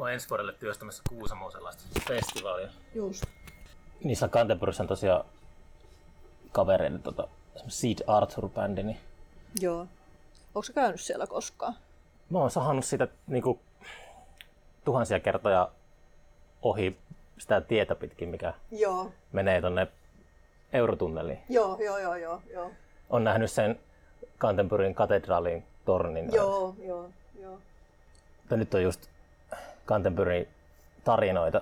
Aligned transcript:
Mä 0.00 0.04
oon 0.04 0.12
ensi 0.12 0.28
vuodelle 0.28 0.52
työstämässä 0.52 1.02
Kuusamoon 1.08 1.52
sellaista 1.52 1.82
festivaalia. 2.08 2.68
Just. 2.94 3.24
Niissä 4.04 4.28
Canterburyssa 4.28 4.82
on 4.82 4.88
tosiaan 4.88 5.24
kavereiden 6.52 7.02
tota, 7.02 7.28
Seed 7.68 7.98
Arthur-bändi, 8.06 8.82
niin 8.82 8.98
Joo. 9.60 9.80
Onko 10.54 10.62
sä 10.62 10.72
käynyt 10.72 11.00
siellä 11.00 11.26
koskaan? 11.26 11.74
mä 12.30 12.38
oon 12.38 12.50
sahannut 12.50 12.84
sitä 12.84 13.08
niinku, 13.26 13.60
tuhansia 14.84 15.20
kertoja 15.20 15.70
ohi 16.62 16.98
sitä 17.38 17.60
tietä 17.60 17.94
pitkin, 17.94 18.28
mikä 18.28 18.54
Joo. 18.70 19.12
menee 19.32 19.60
tonne 19.60 19.88
eurotunneliin. 20.72 21.38
Joo, 21.48 21.78
joo, 21.84 21.98
joo, 21.98 22.16
joo, 22.16 22.42
joo. 22.52 22.70
On 23.10 23.24
nähnyt 23.24 23.50
sen 23.50 23.80
Canterburyn 24.38 24.94
katedraalin 24.94 25.64
tornin. 25.84 26.32
Joo, 26.32 26.74
joo, 26.78 27.10
joo. 27.40 27.58
Mutta 28.38 28.56
nyt 28.56 28.74
on 28.74 28.82
just 28.82 29.10
Canterburyn 29.90 30.46
tarinoita 31.04 31.60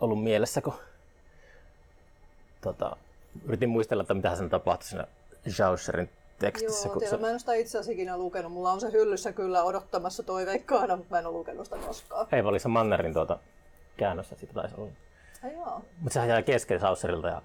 ollut 0.00 0.22
mielessä, 0.22 0.60
kun 0.60 0.74
tota, 2.60 2.96
yritin 3.44 3.68
muistella, 3.68 4.00
että 4.00 4.14
mitä 4.14 4.36
sen 4.36 4.50
tapahtui 4.50 4.88
siinä 4.88 5.06
Jausserin 5.58 6.10
tekstissä. 6.38 6.88
Joo, 6.88 6.92
kun 6.92 7.00
tiedä, 7.00 7.16
se, 7.16 7.20
mä 7.20 7.26
en 7.26 7.32
ole 7.32 7.38
sitä 7.38 7.54
itse 7.54 7.78
asiassa 7.78 7.92
ikinä 7.92 8.18
lukenut. 8.18 8.52
Mulla 8.52 8.72
on 8.72 8.80
se 8.80 8.92
hyllyssä 8.92 9.32
kyllä 9.32 9.62
odottamassa 9.62 10.22
toiveikkaana, 10.22 10.96
mutta 10.96 11.14
mä 11.14 11.18
en 11.18 11.26
ole 11.26 11.34
lukenut 11.34 11.66
sitä 11.66 11.76
koskaan. 11.86 12.26
ei, 12.32 12.42
oli 12.42 12.58
se 12.58 12.68
Mannerin 12.68 13.12
tuota 13.12 13.38
käännössä 13.96 14.36
sitä 14.36 14.52
taisi 14.52 14.74
olla. 14.78 14.92
Joo. 15.52 15.82
Mutta 15.98 16.14
sehän 16.14 16.28
jäi 16.28 16.42
kesken 16.42 16.80
Jausserilta 16.82 17.28
ja 17.28 17.42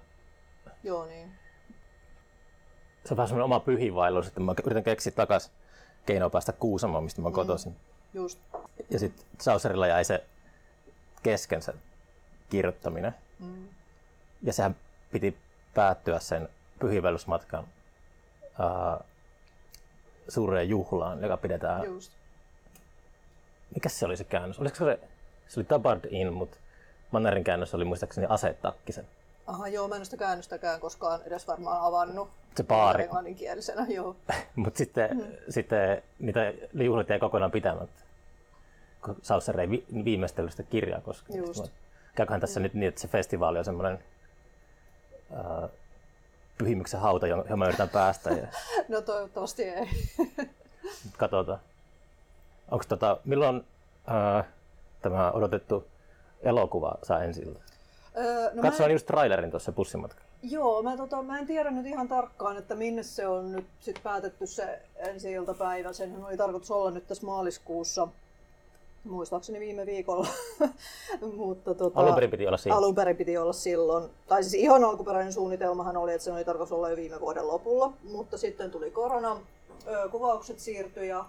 Joo, 0.82 1.06
niin. 1.06 1.32
se 3.04 3.14
on 3.14 3.16
vähän 3.16 3.28
semmoinen 3.28 3.44
oma 3.44 3.60
pyhiinvaellus, 3.60 4.26
että 4.26 4.40
mä 4.40 4.54
yritän 4.66 4.84
keksiä 4.84 5.12
takas 5.12 5.52
keinoa 6.06 6.30
päästä 6.30 6.52
Kuusamoon, 6.52 7.04
mistä 7.04 7.22
mä 7.22 7.26
oon 7.26 7.32
kotoisin. 7.32 7.76
Just. 8.14 8.38
Ja 8.90 8.98
sitten 8.98 9.26
Sauserilla 9.40 9.86
jäi 9.86 10.04
se 10.04 10.24
kesken 11.22 11.62
se 11.62 11.74
kirjoittaminen. 12.50 13.14
Mm. 13.38 13.68
Ja 14.42 14.52
sehän 14.52 14.76
piti 15.12 15.36
päättyä 15.74 16.18
sen 16.18 16.48
pyhiinvaellusmatkan 16.78 17.64
uh, 17.64 19.06
suureen 20.28 20.68
juhlaan, 20.68 21.22
joka 21.22 21.36
pidetään... 21.36 21.84
Just. 21.84 22.12
Mikä 23.74 23.88
se 23.88 24.06
oli 24.06 24.16
se 24.16 24.24
käännös? 24.24 24.60
Olisiko 24.60 24.84
se, 24.84 25.00
se 25.48 25.60
oli 25.60 25.64
Tabard 25.64 26.04
In, 26.10 26.32
mutta 26.32 26.56
Mannerin 27.10 27.44
käännös 27.44 27.74
oli 27.74 27.84
muistaakseni 27.84 28.26
Asetakkisen. 28.30 29.08
Aha, 29.46 29.68
joo, 29.68 29.88
mä 29.88 29.96
en 29.96 30.04
sitä 30.04 30.16
käännöstäkään 30.16 30.80
koskaan 30.80 31.20
edes 31.24 31.48
varmaan 31.48 31.80
avannut. 31.80 32.28
Se 32.56 32.64
baari. 32.64 33.02
Englanninkielisenä, 33.04 33.86
joo. 33.88 34.16
Mutta 34.56 34.78
sitten, 34.78 35.16
mm. 35.16 35.24
sitten 35.48 36.02
niitä 36.18 36.52
juhlit 36.74 37.08
jäi 37.08 37.18
kokonaan 37.18 37.50
pitämättä. 37.50 38.02
Ei 39.60 39.70
vi- 39.70 39.86
viimeistellyt 40.04 40.50
sitä 40.50 40.62
kirjaa. 40.62 41.00
Sitten 41.12 41.40
mä- 41.40 41.68
Käyköhän 42.14 42.40
tässä 42.40 42.60
nyt 42.60 42.74
niin, 42.74 42.88
että 42.88 43.00
se 43.00 43.08
festivaali 43.08 43.58
on 43.58 43.64
semmoinen 43.64 43.98
uh, 45.30 45.70
pyhimyksen 46.58 47.00
hauta, 47.00 47.26
johon 47.26 47.58
mä 47.58 47.66
yritän 47.68 47.88
päästä 47.88 48.30
ja 48.30 48.46
No 48.88 49.00
toivottavasti 49.00 49.62
ei. 49.64 49.88
katsotaan. 51.18 51.58
Onko 52.70 52.84
tota, 52.88 53.16
milloin 53.24 53.56
uh, 53.56 54.44
tämä 55.02 55.30
odotettu 55.32 55.86
elokuva 56.42 56.94
saa 57.02 57.22
ensi 57.24 57.42
ilta? 57.42 57.60
Öö, 58.16 58.50
no 58.54 58.62
Katsoin 58.62 58.88
mä, 58.90 58.92
just 58.92 59.06
trailerin 59.06 59.50
tuossa 59.50 59.72
bussimatkalla. 59.72 60.26
joo, 60.42 60.82
mä, 60.82 60.96
tota, 60.96 61.22
mä 61.22 61.38
en 61.38 61.46
tiedä 61.46 61.70
nyt 61.70 61.86
ihan 61.86 62.08
tarkkaan, 62.08 62.56
että 62.56 62.74
minne 62.74 63.02
se 63.02 63.26
on 63.26 63.52
nyt 63.52 63.66
sit 63.80 64.00
päätetty 64.02 64.46
se 64.46 64.82
ensi 64.96 65.32
iltapäivä. 65.32 65.92
Senhän 65.92 66.24
oli 66.24 66.36
tarkoitus 66.36 66.70
olla 66.70 66.90
nyt 66.90 67.06
tässä 67.06 67.26
maaliskuussa, 67.26 68.08
muistaakseni 69.04 69.60
viime 69.60 69.86
viikolla. 69.86 70.26
Mutta, 71.36 71.74
tota, 71.74 72.00
Alun 72.00 72.14
perin 72.14 72.30
piti 72.30 72.46
olla 72.46 72.56
siinä. 72.56 72.76
Alun 72.76 72.94
perin 72.94 73.16
piti 73.16 73.38
olla 73.38 73.52
silloin, 73.52 74.10
tai 74.26 74.42
siis 74.42 74.54
ihan 74.54 74.84
alkuperäinen 74.84 75.32
suunnitelmahan 75.32 75.96
oli, 75.96 76.12
että 76.12 76.24
se 76.24 76.32
oli 76.32 76.44
tarkoitus 76.44 76.72
olla 76.72 76.90
jo 76.90 76.96
viime 76.96 77.20
vuoden 77.20 77.46
lopulla, 77.46 77.92
mutta 78.02 78.38
sitten 78.38 78.70
tuli 78.70 78.90
korona, 78.90 79.40
kuvaukset 80.10 80.58
siirtyi 80.58 81.08
ja 81.08 81.24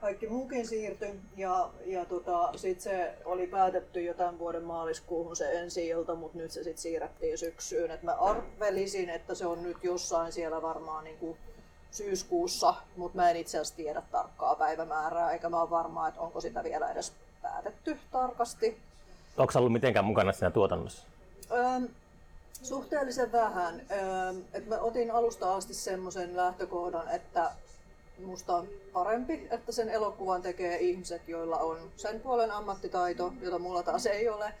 kaikki 0.00 0.26
muukin 0.26 0.66
siirtyi 0.66 1.20
ja, 1.36 1.70
ja 1.86 2.04
tota, 2.04 2.52
sitten 2.56 2.82
se 2.82 3.14
oli 3.24 3.46
päätetty 3.46 4.02
jo 4.02 4.14
tämän 4.14 4.38
vuoden 4.38 4.64
maaliskuuhun 4.64 5.36
se 5.36 5.52
ensi 5.52 5.88
ilta, 5.88 6.14
mutta 6.14 6.38
nyt 6.38 6.50
se 6.50 6.62
sitten 6.62 6.82
siirrettiin 6.82 7.38
syksyyn. 7.38 7.90
Et 7.90 8.02
mä 8.02 8.12
arvelisin, 8.12 9.10
että 9.10 9.34
se 9.34 9.46
on 9.46 9.62
nyt 9.62 9.84
jossain 9.84 10.32
siellä 10.32 10.62
varmaan 10.62 11.04
niin 11.04 11.18
kuin 11.18 11.36
syyskuussa, 11.92 12.74
mutta 12.96 13.16
mä 13.16 13.30
en 13.30 13.36
itse 13.36 13.58
asiassa 13.58 13.76
tiedä 13.76 14.02
tarkkaa 14.10 14.54
päivämäärää, 14.54 15.32
eikä 15.32 15.48
mä 15.48 15.60
ole 15.60 15.70
varma, 15.70 16.08
että 16.08 16.20
onko 16.20 16.40
sitä 16.40 16.64
vielä 16.64 16.90
edes 16.90 17.12
päätetty 17.42 17.98
tarkasti. 18.10 18.78
Onko 19.36 19.52
ollut 19.56 19.72
mitenkään 19.72 20.04
mukana 20.04 20.32
siinä 20.32 20.50
tuotannossa? 20.50 21.06
Öm, 21.50 21.88
suhteellisen 22.62 23.32
vähän. 23.32 23.82
Öm, 23.90 24.42
et 24.52 24.66
mä 24.66 24.78
otin 24.78 25.10
alusta 25.10 25.54
asti 25.54 25.74
semmoisen 25.74 26.36
lähtökohdan, 26.36 27.08
että 27.08 27.50
musta 28.24 28.56
on 28.56 28.68
parempi, 28.92 29.48
että 29.50 29.72
sen 29.72 29.88
elokuvan 29.88 30.42
tekee 30.42 30.78
ihmiset, 30.78 31.28
joilla 31.28 31.56
on 31.56 31.78
sen 31.96 32.20
puolen 32.20 32.50
ammattitaito, 32.50 33.32
jota 33.40 33.58
mulla 33.58 33.82
taas 33.82 34.06
ei 34.06 34.28
ole. 34.28 34.54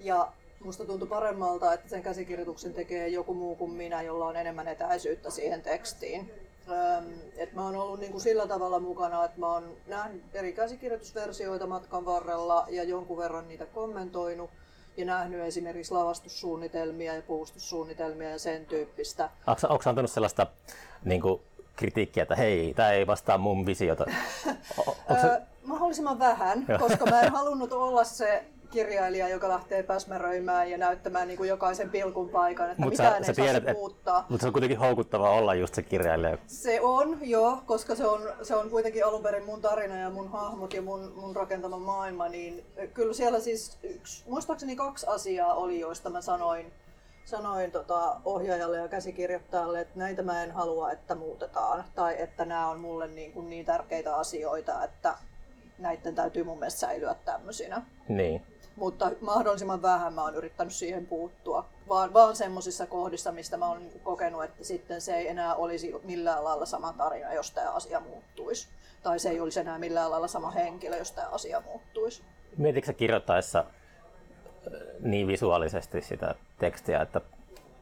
Ja 0.00 0.32
musta 0.64 0.84
tuntui 0.84 1.08
paremmalta, 1.08 1.72
että 1.72 1.88
sen 1.88 2.02
käsikirjoituksen 2.02 2.74
tekee 2.74 3.08
joku 3.08 3.34
muu 3.34 3.56
kuin 3.56 3.70
minä, 3.70 4.02
jolla 4.02 4.26
on 4.26 4.36
enemmän 4.36 4.68
etäisyyttä 4.68 5.30
siihen 5.30 5.62
tekstiin. 5.62 6.47
Öm, 6.70 7.04
et 7.36 7.52
mä 7.52 7.64
oon 7.64 7.76
ollut 7.76 8.00
niinku 8.00 8.20
sillä 8.20 8.46
tavalla 8.46 8.80
mukana, 8.80 9.24
että 9.24 9.40
mä 9.40 9.52
oon 9.52 9.76
nähnyt 9.86 10.22
eri 10.34 10.52
käsikirjoitusversioita 10.52 11.66
matkan 11.66 12.04
varrella 12.04 12.66
ja 12.70 12.84
jonkun 12.84 13.18
verran 13.18 13.48
niitä 13.48 13.66
kommentoinut 13.66 14.50
ja 14.96 15.04
nähnyt 15.04 15.40
esimerkiksi 15.40 15.94
lavastussuunnitelmia 15.94 17.14
ja 17.14 17.22
puustussuunnitelmia 17.22 18.30
ja 18.30 18.38
sen 18.38 18.66
tyyppistä. 18.66 19.30
Onko, 19.46 19.82
antanut 19.86 20.10
sellaista 20.10 20.46
niin 21.04 21.22
kuin, 21.22 21.40
kritiikkiä, 21.76 22.22
että 22.22 22.36
hei, 22.36 22.74
tämä 22.74 22.90
ei 22.90 23.06
vastaa 23.06 23.38
mun 23.38 23.66
visiota? 23.66 24.04
O- 24.78 24.96
onko 25.08 25.22
se, 25.22 25.42
mahdollisimman 25.64 26.18
vähän, 26.18 26.66
koska 26.78 27.06
mä 27.06 27.20
en 27.20 27.32
halunnut 27.32 27.72
olla 27.72 28.04
se 28.04 28.44
kirjailija, 28.70 29.28
joka 29.28 29.48
lähtee 29.48 29.82
päsmäröimään 29.82 30.70
ja 30.70 30.78
näyttämään 30.78 31.28
niin 31.28 31.36
kuin 31.38 31.48
jokaisen 31.48 31.90
pilkun 31.90 32.28
paikan, 32.28 32.70
että 32.70 32.82
Mut 32.82 32.96
sä- 32.96 33.02
mitään 33.02 33.24
sä 33.24 33.30
ei 33.30 33.34
saa 33.34 33.44
tiedät, 33.44 33.68
et- 33.68 33.76
muuttaa. 33.76 34.26
mutta 34.28 34.42
se 34.42 34.46
on 34.46 34.52
kuitenkin 34.52 34.78
houkuttavaa 34.78 35.30
olla 35.30 35.54
just 35.54 35.74
se 35.74 35.82
kirjailija. 35.82 36.38
Se 36.46 36.80
on, 36.80 37.18
joo, 37.20 37.58
koska 37.66 37.94
se 37.94 38.06
on, 38.06 38.20
se 38.42 38.56
on 38.56 38.70
kuitenkin 38.70 39.04
alun 39.06 39.22
perin 39.22 39.44
mun 39.44 39.60
tarina 39.60 39.96
ja 39.96 40.10
mun 40.10 40.28
hahmot 40.28 40.74
ja 40.74 40.82
mun, 40.82 41.12
mun 41.16 41.36
rakentama 41.36 41.78
maailma, 41.78 42.28
niin 42.28 42.64
kyllä 42.94 43.14
siellä 43.14 43.40
siis 43.40 43.78
yksi, 43.82 44.24
muistaakseni 44.28 44.76
kaksi 44.76 45.06
asiaa 45.08 45.54
oli, 45.54 45.80
joista 45.80 46.10
mä 46.10 46.20
sanoin, 46.20 46.72
sanoin 47.24 47.70
tota 47.72 48.16
ohjaajalle 48.24 48.76
ja 48.76 48.88
käsikirjoittajalle, 48.88 49.80
että 49.80 49.98
näitä 49.98 50.22
mä 50.22 50.42
en 50.42 50.50
halua, 50.50 50.92
että 50.92 51.14
muutetaan, 51.14 51.84
tai 51.94 52.20
että 52.22 52.44
nämä 52.44 52.68
on 52.68 52.80
mulle 52.80 53.06
niin, 53.08 53.32
kuin 53.32 53.50
niin 53.50 53.64
tärkeitä 53.66 54.16
asioita, 54.16 54.84
että 54.84 55.14
näiden 55.78 56.14
täytyy 56.14 56.44
mun 56.44 56.58
mielestä 56.58 56.80
säilyä 56.80 57.14
tämmöisinä. 57.24 57.82
Niin. 58.08 58.42
Mutta 58.78 59.10
mahdollisimman 59.20 59.82
vähän 59.82 60.14
mä 60.14 60.22
oon 60.22 60.34
yrittänyt 60.34 60.74
siihen 60.74 61.06
puuttua, 61.06 61.64
vaan, 61.88 62.14
vaan 62.14 62.36
semmoisissa 62.36 62.86
kohdissa, 62.86 63.32
mistä 63.32 63.56
mä 63.56 63.66
oon 63.66 63.82
kokenut, 64.02 64.44
että 64.44 64.64
sitten 64.64 65.00
se 65.00 65.16
ei 65.16 65.28
enää 65.28 65.54
olisi 65.54 65.94
millään 66.04 66.44
lailla 66.44 66.66
sama 66.66 66.92
tarina, 66.92 67.32
jos 67.32 67.50
tämä 67.50 67.70
asia 67.70 68.00
muuttuisi. 68.00 68.68
Tai 69.02 69.18
se 69.18 69.30
ei 69.30 69.40
olisi 69.40 69.60
enää 69.60 69.78
millään 69.78 70.10
lailla 70.10 70.28
sama 70.28 70.50
henkilö, 70.50 70.96
jos 70.96 71.12
tämä 71.12 71.28
asia 71.28 71.60
muuttuisi. 71.60 72.22
Mietitkö 72.56 72.92
kirjoittaessa 72.92 73.58
äh, 73.58 73.64
niin 75.00 75.26
visuaalisesti 75.26 76.02
sitä 76.02 76.34
tekstiä, 76.58 77.02
että, 77.02 77.20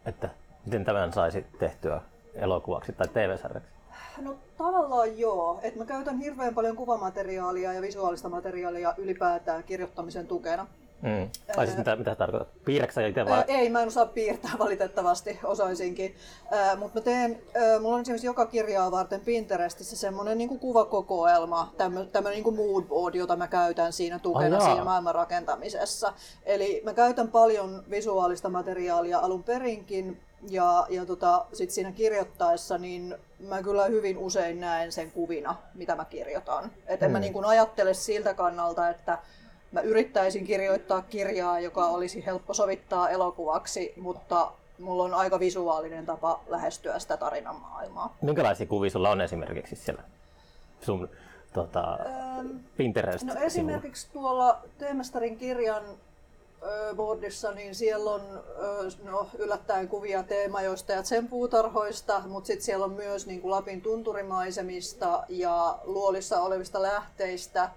että 0.07 0.29
miten 0.67 0.85
tämän 0.85 1.13
saisi 1.13 1.47
tehtyä 1.59 2.01
elokuvaksi 2.35 2.93
tai 2.93 3.09
TV-sarjaksi? 3.09 3.77
No 4.23 4.37
tavallaan 4.59 5.19
joo. 5.19 5.61
Et 5.63 5.77
mä 5.77 5.85
käytän 5.85 6.19
hirveän 6.19 6.55
paljon 6.55 6.77
kuvamateriaalia 6.77 7.73
ja 7.73 7.83
visuaalista 7.83 8.29
materiaalia 8.29 8.95
ylipäätään 8.99 9.65
kirjoittamisen 9.65 10.27
tukena. 10.27 10.67
Mm. 11.03 11.31
Tai 11.57 11.67
siis 11.67 11.79
mitä, 11.79 11.97
mitä 11.97 12.11
se 12.11 12.17
tarkoittaa? 12.17 12.55
Piirräksä 12.65 13.07
itse 13.07 13.21
Ää, 13.21 13.27
vai? 13.27 13.45
ei, 13.49 13.71
mä 13.71 13.83
en 13.83 13.89
osaa 13.89 14.07
piirtää 14.07 14.51
valitettavasti, 14.65 15.39
osaisinkin. 15.45 16.15
Mutta 16.79 16.99
mä 17.01 17.05
teen, 17.05 17.43
ää, 17.55 17.79
mulla 17.79 17.95
on 17.95 18.01
esimerkiksi 18.01 18.27
joka 18.27 18.47
kirjaa 18.47 18.91
varten 18.91 19.21
Pinterestissä 19.21 19.97
semmoinen 19.97 20.39
niinku 20.39 20.59
kuvakokoelma, 20.59 21.73
tämmöinen 21.77 22.31
niinku 22.31 22.51
mood 22.51 22.85
board, 22.85 23.15
jota 23.15 23.37
mä 23.37 23.49
käytän 23.49 23.93
siinä 23.93 24.19
tukena 24.19 24.57
Ai 24.57 24.63
jaa. 24.63 24.69
siinä 24.71 24.85
maailman 24.85 25.15
rakentamisessa. 25.15 26.13
Eli 26.45 26.83
mä 26.85 26.95
käytän 26.95 27.29
paljon 27.29 27.83
visuaalista 27.91 28.49
materiaalia 28.49 29.19
alun 29.19 29.43
perinkin, 29.45 30.21
ja, 30.51 30.87
ja 30.91 31.07
tota, 31.07 31.47
sit 31.53 31.71
siinä 31.71 31.93
kirjoittaessa 31.93 32.79
niin 32.79 33.15
mä 33.39 33.63
kyllä 33.63 33.85
hyvin 33.85 34.19
usein 34.19 34.61
näen 34.61 34.93
sen 34.93 35.11
kuvina, 35.13 35.57
mitä 35.75 35.97
mä 35.97 36.05
kirjoitan. 36.05 36.71
Et 36.87 37.03
en 37.03 37.11
mä 37.11 37.19
Mm. 37.19 37.21
niin 37.23 37.33
kuin 37.33 37.45
ajattele 37.45 37.95
siltä 37.95 38.35
kannalta, 38.35 38.89
että 38.89 39.19
mä 39.77 39.81
yrittäisin 39.81 40.45
kirjoittaa 40.45 41.03
kirjaa, 41.03 41.61
joka 41.61 41.87
olisi 41.87 42.27
helppo 42.27 42.55
sovittaa 42.55 43.11
elokuvaksi, 43.11 43.93
mutta 43.97 44.53
mulla 44.79 45.03
on 45.03 45.15
aika 45.15 45.41
visuaalinen 45.41 46.07
tapa 46.07 46.41
lähestyä 46.49 46.99
sitä 46.99 47.17
tarinan 47.17 47.57
maailmaa. 47.57 48.17
Minkälaisia 48.23 48.67
kuvia 48.67 48.91
sulla 48.91 49.11
on 49.11 49.21
esimerkiksi 49.21 49.77
siellä 49.77 50.03
sun 50.81 51.09
tota, 51.53 51.99
Ähm, 52.07 52.47
pinterest 52.77 53.25
No 53.25 53.35
esimerkiksi 53.35 54.07
tuolla 54.13 54.59
Teemestarin 54.79 55.37
kirjan 55.37 55.83
boardissa, 56.97 57.53
niin 57.53 57.75
siellä 57.75 58.11
on 58.11 58.21
no, 59.05 59.27
yllättäen 59.39 59.89
kuvia 59.89 60.23
teemajoista 60.23 60.93
ja 60.93 61.03
sen 61.03 61.29
puutarhoista, 61.29 62.23
mutta 62.27 62.47
sitten 62.47 62.65
siellä 62.65 62.85
on 62.85 62.93
myös 62.93 63.27
niin 63.27 63.41
kuin 63.41 63.51
Lapin 63.51 63.81
tunturimaisemista 63.81 65.25
ja 65.29 65.79
luolissa 65.85 66.41
olevista 66.41 66.83
lähteistä, 66.83 67.71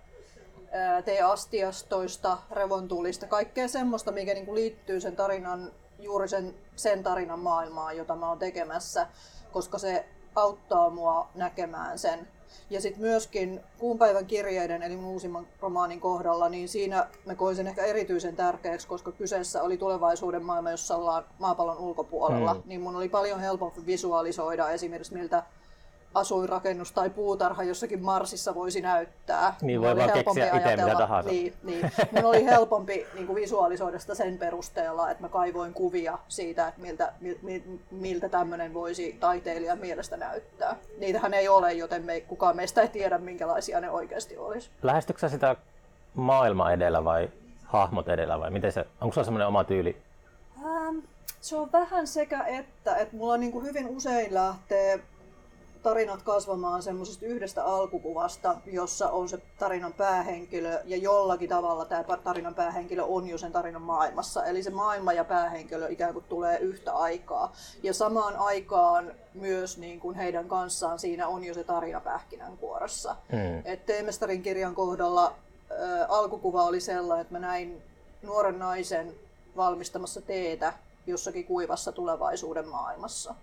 ö, 0.74 1.02
teeastiastoista, 1.02 2.38
revontulista, 2.52 3.28
kaikkea 3.28 3.68
semmoista, 3.68 4.12
mikä 4.12 4.34
niin 4.34 4.46
kuin 4.46 4.56
liittyy 4.56 5.02
sen 5.02 5.16
tarinan, 5.16 5.72
juuri 6.00 6.28
sen, 6.28 6.56
sen 6.76 7.04
tarinan 7.04 7.40
maailmaan, 7.40 7.98
jota 7.98 8.16
mä 8.16 8.30
oon 8.30 8.40
tekemässä, 8.40 9.08
koska 9.52 9.78
se 9.78 10.06
auttaa 10.36 10.90
mua 10.90 11.30
näkemään 11.36 12.00
sen 12.00 12.28
ja 12.70 12.82
sitten 12.82 13.02
myöskin 13.02 13.62
Kuun 13.78 13.98
päivän 13.98 14.26
kirjeiden, 14.26 14.84
eli 14.84 14.96
mun 14.96 15.12
uusimman 15.12 15.48
romaanin 15.62 16.00
kohdalla, 16.00 16.50
niin 16.50 16.70
siinä 16.70 17.08
mä 17.26 17.36
koin 17.36 17.56
sen 17.56 17.68
ehkä 17.68 17.86
erityisen 17.86 18.36
tärkeäksi, 18.36 18.88
koska 18.88 19.12
kyseessä 19.12 19.64
oli 19.64 19.78
tulevaisuuden 19.78 20.44
maailma, 20.44 20.72
jossa 20.72 20.96
ollaan 20.96 21.26
maapallon 21.40 21.78
ulkopuolella. 21.78 22.54
Mm. 22.54 22.62
Niin 22.66 22.82
mun 22.82 22.96
oli 22.96 23.10
paljon 23.10 23.40
helpompi 23.40 23.86
visualisoida 23.86 24.70
esimerkiksi 24.70 25.14
miltä 25.14 25.44
asuinrakennus 26.14 26.92
tai 26.92 27.10
puutarha 27.10 27.64
jossakin 27.64 28.02
Marsissa 28.02 28.56
voisi 28.56 28.82
näyttää. 28.82 29.56
Niin 29.62 29.82
voi 29.82 29.92
oli 29.92 30.00
vaan 30.00 30.10
helpompi 30.10 30.42
keksiä 30.42 30.58
itse 30.58 30.70
mitä 30.70 30.84
ajatella- 30.84 31.00
tahansa. 31.00 31.30
Niin, 31.30 31.54
niin. 31.64 31.92
Mun 32.12 32.26
oli 32.26 32.46
helpompi 32.46 33.08
niin 33.14 33.28
kuin 33.28 33.36
visualisoida 33.36 34.00
sitä 34.00 34.16
sen 34.16 34.38
perusteella, 34.38 35.12
että 35.12 35.24
mä 35.24 35.30
kaivoin 35.30 35.74
kuvia 35.74 36.18
siitä, 36.28 36.68
että 36.68 36.82
miltä, 36.82 37.14
mil, 37.42 37.62
miltä 37.92 38.30
tämmöinen 38.30 38.74
voisi 38.74 39.18
taiteilijan 39.20 39.80
mielestä 39.80 40.18
näyttää. 40.18 40.76
Niitähän 40.98 41.34
ei 41.34 41.50
ole, 41.50 41.74
joten 41.74 42.04
me, 42.06 42.22
kukaan 42.22 42.56
meistä 42.56 42.82
ei 42.82 42.88
tiedä, 42.88 43.18
minkälaisia 43.18 43.82
ne 43.82 43.90
oikeasti 43.90 44.38
olisi. 44.38 44.70
Lähestytkö 44.84 45.20
sä 45.20 45.30
sitä 45.30 45.56
maailma 46.14 46.72
edellä 46.72 47.04
vai 47.04 47.30
hahmot 47.66 48.10
edellä 48.10 48.40
vai 48.40 48.50
miten 48.52 48.72
se, 48.72 48.86
onko 49.02 49.14
sulla 49.14 49.26
semmoinen 49.26 49.48
oma 49.48 49.64
tyyli? 49.64 49.98
Ähm, 50.66 50.98
se 51.42 51.56
on 51.56 51.72
vähän 51.72 52.08
sekä 52.08 52.44
että, 52.44 52.96
että 52.96 53.16
mulla 53.16 53.38
niin 53.38 53.52
kuin 53.52 53.66
hyvin 53.66 53.88
usein 53.88 54.34
lähtee 54.34 55.00
tarinat 55.84 56.22
kasvamaan 56.22 56.84
semmoisesta 56.84 57.26
yhdestä 57.26 57.66
alkukuvasta, 57.66 58.56
jossa 58.66 59.10
on 59.10 59.30
se 59.30 59.38
tarinan 59.60 59.94
päähenkilö 59.94 60.82
ja 60.86 60.98
jollakin 60.98 61.50
tavalla 61.50 61.86
tämä 61.86 62.04
tarinan 62.24 62.56
päähenkilö 62.56 63.04
on 63.04 63.28
jo 63.28 63.38
sen 63.38 63.52
tarinan 63.52 63.82
maailmassa. 63.82 64.46
Eli 64.46 64.64
se 64.64 64.70
maailma 64.70 65.14
ja 65.14 65.26
päähenkilö 65.26 65.88
ikään 65.90 66.14
kuin 66.14 66.26
tulee 66.30 66.58
yhtä 66.60 66.94
aikaa. 66.94 67.54
Ja 67.84 67.94
samaan 67.94 68.36
aikaan 68.36 69.12
myös 69.34 69.78
niin 69.78 70.00
kuin 70.00 70.16
heidän 70.16 70.48
kanssaan 70.48 71.00
siinä 71.00 71.28
on 71.28 71.44
jo 71.44 71.54
se 71.54 71.64
tarina 71.64 72.00
pähkinänkuoressa. 72.02 73.16
Mm. 73.32 73.62
Et 73.66 73.86
Teemestarin 73.86 74.42
kirjan 74.42 74.76
kohdalla 74.76 75.26
ä, 75.72 76.06
alkukuva 76.10 76.64
oli 76.64 76.80
sellainen, 76.80 77.22
että 77.22 77.34
mä 77.34 77.40
näin 77.40 77.84
nuoren 78.22 78.60
naisen 78.60 79.14
valmistamassa 79.58 80.22
teetä 80.22 80.74
jossakin 81.08 81.46
kuivassa 81.46 81.92
tulevaisuuden 81.92 82.68
maailmassa. 82.68 83.36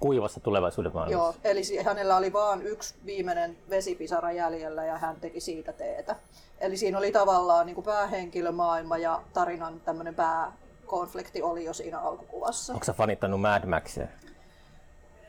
Kuivassa 0.00 0.40
tulevaisuuden 0.40 0.92
maailmassa. 0.94 1.42
Joo, 1.42 1.52
eli 1.52 1.82
hänellä 1.84 2.16
oli 2.16 2.32
vain 2.32 2.62
yksi 2.62 2.94
viimeinen 3.06 3.56
vesipisara 3.70 4.32
jäljellä 4.32 4.84
ja 4.84 4.98
hän 4.98 5.16
teki 5.16 5.40
siitä 5.40 5.72
teetä. 5.72 6.16
Eli 6.60 6.76
siinä 6.76 6.98
oli 6.98 7.12
tavallaan 7.12 7.66
niin 7.66 7.74
kuin 7.74 7.84
päähenkilömaailma 7.84 8.98
ja 8.98 9.22
tarinan 9.32 9.80
tämmöinen 9.80 10.14
pääkonflikti 10.14 11.42
oli 11.42 11.64
jo 11.64 11.72
siinä 11.72 11.98
alkukuvassa. 11.98 12.72
Onko 12.72 12.84
sä 12.84 12.92
fanittanut 12.92 13.40
Mad 13.40 13.66
Maxia? 13.66 14.06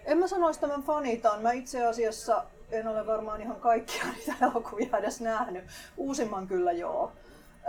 En 0.05 0.17
mä 0.17 0.27
sanoisi 0.27 0.59
tämän 0.59 0.83
fanitan. 0.83 1.41
Mä 1.41 1.51
itse 1.51 1.85
asiassa 1.85 2.45
en 2.71 2.87
ole 2.87 3.07
varmaan 3.07 3.41
ihan 3.41 3.55
kaikkia 3.55 4.03
niitä 4.15 4.33
elokuvia 4.41 4.97
edes 4.97 5.21
nähnyt. 5.21 5.63
Uusimman 5.97 6.47
kyllä 6.47 6.71
joo. 6.71 7.11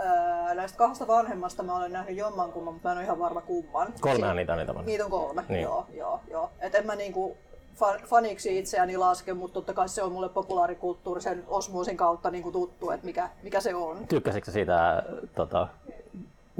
Öö, 0.05 0.53
näistä 0.55 0.77
kahdesta 0.77 1.07
vanhemmasta 1.07 1.63
mä 1.63 1.75
olen 1.77 1.91
nähnyt 1.91 2.17
jommankumman, 2.17 2.73
mutta 2.73 2.87
mä 2.87 2.91
en 2.91 2.97
ole 2.97 3.05
ihan 3.05 3.19
varma 3.19 3.41
kumman. 3.41 3.93
Kolmehan 4.01 4.35
niitä 4.35 4.53
on 4.53 4.57
niitä. 4.59 4.73
Niitä 4.85 5.05
on 5.05 5.11
kolme, 5.11 5.43
Niin. 5.49 5.61
joo, 5.61 5.85
joo, 5.93 6.19
joo. 6.31 6.49
Et 6.59 6.75
en 6.75 6.85
mä 6.85 6.95
niinku 6.95 7.37
fa- 7.75 8.05
faniksi 8.05 8.59
itseäni 8.59 8.97
laske, 8.97 9.33
mutta 9.33 9.53
totta 9.53 9.73
kai 9.73 9.89
se 9.89 10.03
on 10.03 10.11
mulle 10.11 10.29
populaarikulttuurisen 10.29 11.43
osmoosin 11.47 11.97
kautta 11.97 12.31
niinku 12.31 12.51
tuttu, 12.51 12.91
että 12.91 13.05
mikä, 13.05 13.29
mikä 13.43 13.61
se 13.61 13.75
on. 13.75 14.07
Tykkäsitkö 14.07 14.51
siitä 14.51 15.03
tota, 15.35 15.67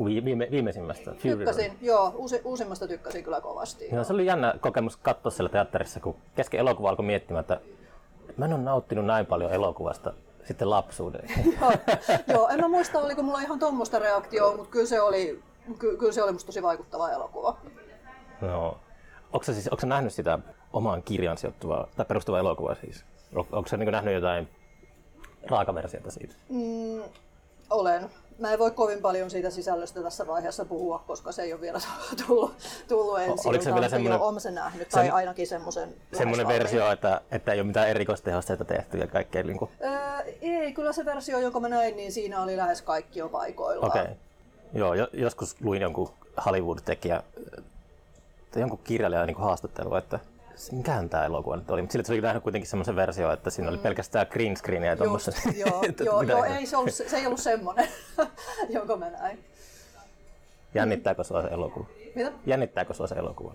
vi- 0.06 0.26
viime, 0.26 0.48
viimeisimmästä? 0.52 1.12
Tykkäsin, 1.22 1.78
joo, 1.82 2.14
uusi, 2.16 2.42
uusimmasta 2.44 2.88
tykkäsin 2.88 3.24
kyllä 3.24 3.42
kovasti. 3.42 3.90
Joo, 3.92 4.04
se 4.04 4.14
oli 4.14 4.26
jännä 4.26 4.54
kokemus 4.62 4.98
katsoa 4.98 5.32
siellä 5.32 5.50
teatterissa, 5.50 6.00
kun 6.00 6.16
kesken 6.36 6.60
elokuva 6.60 6.90
alkoi 6.90 7.06
miettimään, 7.06 7.42
että 7.42 7.60
mä 8.38 8.46
en 8.46 8.54
ole 8.54 8.62
nauttinut 8.62 9.06
näin 9.06 9.26
paljon 9.26 9.52
elokuvasta 9.54 10.14
sitten 10.46 10.70
lapsuuden. 10.70 11.22
joo, 11.62 11.72
joo, 12.28 12.48
en 12.50 12.60
mä 12.62 12.68
muista, 12.68 13.00
oliko 13.00 13.24
mulla 13.24 13.42
ihan 13.42 13.60
tuommoista 13.60 14.00
reaktioa, 14.00 14.56
mutta 14.58 14.72
kyllä 14.72 14.86
se 14.86 15.02
oli, 15.02 15.44
ky- 15.80 15.98
kyllä 15.98 16.12
se 16.12 16.24
oli 16.24 16.32
musta 16.32 16.46
tosi 16.46 16.64
vaikuttava 16.64 17.10
elokuva. 17.12 17.58
no. 18.42 18.78
Onko 19.34 19.44
sä, 19.44 19.54
siis, 19.54 19.68
onko 19.68 19.82
sä 19.82 19.88
nähnyt 19.88 20.14
sitä 20.14 20.40
omaan 20.74 21.04
kirjaan 21.04 21.38
sijoittuvaa 21.38 21.88
tai 21.96 22.06
perustuvaa 22.06 22.40
elokuvaa 22.40 22.76
siis? 22.76 23.06
On- 23.36 23.48
Onko 23.52 23.70
sä 23.70 23.78
niin 23.78 23.92
nähnyt 23.92 24.14
jotain 24.14 24.48
raakaversiota 25.50 26.12
siitä? 26.12 26.36
Mm, 26.50 27.04
olen. 27.70 28.10
Mä 28.42 28.54
en 28.54 28.60
voi 28.60 28.72
kovin 28.72 29.02
paljon 29.02 29.30
siitä 29.30 29.50
sisällöstä 29.50 30.02
tässä 30.04 30.28
vaiheessa 30.28 30.66
puhua, 30.66 31.04
koska 31.08 31.32
se 31.32 31.42
ei 31.42 31.54
ole 31.54 31.62
vielä 31.62 31.80
tullut, 32.28 32.54
tullut 32.88 33.20
ensin. 33.20 33.50
oliko 33.50 33.64
se 33.64 33.74
vielä 33.74 33.90
semmoinen- 33.90 34.22
olen 34.22 34.40
sen 34.42 34.56
nähnyt, 34.56 34.90
tai 34.90 35.08
Sem- 35.08 35.14
ainakin 35.14 35.48
semmoisen 35.48 35.96
Semmoinen 36.14 36.48
versio, 36.48 36.92
että, 36.92 37.22
että 37.32 37.54
ei 37.54 37.60
ole 37.60 37.68
mitään 37.68 37.88
erikoistehosteita 37.90 38.66
tehty 38.66 38.98
ja 38.98 39.08
kaikkea 39.08 39.44
niin 39.44 39.58
kuin... 39.58 39.72
Öö, 39.84 40.34
ei, 40.42 40.74
kyllä 40.74 40.94
se 40.94 41.06
versio, 41.06 41.40
jonka 41.40 41.60
mä 41.60 41.70
näin, 41.70 41.96
niin 41.96 42.12
siinä 42.12 42.42
oli 42.42 42.58
lähes 42.58 42.82
kaikki 42.82 43.20
jo 43.20 43.30
paikoillaan. 43.30 43.92
Okei. 43.92 44.02
Okay. 44.02 44.16
Joo, 44.74 44.94
jo, 44.94 45.08
joskus 45.14 45.56
luin 45.62 45.82
jonkun 45.82 46.10
Hollywood-tekijä, 46.46 47.24
jonkun 48.56 48.80
kirjailijan 48.84 49.28
niin 49.28 49.38
haastattelua, 49.38 49.98
että 49.98 50.20
mikähän 50.72 51.10
tämä 51.10 51.25
elokuva 51.25 51.56
nyt 51.56 51.72
oli, 51.72 51.81
mutta 51.81 51.92
sillä 51.92 52.06
se 52.06 52.13
oli 52.13 52.22
nähnyt 52.22 52.44
kuitenkin 52.44 52.69
semmoisen 52.69 52.96
versio, 52.96 53.31
että 53.31 53.50
siinä 53.50 53.69
oli 53.69 53.78
pelkästään 53.78 54.28
green 54.30 54.58
screenia 54.58 54.90
ja 54.90 54.96
Mm. 54.96 54.98
Tuommoista. 54.98 55.31
joo, 55.56 55.84
joo, 56.06 56.22
joo, 56.22 56.44
ei, 56.44 56.66
se, 56.66 56.78
ollut, 56.78 56.94
se 56.94 57.18
ei 57.18 57.25
ollut 57.25 57.40
semmoinen, 57.40 57.88
jonka 58.69 58.98
mä 58.98 59.10
näin. 59.10 59.46
Jännittääkö 60.74 61.24
sua 61.24 61.42
se 61.42 61.48
elokuva? 61.48 61.86
Mitä? 62.16 62.31
Jännittääkö 62.46 62.94
sua 62.94 63.08
se 63.08 63.16
elokuva? 63.16 63.54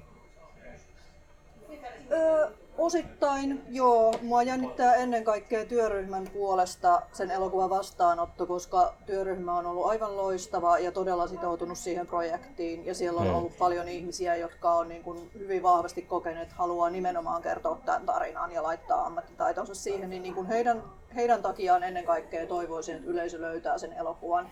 Öö, 2.12 2.48
osittain 2.78 3.62
joo. 3.68 4.14
Mua 4.22 4.42
jännittää 4.42 4.94
ennen 4.94 5.24
kaikkea 5.24 5.64
työryhmän 5.64 6.26
puolesta 6.32 7.02
sen 7.12 7.30
elokuvan 7.30 7.70
vastaanotto, 7.70 8.46
koska 8.46 8.94
työryhmä 9.06 9.58
on 9.58 9.66
ollut 9.66 9.86
aivan 9.86 10.16
loistava 10.16 10.78
ja 10.78 10.92
todella 10.92 11.26
sitoutunut 11.28 11.78
siihen 11.78 12.06
projektiin. 12.06 12.86
Ja 12.86 12.94
siellä 12.94 13.20
on 13.20 13.26
Hmm. 13.26 13.36
ollut 13.36 13.58
paljon 13.58 13.88
ihmisiä, 13.88 14.36
jotka 14.36 14.74
on 14.74 14.88
niin 14.88 15.02
kuin 15.02 15.30
hyvin 15.38 15.62
vahvasti 15.62 16.02
kokeneet, 16.02 16.42
että 16.42 16.54
haluaa 16.54 16.90
nimenomaan 16.90 17.42
kertoa 17.42 17.78
tämän 17.84 18.06
tarinan 18.06 18.52
ja 18.52 18.62
laittaa 18.62 19.06
ammattitaitonsa 19.06 19.74
siihen. 19.74 20.10
Niin, 20.10 20.22
niin 20.22 20.34
kuin 20.34 20.46
heidän, 20.46 20.82
heidän 21.14 21.42
takiaan 21.42 21.82
ennen 21.82 22.04
kaikkea 22.04 22.46
toivoisin, 22.46 22.96
että 22.96 23.10
yleisö 23.10 23.40
löytää 23.40 23.78
sen 23.78 23.92
elokuvan. 23.92 24.48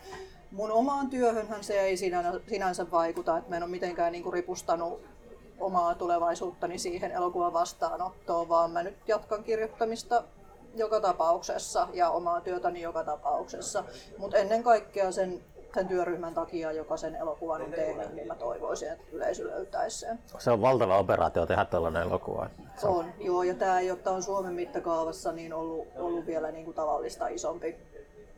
Mun 0.51 0.71
omaan 0.71 1.11
työhönhän 1.11 1.65
se 1.65 1.81
ei 1.81 1.97
sinänsä, 1.97 2.41
sinänsä 2.49 2.91
vaikuta, 2.91 3.37
että 3.39 3.51
mä 3.51 3.57
en 3.57 3.63
ole 3.63 3.71
mitenkään 3.71 4.13
niin 4.13 4.23
kuin 4.25 4.33
ripustanut 4.33 5.01
omaa 5.61 5.95
tulevaisuuttani 5.95 6.79
siihen 6.79 7.13
elokuvan 7.13 7.53
vastaanottoon, 7.53 8.49
vaan 8.49 8.71
mä 8.71 8.83
nyt 8.83 8.97
jatkan 9.09 9.45
kirjoittamista 9.45 10.25
joka 10.75 11.01
tapauksessa 11.01 11.89
ja 11.93 12.11
omaa 12.11 12.41
työtäni 12.41 12.83
joka 12.83 13.05
tapauksessa. 13.05 13.85
Mutta 14.19 14.37
ennen 14.37 14.63
kaikkea 14.63 15.13
sen, 15.13 15.41
sen 15.75 15.89
työryhmän 15.89 16.35
takia, 16.35 16.73
joka 16.73 16.97
sen 16.97 17.17
elokuvan 17.17 17.63
on 17.63 17.71
tehnyt, 17.71 18.15
niin 18.15 18.27
mä 18.27 18.35
toivoisin, 18.35 18.93
että 18.93 19.05
yleisö 19.13 19.47
löytäisi 19.47 19.99
sen. 19.99 20.19
Se 20.39 20.51
on 20.51 20.61
valtava 20.61 20.99
operaatio 20.99 21.47
tehdä 21.47 21.65
tällainen 21.65 22.03
elokuva. 22.03 22.51
Se 22.77 22.87
on, 22.87 23.07
joo, 23.19 23.43
ja 23.43 23.55
tämä 23.55 23.81
ei 23.81 23.91
ole 23.91 23.99
on 24.07 24.23
Suomen 24.23 24.53
mittakaavassa 24.55 25.33
niin 25.33 25.53
ollut, 25.53 25.87
ollut 25.97 26.27
vielä 26.27 26.51
niin 26.51 26.65
kuin 26.65 26.75
tavallista 26.75 27.29
isompi, 27.29 27.77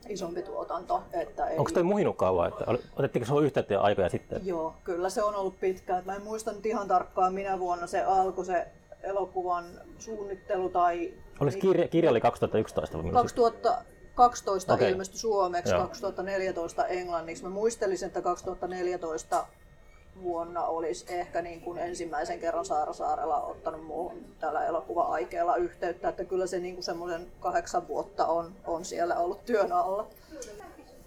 isompi 0.09 0.43
tuotanto. 0.43 1.03
Että 1.13 1.49
ei, 1.49 1.59
Onko 1.59 1.71
toi 1.71 1.83
muhinut 1.83 2.17
kauan? 2.17 2.49
Että 2.49 2.65
otettiinko 2.97 3.27
sinua 3.27 3.43
yhteyttä 3.43 3.75
jo 3.75 3.81
aikoja 3.81 4.09
sitten? 4.09 4.47
Joo, 4.47 4.75
kyllä 4.85 5.11
se 5.11 5.23
on 5.23 5.35
ollut 5.35 5.61
pitkään. 5.61 6.03
Mä 6.07 6.15
en 6.15 6.23
muista 6.23 6.53
nyt 6.53 6.67
ihan 6.67 6.89
tarkkaan 6.89 7.35
minä 7.35 7.59
vuonna 7.59 7.87
se 7.87 8.03
alkoi 8.03 8.45
se 8.45 8.67
elokuvan 9.03 9.65
suunnittelu 9.99 10.69
tai 10.69 11.13
Oliko 11.41 11.59
kirja, 11.61 11.89
kirja 11.89 12.11
oli 12.11 12.21
2011 12.21 12.97
vai 12.97 13.05
milloin? 13.05 13.25
2012 13.25 14.75
Okei. 14.75 14.85
okay. 14.85 14.93
ilmestyi 14.93 15.19
suomeksi, 15.19 15.73
Joo. 15.73 15.81
2014 15.81 16.87
englanniksi. 16.87 17.45
Mä 17.45 17.51
muistelisin, 17.51 18.07
että 18.07 18.23
2014 18.23 19.47
vuonna 20.23 20.64
olisi 20.64 21.04
ehkä 21.08 21.42
niin 21.42 21.61
kuin 21.61 21.78
ensimmäisen 21.78 22.40
kerran 22.40 22.64
Saara 22.64 22.92
Saarella 22.92 23.40
ottanut 23.42 23.85
muuhun 23.87 24.25
tällä 24.40 24.66
elokuva-aikeella 24.66 25.56
yhteyttä, 25.56 26.08
että 26.08 26.25
kyllä 26.25 26.46
se 26.46 26.58
niin 26.58 26.75
kuin 26.75 26.85
semmoisen 26.85 27.26
kahdeksan 27.40 27.88
vuotta 27.88 28.26
on, 28.26 28.52
on 28.66 28.85
siellä 28.85 29.16
ollut 29.18 29.44
työn 29.44 29.73
alla. 29.73 30.06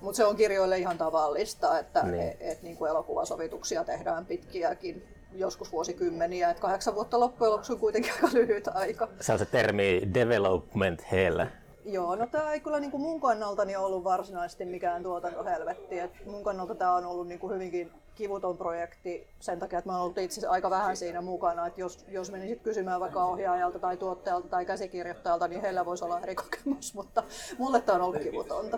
Mutta 0.02 0.18
se 0.18 0.26
on 0.26 0.36
kirjoille 0.36 0.78
ihan 0.78 0.98
tavallista, 0.98 1.80
että 1.80 2.04
Niin. 2.04 2.12
niin. 2.12 2.30
et, 2.30 2.38
et, 2.42 2.62
niin 2.62 2.78
kuin 2.78 2.90
elokuvasovituksia 2.90 3.84
tehdään 3.84 4.26
pitkiäkin, 4.26 5.04
joskus 5.34 5.72
vuosikymmeniä. 5.72 6.50
Et 6.50 6.60
kahdeksan 6.60 6.96
vuotta 6.96 7.20
loppujen 7.20 7.52
lopuksi 7.52 7.74
on 7.74 7.80
kuitenkin 7.80 8.14
aika 8.14 8.30
lyhyt 8.34 8.68
aika. 8.68 9.08
Se 9.22 9.34
on 9.34 9.40
se 9.40 9.46
termi 9.46 10.02
development 10.14 11.12
hell. 11.12 11.40
Joo, 11.86 12.16
no 12.16 12.28
tämä 12.28 12.54
ei 12.54 12.60
kyllä 12.60 12.80
niin 12.80 12.92
kuin 12.92 13.02
mun 13.02 13.22
kannaltani 13.22 13.76
ollut 13.76 14.04
varsinaisesti 14.04 14.66
mikään 14.66 15.04
tuotantohelvetti. 15.04 16.00
Et 16.00 16.12
mun 16.26 16.44
kannalta 16.44 16.76
tämä 16.76 16.96
on 16.96 17.06
ollut 17.06 17.28
niin 17.28 17.40
kuin 17.40 17.54
hyvinkin 17.54 17.92
kivuton 18.20 18.58
projekti 18.58 19.28
sen 19.40 19.60
takia, 19.60 19.80
että 19.80 19.90
mä 19.90 19.94
oon 19.94 20.04
ollut 20.04 20.18
itse 20.18 20.48
aika 20.48 20.70
vähän 20.70 20.98
siinä 20.98 21.22
mukana. 21.22 21.68
Et 21.68 21.78
jos, 21.78 22.06
jos 22.08 22.32
menisit 22.32 22.62
kysymään 22.62 23.00
vaikka 23.00 23.24
ohjaajalta 23.24 23.80
tai 23.80 23.98
tuottajalta 23.98 24.48
tai 24.48 24.66
käsikirjoittajalta, 24.66 25.48
niin 25.48 25.62
heillä 25.62 25.86
voisi 25.86 26.06
olla 26.06 26.20
eri 26.20 26.36
kokemus, 26.36 26.94
mutta 26.94 27.24
mulle 27.58 27.82
tämä 27.82 27.96
on 27.96 28.02
ollut 28.02 28.22
kivutonta. 28.22 28.78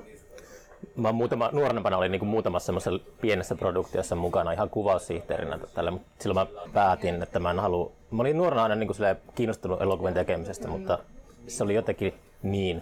Mä 0.95 1.11
muutama, 1.11 1.49
nuorempana 1.53 1.97
olin 1.97 2.11
niin 2.11 2.25
muutamassa 2.25 2.65
semmoisessa 2.65 2.99
pienessä 3.21 3.55
produktiossa 3.55 4.15
mukana 4.15 4.51
ihan 4.51 4.69
kuvaussihteerinä 4.69 5.59
tällä, 5.73 5.91
mutta 5.91 6.09
silloin 6.19 6.47
mä 6.47 6.61
päätin, 6.73 7.23
että 7.23 7.39
mä 7.39 7.51
en 7.51 7.59
halua... 7.59 7.91
Mä 8.11 8.21
olin 8.21 8.37
nuorena 8.37 8.63
aina 8.63 8.75
niin 8.75 8.87
kuin 8.87 8.97
kiinnostunut 9.35 9.81
elokuvien 9.81 10.13
tekemisestä, 10.13 10.67
mm. 10.67 10.71
mutta 10.71 10.99
se 11.47 11.63
oli 11.63 11.73
jotenkin 11.73 12.13
niin... 12.43 12.81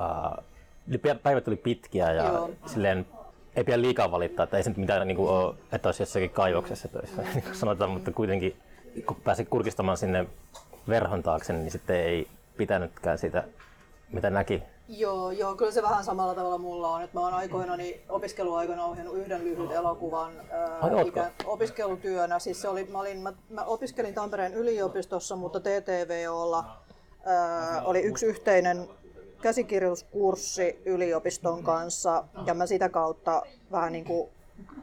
Uh, 0.00 0.44
päivät 1.22 1.48
oli 1.48 1.56
pitkiä 1.56 2.12
ja 2.12 2.24
Joo. 2.24 2.50
silleen 2.66 3.06
ei 3.56 3.64
pidä 3.64 3.80
liikaa 3.80 4.10
valittaa, 4.10 4.44
että 4.44 4.56
ei 4.56 4.62
se 4.62 4.70
nyt 4.70 4.76
mitään 4.76 5.08
niin 5.08 5.16
kuin 5.16 5.30
ole, 5.30 5.54
että 5.72 5.88
olisi 5.88 6.02
jossakin 6.02 6.30
kaivoksessa 6.30 6.88
töissä, 6.88 7.22
niin 7.34 7.42
kuin 7.42 7.54
sanotaan, 7.54 7.90
mutta 7.90 8.12
kuitenkin 8.12 8.56
kun 9.06 9.16
pääsi 9.24 9.44
kurkistamaan 9.44 9.96
sinne 9.96 10.26
verhon 10.88 11.22
taakse, 11.22 11.52
niin 11.52 11.70
sitten 11.70 11.96
ei 11.96 12.28
pitänytkään 12.56 13.18
sitä, 13.18 13.44
mitä 14.12 14.30
näki. 14.30 14.62
Joo, 14.88 15.30
joo, 15.30 15.54
kyllä 15.54 15.72
se 15.72 15.82
vähän 15.82 16.04
samalla 16.04 16.34
tavalla 16.34 16.58
mulla 16.58 16.94
on, 16.94 17.02
että 17.02 17.18
mä 17.18 17.24
oon 17.24 17.34
aikoina 17.34 17.76
niin 17.76 18.00
opiskeluaikana 18.08 18.84
ohjannut 18.84 19.16
yhden 19.16 19.44
lyhyt 19.44 19.70
elokuvan 19.70 20.32
ää, 20.50 21.02
ikään, 21.06 21.32
opiskelutyönä. 21.44 22.38
Siis 22.38 22.62
se 22.62 22.68
oli, 22.68 22.84
mä, 22.84 23.00
olin, 23.00 23.18
mä, 23.18 23.32
mä 23.50 23.64
opiskelin 23.64 24.14
Tampereen 24.14 24.54
yliopistossa, 24.54 25.36
mutta 25.36 25.60
TTVOlla 25.60 26.64
ää, 27.24 27.82
oli 27.84 28.00
yksi 28.00 28.26
yhteinen 28.26 28.88
käsikirjoituskurssi 29.46 30.82
yliopiston 30.84 31.62
kanssa 31.62 32.24
ja 32.46 32.54
mä 32.54 32.66
sitä 32.66 32.88
kautta 32.88 33.42
vähän 33.72 33.92
niin 33.92 34.04
kuin 34.04 34.28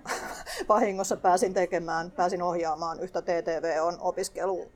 vahingossa 0.70 1.18
pääsin 1.18 1.54
tekemään, 1.54 2.12
pääsin 2.12 2.42
ohjaamaan 2.42 3.00
yhtä 3.00 3.22
TTVOn 3.22 3.98
opiskelu, 4.00 4.72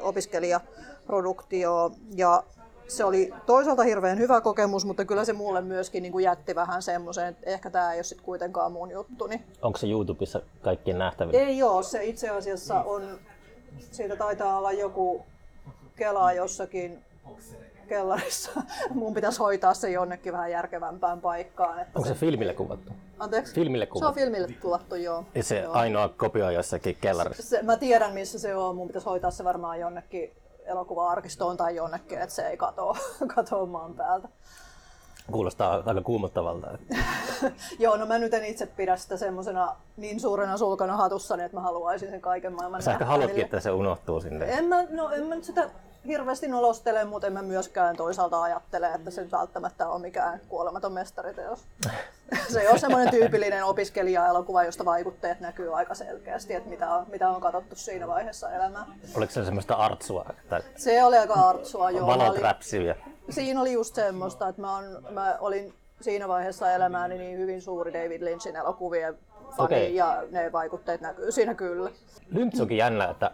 opiskelijaproduktioa 0.00 1.90
ja 2.16 2.42
se 2.86 3.04
oli 3.04 3.34
toisaalta 3.46 3.82
hirveän 3.82 4.18
hyvä 4.18 4.40
kokemus, 4.40 4.84
mutta 4.84 5.04
kyllä 5.04 5.24
se 5.24 5.32
mulle 5.32 5.60
myöskin 5.60 6.02
niin 6.02 6.12
kuin 6.12 6.24
jätti 6.24 6.54
vähän 6.54 6.82
semmoisen, 6.82 7.26
että 7.28 7.50
ehkä 7.50 7.70
tämä 7.70 7.92
ei 7.92 7.98
ole 7.98 8.04
sitten 8.04 8.24
kuitenkaan 8.24 8.72
mun 8.72 8.90
juttuni. 8.90 9.42
Onko 9.62 9.78
se 9.78 9.86
YouTubessa 9.86 10.40
kaikkien 10.62 10.98
nähtävillä? 10.98 11.40
Ei 11.40 11.62
ole, 11.62 11.82
se 11.82 12.04
itse 12.04 12.28
asiassa 12.28 12.82
on, 12.82 13.18
siitä 13.90 14.16
taitaa 14.16 14.58
olla 14.58 14.72
joku 14.72 15.26
Kela 15.96 16.32
jossakin 16.32 17.04
kellarissa. 17.88 18.50
Mun 18.94 19.14
pitäisi 19.14 19.38
hoitaa 19.38 19.74
se 19.74 19.90
jonnekin 19.90 20.32
vähän 20.32 20.50
järkevämpään 20.50 21.20
paikkaan. 21.20 21.80
Että 21.80 21.92
Onko 21.94 22.08
se, 22.08 22.14
se 22.14 22.20
filmille 22.20 22.54
kuvattu? 22.54 22.92
Anteeksi? 23.18 23.54
Filmille 23.54 23.86
kuvattu. 23.86 23.98
Se 23.98 24.06
on 24.06 24.14
filmille 24.14 24.54
kuvattu, 24.62 24.94
joo. 24.94 25.24
Ja 25.34 25.42
se 25.42 25.60
joo. 25.60 25.72
ainoa 25.72 26.08
kopio 26.08 26.50
jossakin 26.50 26.96
kellarissa? 27.00 27.42
Se, 27.42 27.62
mä 27.62 27.76
tiedän 27.76 28.12
missä 28.12 28.38
se 28.38 28.54
on. 28.54 28.76
Mun 28.76 28.86
pitäisi 28.86 29.06
hoitaa 29.08 29.30
se 29.30 29.44
varmaan 29.44 29.80
jonnekin 29.80 30.32
elokuva-arkistoon 30.64 31.56
tai 31.56 31.76
jonnekin, 31.76 32.18
että 32.18 32.34
se 32.34 32.42
ei 32.48 32.56
katoa, 32.56 32.96
katoa 33.34 33.66
maan 33.66 33.94
päältä. 33.94 34.28
Kuulostaa 35.32 35.82
aika 35.86 36.00
kuumottavalta. 36.00 36.68
Joo, 37.78 37.96
no 37.96 38.06
mä 38.06 38.18
nyt 38.18 38.34
en 38.34 38.44
itse 38.44 38.66
pidä 38.66 38.96
sitä 38.96 39.16
semmoisena 39.16 39.76
niin 39.96 40.20
suurena 40.20 40.56
sulkana 40.56 40.96
hatussani, 40.96 41.42
että 41.42 41.56
mä 41.56 41.62
haluaisin 41.62 42.10
sen 42.10 42.20
kaiken 42.20 42.52
maailman 42.52 42.82
Sä 42.82 42.92
ehkä 42.92 43.04
haluatkin, 43.04 43.44
että 43.44 43.60
se 43.60 43.70
unohtuu 43.70 44.20
sinne. 44.20 44.46
En 44.52 44.64
mä, 44.64 44.84
no, 44.90 45.10
en 45.10 45.26
mä 45.26 45.34
nyt 45.34 45.44
sitä 45.44 45.70
hirveästi 46.08 46.48
nolostele, 46.48 47.04
mutta 47.04 47.26
en 47.26 47.32
mä 47.32 47.42
myöskään 47.42 47.96
toisaalta 47.96 48.42
ajattele, 48.42 48.86
että 48.94 49.10
se 49.10 49.30
välttämättä 49.30 49.88
on 49.88 50.00
mikään 50.00 50.40
kuolematon 50.48 50.92
mestariteos. 50.92 51.64
se 52.52 52.70
on 52.70 52.78
semmoinen 52.78 53.10
tyypillinen 53.10 53.64
opiskelija-elokuva, 53.64 54.64
josta 54.64 54.84
vaikutteet 54.84 55.40
näkyy 55.40 55.76
aika 55.76 55.94
selkeästi, 55.94 56.54
että 56.54 56.68
mitä 56.68 56.94
on, 56.94 57.06
mitä 57.10 57.28
on 57.28 57.40
katsottu 57.40 57.76
siinä 57.76 58.06
vaiheessa 58.06 58.50
elämää. 58.50 58.86
Oliko 59.16 59.32
se 59.32 59.44
semmoista 59.44 59.74
artsua? 59.74 60.26
Että 60.40 60.62
se 60.76 61.04
oli 61.04 61.16
aika 61.16 61.34
artsua, 61.34 61.90
joo. 61.90 62.06
Valot 62.06 62.38
räpsiviä. 62.38 62.96
Siinä 63.30 63.60
oli 63.60 63.72
just 63.72 63.94
semmoista, 63.94 64.48
että 64.48 64.60
mä, 64.60 64.76
on, 64.76 64.84
mä 65.10 65.36
olin 65.40 65.74
siinä 66.00 66.28
vaiheessa 66.28 66.72
elämääni 66.72 67.18
niin 67.18 67.38
hyvin 67.38 67.62
suuri 67.62 67.92
David 67.92 68.22
Lynchin 68.22 68.56
elokuvien 68.56 69.18
fani 69.56 69.64
okay. 69.64 69.78
ja 69.78 70.22
ne 70.30 70.52
vaikutteet 70.52 71.00
näkyy 71.00 71.32
siinä 71.32 71.54
kyllä. 71.54 71.90
Lynch 72.30 72.60
onkin 72.60 72.76
jännä, 72.76 73.10
että 73.10 73.30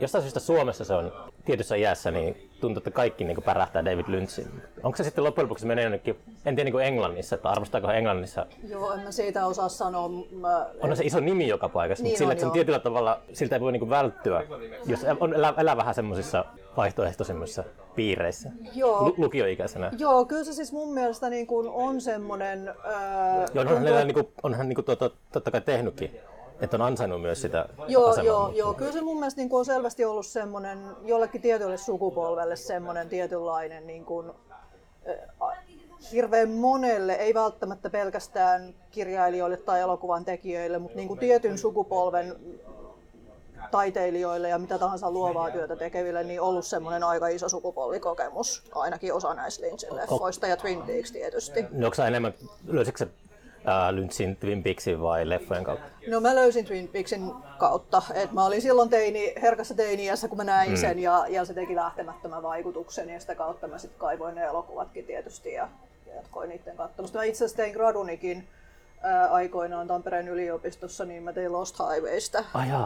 jostain 0.00 0.22
syystä 0.22 0.40
Suomessa 0.40 0.84
se 0.84 0.94
on 0.94 1.12
tietyssä 1.44 1.76
iässä, 1.76 2.10
niin 2.10 2.50
tuntuu, 2.60 2.80
että 2.80 2.90
kaikki 2.90 3.24
niin 3.24 3.42
pärähtää 3.42 3.84
David 3.84 4.04
Lynchin. 4.08 4.62
Onko 4.82 4.96
se 4.96 5.04
sitten 5.04 5.24
loppujen 5.24 5.44
lopuksi 5.44 5.66
menee 5.66 5.84
jonnekin, 5.84 6.16
en 6.46 6.56
tiedä 6.56 6.64
niin 6.64 6.72
kuin 6.72 6.84
Englannissa, 6.84 7.36
että 7.36 7.48
arvostaako 7.48 7.90
Englannissa? 7.90 8.46
Joo, 8.68 8.92
en 8.92 9.00
mä 9.00 9.10
siitä 9.10 9.46
osaa 9.46 9.68
sanoa. 9.68 10.08
Mä... 10.32 10.66
On 10.80 10.96
se 10.96 11.04
iso 11.04 11.20
nimi 11.20 11.48
joka 11.48 11.68
paikassa, 11.68 12.02
niin 12.02 12.10
mutta 12.10 12.18
sillä, 12.18 12.32
että 12.32 12.40
se 12.40 12.46
on 12.46 12.52
tietyllä 12.52 12.78
tavalla, 12.78 13.20
siltä 13.32 13.56
ei 13.56 13.60
voi 13.60 13.72
niin 13.72 13.80
kuin 13.80 13.90
välttyä, 13.90 14.44
jos 14.86 15.06
on, 15.20 15.34
elää, 15.34 15.54
elää 15.56 15.76
vähän 15.76 15.94
semmoisissa 15.94 16.44
vaihtoehtoisemmissa 16.76 17.64
piireissä 17.94 18.50
joo. 18.74 19.14
lukioikäisenä. 19.16 19.90
Joo, 19.98 20.24
kyllä 20.24 20.44
se 20.44 20.52
siis 20.52 20.72
mun 20.72 20.94
mielestä 20.94 21.30
niin 21.30 21.46
kuin 21.46 21.68
on 21.68 22.00
semmoinen... 22.00 22.68
Ää, 22.84 23.46
joo, 23.54 23.62
onhan, 23.62 23.76
tuntuu... 23.76 24.04
niin 24.04 24.14
kuin, 24.14 24.28
onhan 24.42 24.68
niin 24.68 24.74
kuin, 24.74 24.84
tuota, 24.84 25.10
totta 25.32 25.50
kai 25.50 25.60
tehnytkin 25.60 26.20
että 26.60 26.76
on 26.76 26.82
ansainnut 26.82 27.22
myös 27.22 27.42
sitä 27.42 27.68
joo, 27.88 28.06
asemaa. 28.06 28.26
Joo, 28.26 28.48
joo, 28.48 28.74
kyllä 28.74 28.92
se 28.92 29.00
mun 29.00 29.18
mielestä 29.18 29.40
niin 29.40 29.48
kuin 29.48 29.58
on 29.58 29.64
selvästi 29.64 30.04
ollut 30.04 30.26
semmoinen, 30.26 30.78
jollekin 31.04 31.42
tietylle 31.42 31.76
sukupolvelle 31.76 32.56
semmoinen 32.56 33.08
tietynlainen 33.08 33.86
niin 33.86 34.04
kuin, 34.04 34.30
äh, 35.08 35.58
hirveän 36.12 36.50
monelle, 36.50 37.12
ei 37.12 37.34
välttämättä 37.34 37.90
pelkästään 37.90 38.74
kirjailijoille 38.90 39.56
tai 39.56 39.80
elokuvan 39.80 40.24
tekijöille, 40.24 40.78
mutta 40.78 40.96
niin 40.96 41.08
kuin 41.08 41.20
tietyn 41.20 41.58
sukupolven 41.58 42.36
taiteilijoille 43.70 44.48
ja 44.48 44.58
mitä 44.58 44.78
tahansa 44.78 45.10
luovaa 45.10 45.50
työtä 45.50 45.76
tekeville, 45.76 46.24
niin 46.24 46.40
ollut 46.40 46.66
semmoinen 46.66 47.04
aika 47.04 47.28
iso 47.28 47.48
sukupolvikokemus, 47.48 48.62
ainakin 48.74 49.14
osa 49.14 49.34
näistä 49.34 49.66
Lynchin 49.66 49.96
leffoista 49.96 50.46
ja 50.46 50.56
Twin 50.56 50.82
Peaks 50.82 51.12
tietysti. 51.12 51.66
No, 51.70 51.86
onko 51.86 52.02
enemmän, 52.02 52.34
löysitkö 52.66 53.06
ää, 53.64 53.94
Lynchin 53.94 54.36
Twin 54.36 54.62
Peaksin 54.62 55.00
vai 55.00 55.28
leffojen 55.28 55.64
kautta? 55.64 55.86
No 56.08 56.20
mä 56.20 56.34
löysin 56.34 56.64
Twin 56.64 56.88
Peaksin 56.88 57.32
kautta. 57.58 58.02
Et 58.14 58.32
mä 58.32 58.44
olin 58.44 58.62
silloin 58.62 58.90
teini, 58.90 59.34
herkässä 59.42 59.74
teiniässä, 59.74 60.28
kun 60.28 60.38
mä 60.38 60.44
näin 60.44 60.70
mm. 60.70 60.76
sen 60.76 60.98
ja, 60.98 61.24
ja 61.28 61.44
se 61.44 61.54
teki 61.54 61.74
lähtemättömän 61.74 62.42
vaikutuksen 62.42 63.10
ja 63.10 63.20
sitä 63.20 63.34
kautta 63.34 63.68
mä 63.68 63.78
sitten 63.78 64.00
kaivoin 64.00 64.34
ne 64.34 64.44
elokuvatkin 64.44 65.04
tietysti 65.04 65.52
ja, 65.52 65.68
ja 66.06 66.14
jatkoin 66.14 66.48
niiden 66.48 66.76
katsomista. 66.76 67.18
Mä 67.18 67.24
itse 67.24 67.44
asiassa 67.44 67.56
tein 67.56 67.72
gradunikin 67.72 68.48
ää, 69.02 69.28
aikoinaan 69.32 69.86
Tampereen 69.86 70.28
yliopistossa, 70.28 71.04
niin 71.04 71.22
mä 71.22 71.32
tein 71.32 71.52
Lost 71.52 71.76
Highwaysta, 71.78 72.44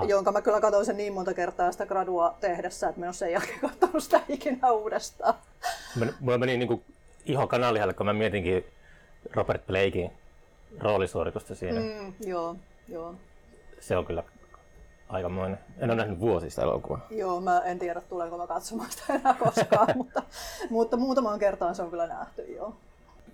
jonka 0.09 0.33
mä 0.33 0.43
kyllä 0.43 0.61
katsoin 0.61 0.87
sen 0.87 0.97
niin 0.97 1.13
monta 1.13 1.35
kertaa 1.35 1.73
sitä 1.73 1.87
gradua 1.87 2.35
tehdessä, 2.41 2.89
että 2.89 3.01
mä 3.01 3.05
en 3.07 3.09
ole 3.09 3.15
sen 3.15 3.33
jälkeen 3.33 3.61
katsonut 3.71 4.03
sitä 4.03 4.21
ikinä 4.29 4.73
uudestaan. 4.73 5.35
Mulla 6.21 6.39
meni 6.39 6.57
niin 6.57 6.85
iho 7.27 7.47
kanalihalle, 7.47 7.95
kun 7.95 8.07
mä 8.07 8.13
mietinkin 8.13 8.65
Robert 9.35 9.67
Blakein 9.67 10.13
roolisuoritusta 10.79 11.55
siinä. 11.55 11.81
Mm, 11.81 12.15
joo, 12.21 12.57
joo. 12.89 13.15
Se 13.81 13.97
on 13.97 14.05
kyllä 14.05 14.23
aikamoinen. 15.09 15.59
En 15.79 15.91
ole 15.91 15.97
nähnyt 15.97 16.21
vuosista 16.21 16.63
elokuvaa. 16.63 17.07
Joo, 17.11 17.41
mä 17.41 17.61
en 17.61 17.79
tiedä 17.79 18.01
tuleeko 18.01 18.39
mä 18.39 18.47
katsomaan 18.47 18.91
sitä 18.91 19.15
enää 19.15 19.35
koskaan, 19.35 19.89
mutta, 19.97 20.23
mutta 20.71 20.97
muutamaan 20.97 21.39
kertaan 21.39 21.75
se 21.75 21.83
on 21.83 21.91
kyllä 21.91 22.07
nähty, 22.07 22.43
joo. 22.43 22.77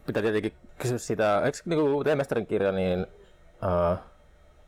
Pitää 0.07 0.23
tietenkin 0.23 0.53
kysyä 0.79 0.99
sitä, 0.99 1.43
eikö 1.45 1.59
niin 1.65 2.05
Teemestarin 2.05 2.47
kirja, 2.47 2.73
niin 2.73 3.07
uh, 3.63 3.99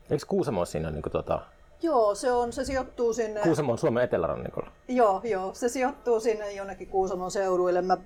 eikö 0.09 0.25
Kuusamo 0.27 0.65
siinä 0.65 0.91
niin 0.91 1.01
kuin, 1.01 1.11
tuota, 1.11 1.41
Joo, 1.83 2.15
se, 2.15 2.31
on, 2.31 2.53
se 2.53 2.65
sijoittuu 2.65 3.13
sinne... 3.13 3.41
Kuusamo 3.41 3.71
on 3.71 3.77
Suomen 3.77 4.03
etelärannikolla. 4.03 4.71
Joo, 4.87 5.21
joo, 5.23 5.53
se 5.53 5.69
sijoittuu 5.69 6.19
sinne 6.19 6.51
jonnekin 6.51 6.87
Kuusamon 6.87 7.31
seuduille. 7.31 7.81
Mä, 7.81 7.97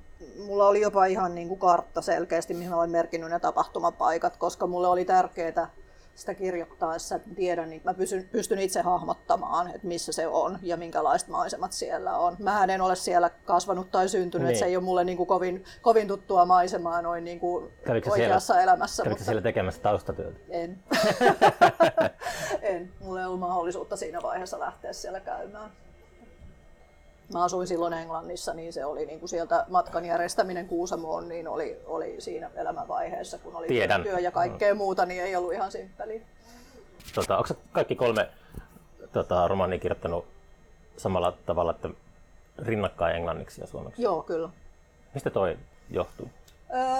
mulla 0.45 0.67
oli 0.67 0.81
jopa 0.81 1.05
ihan 1.05 1.35
niin 1.35 1.47
kuin 1.47 1.59
kartta 1.59 2.01
selkeästi, 2.01 2.53
mihin 2.53 2.69
mä 2.69 2.77
olen 2.77 2.89
merkinnyt 2.89 3.29
ne 3.29 3.39
tapahtumapaikat, 3.39 4.37
koska 4.37 4.67
mulle 4.67 4.87
oli 4.87 5.05
tärkeää 5.05 5.69
sitä 6.17 6.33
kirjoittaessa, 6.33 7.15
että 7.15 7.29
tiedän, 7.35 7.69
niin 7.69 7.81
mä 7.83 7.93
pystyn, 7.93 8.29
pystyn 8.31 8.59
itse 8.59 8.81
hahmottamaan, 8.81 9.67
että 9.67 9.87
missä 9.87 10.11
se 10.11 10.27
on 10.27 10.59
ja 10.61 10.77
minkälaiset 10.77 11.27
maisemat 11.27 11.71
siellä 11.71 12.17
on. 12.17 12.35
Mä 12.39 12.63
en 12.63 12.81
ole 12.81 12.95
siellä 12.95 13.29
kasvanut 13.29 13.91
tai 13.91 14.09
syntynyt, 14.09 14.45
niin. 14.45 14.51
että 14.51 14.59
se 14.59 14.65
ei 14.65 14.77
ole 14.77 14.83
mulle 14.83 15.03
niin 15.03 15.17
kuin 15.17 15.27
kovin, 15.27 15.65
kovin 15.81 16.07
tuttua 16.07 16.45
maisemaa 16.45 17.01
noin 17.01 17.23
niin 17.23 17.39
kuin 17.39 17.73
oikeassa 18.09 18.53
siellä, 18.53 18.63
elämässä. 18.63 19.03
Kävikö 19.03 19.13
mutta... 19.13 19.25
siellä 19.25 19.41
tekemässä 19.41 19.81
taustatyötä? 19.81 20.39
En. 20.49 20.83
en. 22.61 22.93
Mulla 22.99 23.19
ei 23.19 23.25
ollut 23.25 23.39
mahdollisuutta 23.39 23.95
siinä 23.97 24.21
vaiheessa 24.21 24.59
lähteä 24.59 24.93
siellä 24.93 25.19
käymään. 25.19 25.71
Mä 27.33 27.43
asuin 27.43 27.67
silloin 27.67 27.93
Englannissa, 27.93 28.53
niin 28.53 28.73
se 28.73 28.85
oli 28.85 29.05
niin 29.05 29.19
kuin 29.19 29.29
sieltä 29.29 29.65
matkan 29.69 30.05
järjestäminen 30.05 30.67
Kuusamoon, 30.67 31.27
niin 31.29 31.47
oli, 31.47 31.81
oli 31.85 32.15
siinä 32.19 32.51
elämänvaiheessa, 32.55 33.37
kun 33.37 33.55
oli 33.55 33.67
Tiedän. 33.67 34.03
työ 34.03 34.19
ja 34.19 34.31
kaikkea 34.31 34.75
muuta, 34.75 35.05
niin 35.05 35.23
ei 35.23 35.35
ollut 35.35 35.53
ihan 35.53 35.71
simppeliä. 35.71 36.21
Tota, 37.15 37.37
onko 37.37 37.49
kaikki 37.71 37.95
kolme 37.95 38.29
tota, 39.13 39.47
romaania 39.47 39.79
kirjoittanut 39.79 40.25
samalla 40.97 41.33
tavalla, 41.45 41.71
että 41.71 41.89
rinnakkain 42.57 43.15
englanniksi 43.15 43.61
ja 43.61 43.67
suomeksi? 43.67 44.01
Joo, 44.01 44.21
kyllä. 44.23 44.49
Mistä 45.13 45.29
toi 45.29 45.57
johtuu? 45.89 46.29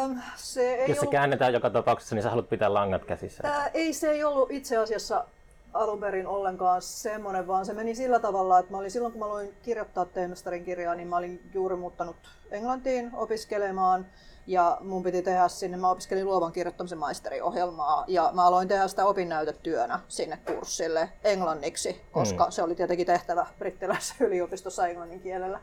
Öm, 0.04 0.22
se 0.36 0.74
ei 0.76 0.90
Jos 0.90 0.98
se 0.98 1.02
ollut... 1.02 1.12
käännetään 1.12 1.54
joka 1.54 1.70
tapauksessa, 1.70 2.16
niin 2.16 2.24
sä 2.24 2.30
haluat 2.30 2.50
pitää 2.50 2.74
langat 2.74 3.06
käsissä. 3.06 3.44
Ää, 3.48 3.68
ei 3.74 3.94
se 3.94 4.12
ei 4.12 4.24
ollut 4.24 4.52
itse 4.52 4.78
asiassa 4.78 5.26
alun 5.74 6.00
perin 6.00 6.28
ollenkaan 6.28 6.82
semmoinen, 6.82 7.48
vaan 7.48 7.66
se 7.66 7.74
meni 7.74 7.96
sillä 7.96 8.20
tavalla, 8.20 8.60
että 8.60 8.72
mä 8.72 8.78
olin 8.78 8.92
silloin 8.92 9.12
kun 9.12 9.20
mä 9.20 9.28
luin 9.28 9.54
kirjoittaa 9.62 10.06
teemestarin 10.06 10.64
kirjaa, 10.64 10.96
niin 10.96 11.08
mä 11.08 11.18
olin 11.18 11.50
juuri 11.54 11.76
muuttanut 11.76 12.16
Englantiin 12.52 13.12
opiskelemaan 13.14 14.06
ja 14.48 14.78
mun 14.82 15.04
piti 15.04 15.22
tehdä 15.22 15.48
sinne, 15.48 15.78
mä 15.78 15.90
opiskelin 15.90 16.26
luovan 16.26 16.52
kirjoittamisen 16.52 16.98
maisteriohjelmaa 16.98 18.06
ja 18.08 18.32
mä 18.34 18.46
aloin 18.46 18.68
tehdä 18.68 18.88
sitä 18.88 19.06
opinnäytetyönä 19.06 20.00
sinne 20.08 20.38
kurssille 20.38 21.10
englanniksi, 21.24 22.02
koska 22.12 22.46
mm. 22.46 22.52
se 22.52 22.64
oli 22.64 22.76
tietenkin 22.76 23.08
tehtävä 23.08 23.48
brittiläisessä 23.60 24.16
yliopistossa 24.26 24.88
englannin 24.88 25.20
kielellä. 25.20 25.60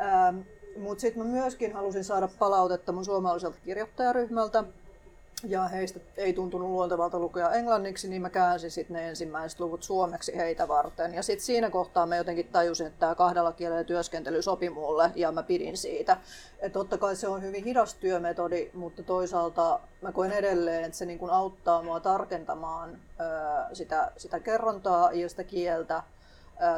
Ähm, 0.00 0.40
Mutta 0.76 1.00
sitten 1.00 1.22
mä 1.22 1.28
myöskin 1.28 1.72
halusin 1.72 2.04
saada 2.04 2.28
palautetta 2.38 2.92
mun 2.92 3.04
suomalaiselta 3.04 3.58
kirjoittajaryhmältä, 3.64 4.64
ja 5.46 5.68
heistä 5.68 6.00
ei 6.16 6.32
tuntunut 6.32 6.70
luontevalta 6.70 7.18
lukea 7.18 7.50
englanniksi, 7.50 8.08
niin 8.08 8.22
mä 8.22 8.30
käänsin 8.30 8.70
sitten 8.70 8.94
ne 8.94 9.08
ensimmäiset 9.08 9.60
luvut 9.60 9.82
suomeksi 9.82 10.36
heitä 10.36 10.68
varten. 10.68 11.14
Ja 11.14 11.22
sitten 11.22 11.46
siinä 11.46 11.70
kohtaa 11.70 12.06
mä 12.06 12.16
jotenkin 12.16 12.48
tajusin, 12.48 12.86
että 12.86 13.00
tämä 13.00 13.14
kahdella 13.14 13.52
kielellä 13.52 13.84
työskentely 13.84 14.42
sopi 14.42 14.70
mulle 14.70 15.10
ja 15.14 15.32
mä 15.32 15.42
pidin 15.42 15.76
siitä. 15.76 16.16
Et 16.60 16.72
totta 16.72 16.98
kai 16.98 17.16
se 17.16 17.28
on 17.28 17.42
hyvin 17.42 17.64
hidas 17.64 17.94
työmetodi, 17.94 18.70
mutta 18.74 19.02
toisaalta 19.02 19.80
mä 20.00 20.12
koen 20.12 20.32
edelleen, 20.32 20.84
että 20.84 20.98
se 20.98 21.06
niin 21.06 21.18
kun 21.18 21.30
auttaa 21.30 21.82
mua 21.82 22.00
tarkentamaan 22.00 22.98
ää, 23.18 23.68
sitä, 23.72 24.12
sitä 24.16 24.40
kerrontaa 24.40 25.12
ja 25.12 25.28
sitä 25.28 25.44
kieltä 25.44 26.02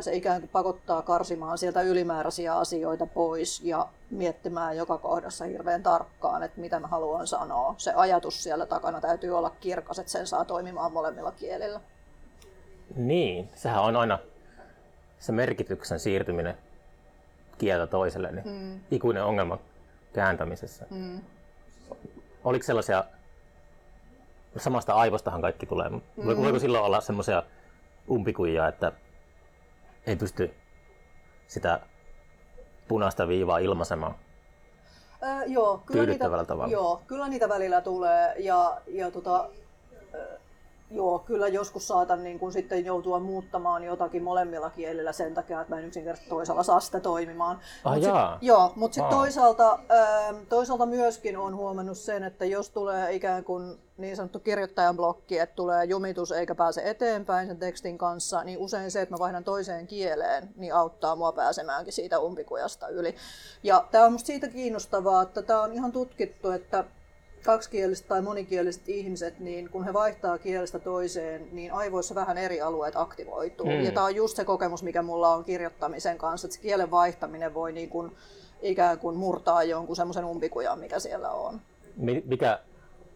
se 0.00 0.14
ikään 0.14 0.40
kuin 0.40 0.50
pakottaa 0.50 1.02
karsimaan 1.02 1.58
sieltä 1.58 1.82
ylimääräisiä 1.82 2.56
asioita 2.56 3.06
pois 3.06 3.60
ja 3.64 3.88
miettimään 4.10 4.76
joka 4.76 4.98
kohdassa 4.98 5.44
hirveän 5.44 5.82
tarkkaan, 5.82 6.42
että 6.42 6.60
mitä 6.60 6.80
mä 6.80 6.86
haluan 6.86 7.26
sanoa. 7.26 7.74
Se 7.78 7.92
ajatus 7.96 8.42
siellä 8.42 8.66
takana 8.66 9.00
täytyy 9.00 9.38
olla 9.38 9.50
kirkas, 9.60 9.98
että 9.98 10.12
sen 10.12 10.26
saa 10.26 10.44
toimimaan 10.44 10.92
molemmilla 10.92 11.32
kielillä. 11.32 11.80
Niin, 12.96 13.48
sehän 13.54 13.82
on 13.82 13.96
aina 13.96 14.18
se 15.18 15.32
merkityksen 15.32 16.00
siirtyminen 16.00 16.58
kieltä 17.58 17.86
toiselle, 17.86 18.32
niin 18.32 18.48
mm. 18.48 18.80
ikuinen 18.90 19.24
ongelma 19.24 19.58
kääntämisessä. 20.12 20.86
Mm. 20.90 21.20
Oliko 22.44 22.64
sellaisia, 22.64 23.04
samasta 24.56 24.94
aivostahan 24.94 25.40
kaikki 25.40 25.66
tulee, 25.66 25.88
mutta 25.88 26.10
mm. 26.16 26.36
voiko 26.36 26.58
silloin 26.58 26.84
olla 26.84 27.00
semmoisia 27.00 27.42
umpikujia, 28.10 28.68
että 28.68 28.92
ei 30.06 30.16
pysty 30.16 30.54
sitä 31.46 31.80
punaista 32.88 33.28
viivaa 33.28 33.58
ilmaisemaan 33.58 34.14
Ää, 35.22 35.44
joo, 35.44 35.82
kyllä 35.86 36.06
niitä, 36.06 36.24
tavalla. 36.24 36.72
Joo, 36.72 37.02
kyllä 37.06 37.28
niitä 37.28 37.48
välillä 37.48 37.80
tulee 37.80 38.34
ja, 38.38 38.80
ja 38.86 39.10
tota, 39.10 39.48
Joo, 40.90 41.18
kyllä 41.18 41.48
joskus 41.48 41.88
saatan 41.88 42.24
niin 42.24 42.38
kun 42.38 42.52
sitten 42.52 42.84
joutua 42.84 43.20
muuttamaan 43.20 43.84
jotakin 43.84 44.22
molemmilla 44.22 44.70
kielillä 44.70 45.12
sen 45.12 45.34
takia, 45.34 45.60
että 45.60 45.74
mä 45.74 45.80
en 45.80 45.86
yksinkertaisesti 45.86 46.30
toisella 46.30 46.62
saa 46.62 46.80
sitä 46.80 47.00
toimimaan. 47.00 47.60
Ah, 47.84 47.94
mut 47.94 48.04
sit, 48.04 48.12
joo, 48.40 48.72
mutta 48.76 48.94
sitten 48.94 49.10
wow. 49.10 49.20
toisaalta, 49.20 49.72
ähm, 49.72 50.36
toisaalta 50.48 50.86
myöskin 50.86 51.38
on 51.38 51.56
huomannut 51.56 51.98
sen, 51.98 52.24
että 52.24 52.44
jos 52.44 52.70
tulee 52.70 53.14
ikään 53.14 53.44
kuin 53.44 53.78
niin 53.96 54.16
sanottu 54.16 54.38
kirjoittajan 54.38 54.96
blokki, 54.96 55.38
että 55.38 55.56
tulee 55.56 55.84
jumitus 55.84 56.32
eikä 56.32 56.54
pääse 56.54 56.82
eteenpäin 56.84 57.46
sen 57.46 57.58
tekstin 57.58 57.98
kanssa, 57.98 58.44
niin 58.44 58.58
usein 58.58 58.90
se, 58.90 59.00
että 59.00 59.14
mä 59.14 59.18
vaihdan 59.18 59.44
toiseen 59.44 59.86
kieleen, 59.86 60.48
niin 60.56 60.74
auttaa 60.74 61.16
mua 61.16 61.32
pääsemäänkin 61.32 61.92
siitä 61.92 62.18
umpikujasta 62.18 62.88
yli. 62.88 63.14
Ja 63.62 63.84
tämä 63.90 64.04
on 64.04 64.12
musta 64.12 64.26
siitä 64.26 64.48
kiinnostavaa, 64.48 65.22
että 65.22 65.42
tämä 65.42 65.62
on 65.62 65.72
ihan 65.72 65.92
tutkittu, 65.92 66.50
että 66.50 66.84
kaksikieliset 67.44 68.08
tai 68.08 68.22
monikieliset 68.22 68.88
ihmiset, 68.88 69.40
niin 69.40 69.70
kun 69.70 69.84
he 69.84 69.92
vaihtaa 69.92 70.38
kielestä 70.38 70.78
toiseen, 70.78 71.48
niin 71.52 71.72
aivoissa 71.72 72.14
vähän 72.14 72.38
eri 72.38 72.60
alueet 72.60 72.96
aktivoituu. 72.96 73.66
Mm. 73.66 73.80
Ja 73.80 73.92
tämä 73.92 74.06
on 74.06 74.14
just 74.14 74.36
se 74.36 74.44
kokemus, 74.44 74.82
mikä 74.82 75.02
mulla 75.02 75.34
on 75.34 75.44
kirjoittamisen 75.44 76.18
kanssa, 76.18 76.46
että 76.46 76.56
se 76.56 76.62
kielen 76.62 76.90
vaihtaminen 76.90 77.54
voi 77.54 77.72
niin 77.72 77.88
kuin, 77.88 78.12
ikään 78.62 78.98
kuin 78.98 79.16
murtaa 79.16 79.62
jonkun 79.62 79.96
semmoisen 79.96 80.24
umpikujan, 80.24 80.78
mikä 80.78 80.98
siellä 80.98 81.30
on. 81.30 81.60
Mikä 82.24 82.58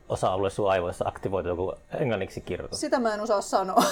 osa-alue 0.09 0.51
sun 0.51 0.71
aivoissa 0.71 1.05
aktivoituu, 1.09 1.57
kun 1.57 1.77
englanniksi 1.99 2.41
kirjoitat? 2.41 2.79
Sitä 2.79 2.99
mä 2.99 3.15
en 3.15 3.21
osaa 3.21 3.41
sanoa. 3.41 3.83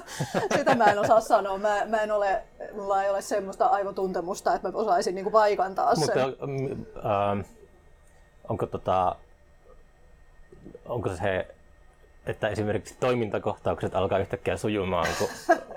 Sitä 0.56 0.74
mä 0.74 0.84
en 0.84 0.98
osaa 0.98 1.20
sanoa. 1.20 1.58
Mä, 1.58 1.84
mä 1.86 2.02
en 2.02 2.12
ole, 2.12 2.42
mulla 2.74 3.02
ei 3.02 3.10
ole 3.10 3.22
semmoista 3.22 3.66
aivotuntemusta, 3.66 4.54
että 4.54 4.72
mä 4.72 4.78
osaisin 4.78 5.14
niin 5.14 5.24
kuin 5.24 5.32
paikantaa 5.32 5.94
sen. 5.94 6.06
Mutta, 6.06 6.46
ähm, 7.30 7.40
onko 8.48 8.66
tota, 8.66 9.16
onko 10.86 11.08
se 11.16 11.46
että 12.28 12.48
esimerkiksi 12.48 12.96
toimintakohtaukset 13.00 13.94
alkaa 13.94 14.18
yhtäkkiä 14.18 14.56
sujumaan, 14.56 15.06
kun 15.18 15.28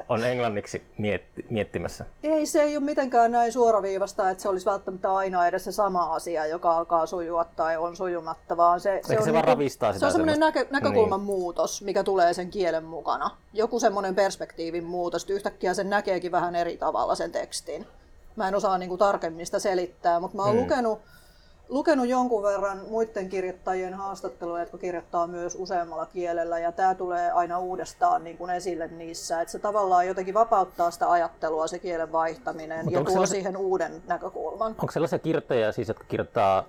on 0.10 0.26
englanniksi 0.26 0.84
mietti, 0.98 1.46
miettimässä? 1.50 2.06
Ei, 2.24 2.46
se 2.46 2.62
ei 2.62 2.78
ole 2.78 2.86
mitenkään 2.86 3.32
näin 3.32 3.54
suoraviivasta, 3.54 4.30
että 4.30 4.42
se 4.42 4.50
olisi 4.50 4.66
välttämättä 4.66 5.14
aina 5.14 5.48
edes 5.48 5.64
se 5.64 5.72
sama 5.72 6.16
asia, 6.16 6.46
joka 6.46 6.78
alkaa 6.78 7.06
sujua 7.06 7.44
tai 7.44 7.78
on 7.78 7.96
sujumatta, 7.96 8.58
vaan 8.58 8.80
se, 8.80 9.02
se, 9.08 9.18
on, 9.18 9.24
se, 9.24 9.32
niin 9.32 9.70
sitä 9.70 9.94
se 9.94 10.06
on 10.06 10.12
semmoinen 10.12 10.40
näkö, 10.40 10.66
näkökulman 10.70 11.20
niin. 11.20 11.26
muutos, 11.26 11.82
mikä 11.82 12.04
tulee 12.04 12.34
sen 12.34 12.50
kielen 12.50 12.84
mukana. 12.84 13.32
Joku 13.54 13.80
semmoinen 13.80 14.16
perspektiivin 14.16 14.84
muutos, 14.84 15.24
että 15.24 15.34
yhtäkkiä 15.34 15.74
sen 15.74 15.90
näkeekin 15.90 16.32
vähän 16.32 16.56
eri 16.56 16.78
tavalla 16.78 17.16
sen 17.16 17.32
tekstin. 17.32 17.88
Mä 18.36 18.48
en 18.48 18.56
osaa 18.56 18.78
niin 18.78 18.90
kuin, 18.90 19.00
tarkemmin 19.00 19.46
sitä 19.46 19.60
selittää, 19.60 20.20
mutta 20.20 20.38
mä 20.38 20.44
oon 20.44 20.52
hmm. 20.52 20.62
lukenut 20.62 21.00
lukenut 21.72 22.08
jonkun 22.08 22.44
verran 22.44 22.82
muiden 22.90 23.30
kirjoittajien 23.30 23.94
haastatteluja, 23.94 24.62
jotka 24.62 24.78
kirjoittaa 24.78 25.28
myös 25.28 25.56
useammalla 25.60 26.06
kielellä, 26.06 26.60
ja 26.60 26.72
tämä 26.72 26.96
tulee 26.96 27.32
aina 27.32 27.60
uudestaan 27.60 28.24
niin 28.24 28.38
kuin 28.38 28.52
esille 28.52 28.88
niissä, 28.88 29.42
että 29.42 29.52
se 29.52 29.60
tavallaan 29.60 30.08
jotenkin 30.08 30.34
vapauttaa 30.34 30.92
sitä 30.92 31.12
ajattelua, 31.12 31.68
se 31.68 31.80
kielen 31.80 32.12
vaihtaminen, 32.12 32.86
Mut 32.86 32.94
ja 32.94 33.04
tuo 33.04 33.26
siihen 33.26 33.58
uuden 33.58 34.04
näkökulman. 34.08 34.72
Onko 34.72 34.92
sellaisia 34.92 35.20
kirjoittajia 35.20 35.72
siis, 35.72 35.88
jotka 35.88 36.04
kirjoittaa 36.04 36.64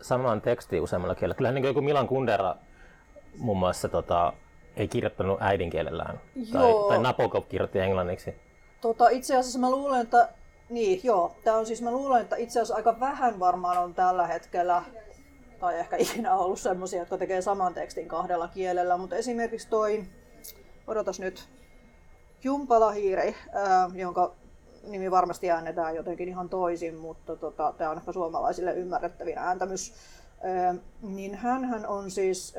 saman 0.00 0.40
tekstin 0.40 0.82
useammalla 0.82 1.14
kielellä? 1.14 1.34
Kyllähän 1.34 1.54
niin 1.54 1.64
joku 1.64 1.80
Milan 1.80 2.08
Kundera 2.08 2.54
muun 3.38 3.58
muassa 3.58 3.88
tota, 3.88 4.32
ei 4.76 4.88
kirjoittanut 4.88 5.38
äidinkielellään, 5.42 6.20
tai, 6.52 6.72
tai 6.88 6.98
Nabokov 6.98 7.42
kirjoitti 7.48 7.78
englanniksi. 7.78 8.34
Tota, 8.80 9.08
itse 9.08 9.36
asiassa 9.36 9.58
mä 9.58 9.70
luulen, 9.70 10.00
että 10.00 10.28
niin, 10.72 11.00
joo. 11.04 11.36
Tämä 11.44 11.56
on 11.56 11.66
siis, 11.66 11.82
mä 11.82 11.90
luulen, 11.90 12.22
että 12.22 12.36
itse 12.36 12.60
asiassa 12.60 12.74
aika 12.74 13.00
vähän 13.00 13.38
varmaan 13.38 13.78
on 13.78 13.94
tällä 13.94 14.26
hetkellä, 14.26 14.82
tai 15.60 15.78
ehkä 15.78 15.96
ikinä 15.96 16.36
ollut 16.36 16.60
sellaisia, 16.60 16.98
jotka 16.98 17.18
tekee 17.18 17.42
saman 17.42 17.74
tekstin 17.74 18.08
kahdella 18.08 18.48
kielellä, 18.48 18.96
mutta 18.96 19.16
esimerkiksi 19.16 19.68
toi, 19.68 20.04
odotas 20.86 21.20
nyt, 21.20 21.48
Jumpalahiiri, 22.44 23.34
ää, 23.52 23.90
jonka 23.94 24.34
nimi 24.82 25.10
varmasti 25.10 25.50
äännetään 25.50 25.94
jotenkin 25.94 26.28
ihan 26.28 26.48
toisin, 26.48 26.96
mutta 26.96 27.36
tota, 27.36 27.74
tämä 27.78 27.90
on 27.90 27.98
ehkä 27.98 28.12
suomalaisille 28.12 28.72
ymmärrettävin 28.72 29.38
ääntämys 29.38 29.94
niin 31.02 31.34
hän 31.34 31.86
on 31.86 32.10
siis 32.10 32.54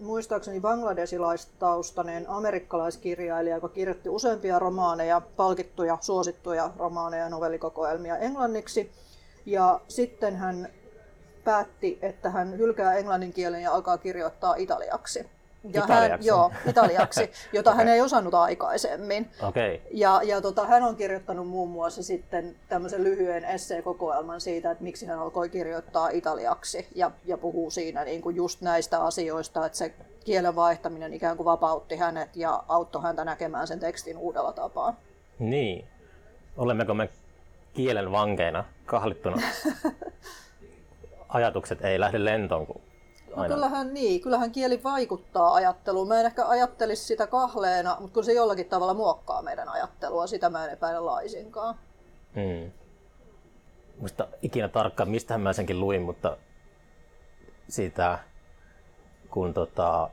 muistaakseni 0.00 0.60
bangladesilaistaustainen 0.60 2.30
amerikkalaiskirjailija, 2.30 3.56
joka 3.56 3.68
kirjoitti 3.68 4.08
useampia 4.08 4.58
romaaneja, 4.58 5.20
palkittuja, 5.36 5.98
suosittuja 6.00 6.70
romaaneja 6.76 7.24
ja 7.24 7.30
novellikokoelmia 7.30 8.16
englanniksi. 8.16 8.92
Ja 9.46 9.80
sitten 9.88 10.36
hän 10.36 10.68
päätti, 11.44 11.98
että 12.02 12.30
hän 12.30 12.58
hylkää 12.58 12.94
englannin 12.94 13.32
kielen 13.32 13.62
ja 13.62 13.72
alkaa 13.72 13.98
kirjoittaa 13.98 14.54
italiaksi. 14.54 15.30
Ja 15.72 15.84
italiaksi. 15.84 16.28
Hän, 16.30 16.36
joo, 16.36 16.50
italiaksi, 16.66 17.30
jota 17.52 17.70
okay. 17.70 17.78
hän 17.84 17.94
ei 17.94 18.00
osannut 18.00 18.34
aikaisemmin. 18.34 19.30
Okay. 19.42 19.78
Ja, 19.90 20.20
ja 20.24 20.40
tota, 20.40 20.66
hän 20.66 20.82
on 20.82 20.96
kirjoittanut 20.96 21.48
muun 21.48 21.68
muassa 21.68 22.02
sitten 22.02 22.56
tämmöisen 22.68 23.04
lyhyen 23.04 23.44
esseekokoelman 23.44 24.40
siitä, 24.40 24.70
että 24.70 24.84
miksi 24.84 25.06
hän 25.06 25.18
alkoi 25.18 25.48
kirjoittaa 25.48 26.08
italiaksi 26.08 26.88
ja, 26.94 27.10
ja 27.24 27.38
puhuu 27.38 27.70
siinä 27.70 28.04
niin 28.04 28.22
kuin 28.22 28.36
just 28.36 28.60
näistä 28.60 29.04
asioista, 29.04 29.66
että 29.66 29.78
se 29.78 29.94
kielen 30.24 30.56
vaihtaminen 30.56 31.14
ikään 31.14 31.36
kuin 31.36 31.44
vapautti 31.44 31.96
hänet 31.96 32.36
ja 32.36 32.64
auttoi 32.68 33.02
häntä 33.02 33.24
näkemään 33.24 33.66
sen 33.66 33.80
tekstin 33.80 34.16
uudella 34.16 34.52
tapaa. 34.52 34.96
Niin. 35.38 35.84
Olemmeko 36.56 36.94
me 36.94 37.08
kielen 37.74 38.12
vankeina 38.12 38.64
kahlittuna? 38.86 39.42
Ajatukset 41.28 41.84
ei 41.84 42.00
lähde 42.00 42.24
lentoon, 42.24 42.66
kun 42.66 42.80
No 43.36 43.44
kyllähän 43.44 43.94
niin, 43.94 44.20
kyllähän 44.20 44.52
kieli 44.52 44.82
vaikuttaa 44.82 45.54
ajatteluun. 45.54 46.08
Mä 46.08 46.20
en 46.20 46.26
ehkä 46.26 46.46
ajattelisi 46.46 47.04
sitä 47.04 47.26
kahleena, 47.26 47.96
mutta 48.00 48.14
kun 48.14 48.24
se 48.24 48.32
jollakin 48.32 48.68
tavalla 48.68 48.94
muokkaa 48.94 49.42
meidän 49.42 49.68
ajattelua, 49.68 50.26
sitä 50.26 50.50
mä 50.50 50.64
en 50.64 50.72
epäile 50.72 51.00
laisinkaan. 51.00 51.74
Hmm. 52.34 52.70
Muista 53.98 54.28
ikinä 54.42 54.68
tarkkaan, 54.68 55.10
mistä 55.10 55.38
mä 55.38 55.52
senkin 55.52 55.80
luin, 55.80 56.02
mutta 56.02 56.36
siitä, 57.68 58.18
kun 59.30 59.54
tota, 59.54 60.10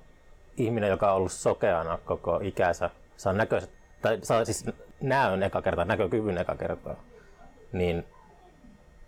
ihminen, 0.57 0.89
joka 0.89 1.11
on 1.11 1.17
ollut 1.17 1.31
sokeana 1.31 1.97
koko 2.05 2.39
ikänsä, 2.43 2.89
saa 3.17 3.33
näköiset, 3.33 3.71
tai 4.01 4.19
saa 4.23 4.45
siis 4.45 4.65
näön 5.01 5.43
eka 5.43 5.61
kertaa, 5.61 5.85
näkökyvyn 5.85 6.37
eka 6.37 6.55
kertaa, 6.55 6.95
niin 7.71 8.05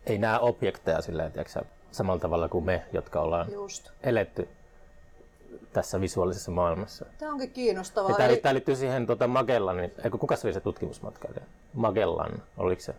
ei 0.05 0.17
näe 0.17 0.39
objekteja 0.39 1.01
silleen, 1.01 1.31
tiiäksä, 1.31 1.61
samalla 1.93 2.19
tavalla 2.19 2.49
kuin 2.49 2.65
me, 2.65 2.83
jotka 2.93 3.19
ollaan 3.21 3.51
Just. 3.51 3.89
eletty 4.03 4.47
tässä 5.73 6.01
visuaalisessa 6.01 6.51
maailmassa. 6.51 7.05
Tämä 7.17 7.31
onkin 7.31 7.51
kiinnostavaa. 7.51 8.09
Ja 8.11 8.15
tämä, 8.17 8.29
Eli- 8.29 8.37
tämä 8.37 8.53
liittyy 8.53 8.75
siihen 8.75 9.05
tota 9.07 9.27
Magellanin, 9.27 9.91
eikö 10.03 10.17
kuka 10.17 10.35
se 10.35 10.47
oli 10.47 10.53
se 10.53 10.59
tutkimusmatkailija? 10.59 11.43
Magellan, 11.73 12.31
oliko 12.57 12.81
se? 12.81 12.95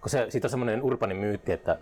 Kun 0.00 0.10
se, 0.10 0.26
siitä 0.28 0.46
on 0.46 0.50
semmoinen 0.50 0.82
urbani 0.82 1.14
myytti, 1.14 1.52
että 1.52 1.78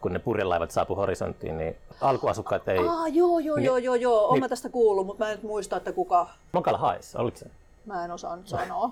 kun 0.00 0.12
ne 0.12 0.18
purjelaivat 0.18 0.70
saapuu 0.70 0.96
horisonttiin, 0.96 1.58
niin 1.58 1.76
alkuasukkaat 2.00 2.68
ei... 2.68 2.78
Aa, 2.78 3.08
joo, 3.08 3.38
joo, 3.38 3.56
Niin- 3.56 3.64
joo, 3.66 3.76
joo, 3.76 3.94
joo. 3.94 4.20
Olen 4.20 4.32
niin- 4.32 4.44
mä 4.44 4.48
tästä 4.48 4.68
kuullut, 4.68 5.06
mutta 5.06 5.24
mä 5.24 5.30
en 5.30 5.36
nyt 5.36 5.42
muista, 5.44 5.76
että 5.76 5.92
kuka. 5.92 6.28
Magala 6.52 6.78
Hais, 6.78 7.16
oliko 7.16 7.36
se? 7.36 7.46
Mä 7.86 8.04
en 8.04 8.10
osaa 8.10 8.36
nyt 8.36 8.48
sanoa. 8.48 8.90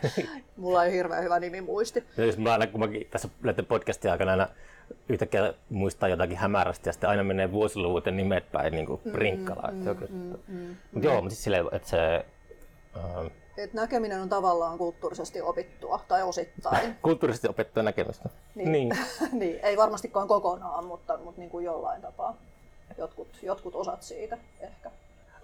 Mulla 0.56 0.84
ei 0.84 0.92
hirveän 0.92 1.24
hyvä 1.24 1.40
nimi 1.40 1.60
muisti. 1.60 2.04
Ja 2.16 2.24
jos 2.24 2.38
mä 2.38 2.52
aina, 2.52 2.66
kun 2.66 2.80
mäkin 2.80 3.06
tässä 3.10 3.28
näiden 3.42 3.66
podcastin 3.66 4.10
aikana 4.10 4.30
aina 4.30 4.48
yhtäkkiä 5.08 5.54
muistaa 5.70 6.08
jotakin 6.08 6.36
hämärästi 6.36 6.88
ja 6.88 6.92
sitten 6.92 7.10
aina 7.10 7.24
menee 7.24 7.52
vuosiluvut 7.52 8.06
ja 8.06 8.12
nimet 8.12 8.52
päin 8.52 8.72
niin 8.72 8.86
kuin 8.86 9.00
rinkkala. 9.14 9.68
Mm, 9.72 9.84
mm, 9.84 9.96
mm, 10.08 10.36
mm, 10.48 10.76
mutta 10.92 11.08
joo, 11.08 11.14
mutta 11.14 11.30
siis 11.30 11.44
silleen, 11.44 11.66
että 11.72 11.88
se 11.88 12.26
ähm, 12.96 13.26
Et 13.56 13.74
näkeminen 13.74 14.20
on 14.20 14.28
tavallaan 14.28 14.78
kulttuurisesti 14.78 15.40
opittua, 15.40 16.00
tai 16.08 16.22
osittain. 16.22 16.96
kulttuurisesti 17.02 17.48
opettua 17.48 17.82
näkemystä. 17.82 18.28
Niin. 18.54 18.72
niin. 18.72 18.98
niin, 19.40 19.60
ei 19.62 19.76
varmastikaan 19.76 20.28
kokonaan, 20.28 20.84
mutta, 20.84 21.18
mutta 21.18 21.40
niin 21.40 21.50
kuin 21.50 21.64
jollain 21.64 22.02
tapaa. 22.02 22.36
Jotkut, 22.98 23.28
jotkut 23.42 23.74
osat 23.74 24.02
siitä 24.02 24.38
ehkä. 24.60 24.90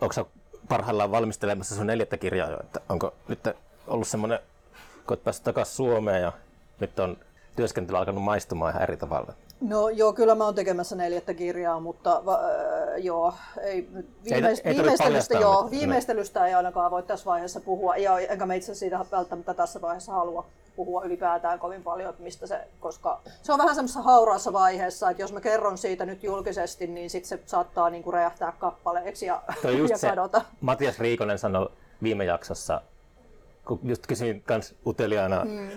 Onko 0.00 0.12
sä 0.12 0.24
parhaillaan 0.68 1.10
valmistelemassa 1.10 1.74
sun 1.74 1.86
neljättä 1.86 2.16
kirjaa 2.16 2.50
jo? 2.50 2.60
Että 2.60 2.80
onko 2.88 3.14
nyt 3.28 3.40
ollut 3.86 4.08
semmoinen, 4.08 4.38
kun 5.06 5.10
oot 5.10 5.24
päässyt 5.24 5.44
takaisin 5.44 5.76
Suomeen 5.76 6.22
ja 6.22 6.32
nyt 6.80 6.98
on 6.98 7.16
työskentely 7.56 7.98
alkanut 7.98 8.22
maistumaan 8.22 8.70
ihan 8.70 8.82
eri 8.82 8.96
tavalla? 8.96 9.32
No 9.60 9.88
joo, 9.88 10.12
kyllä 10.12 10.34
mä 10.34 10.44
oon 10.44 10.54
tekemässä 10.54 10.96
neljättä 10.96 11.34
kirjaa, 11.34 11.80
mutta 11.80 12.22
va, 12.24 12.34
äh, 12.34 12.98
joo, 12.98 13.34
ei, 13.62 13.88
nyt 13.92 14.08
viimeis, 14.24 14.60
ei 14.64 14.74
tarvitse 14.74 14.82
viimeistelystä, 14.82 15.38
joo, 15.38 15.70
viimeistelystä 15.70 16.46
ei 16.46 16.54
ainakaan 16.54 16.90
voi 16.90 17.02
tässä 17.02 17.26
vaiheessa 17.26 17.60
puhua, 17.60 17.96
ja 17.96 18.18
enkä 18.18 18.46
mä 18.46 18.54
itse 18.54 18.74
siitä 18.74 19.04
välttämättä 19.12 19.54
tässä 19.54 19.80
vaiheessa 19.80 20.12
halua 20.12 20.46
puhua 20.76 21.02
ylipäätään 21.04 21.58
kovin 21.58 21.82
paljon, 21.82 22.10
että 22.10 22.22
mistä 22.22 22.46
se, 22.46 22.68
koska 22.80 23.20
se 23.42 23.52
on 23.52 23.58
vähän 23.58 23.74
semmoisessa 23.74 24.02
hauraassa 24.02 24.52
vaiheessa, 24.52 25.10
että 25.10 25.22
jos 25.22 25.32
mä 25.32 25.40
kerron 25.40 25.78
siitä 25.78 26.06
nyt 26.06 26.22
julkisesti, 26.22 26.86
niin 26.86 27.10
sitten 27.10 27.28
se 27.28 27.40
saattaa 27.46 27.90
niinku 27.90 28.10
räjähtää 28.10 28.52
kappaleeksi 28.58 29.26
ja, 29.26 29.42
Toi 29.62 29.78
just 29.78 29.90
ja 29.90 29.98
se, 29.98 30.08
kadota. 30.08 30.42
Matias 30.60 30.98
Riikonen 30.98 31.38
sanoi 31.38 31.70
viime 32.02 32.24
jaksossa, 32.24 32.80
kun 33.66 33.80
just 33.82 34.06
kysyin 34.06 34.42
kans 34.42 34.74
uteliaana 34.86 35.40
Hmm. 35.44 35.70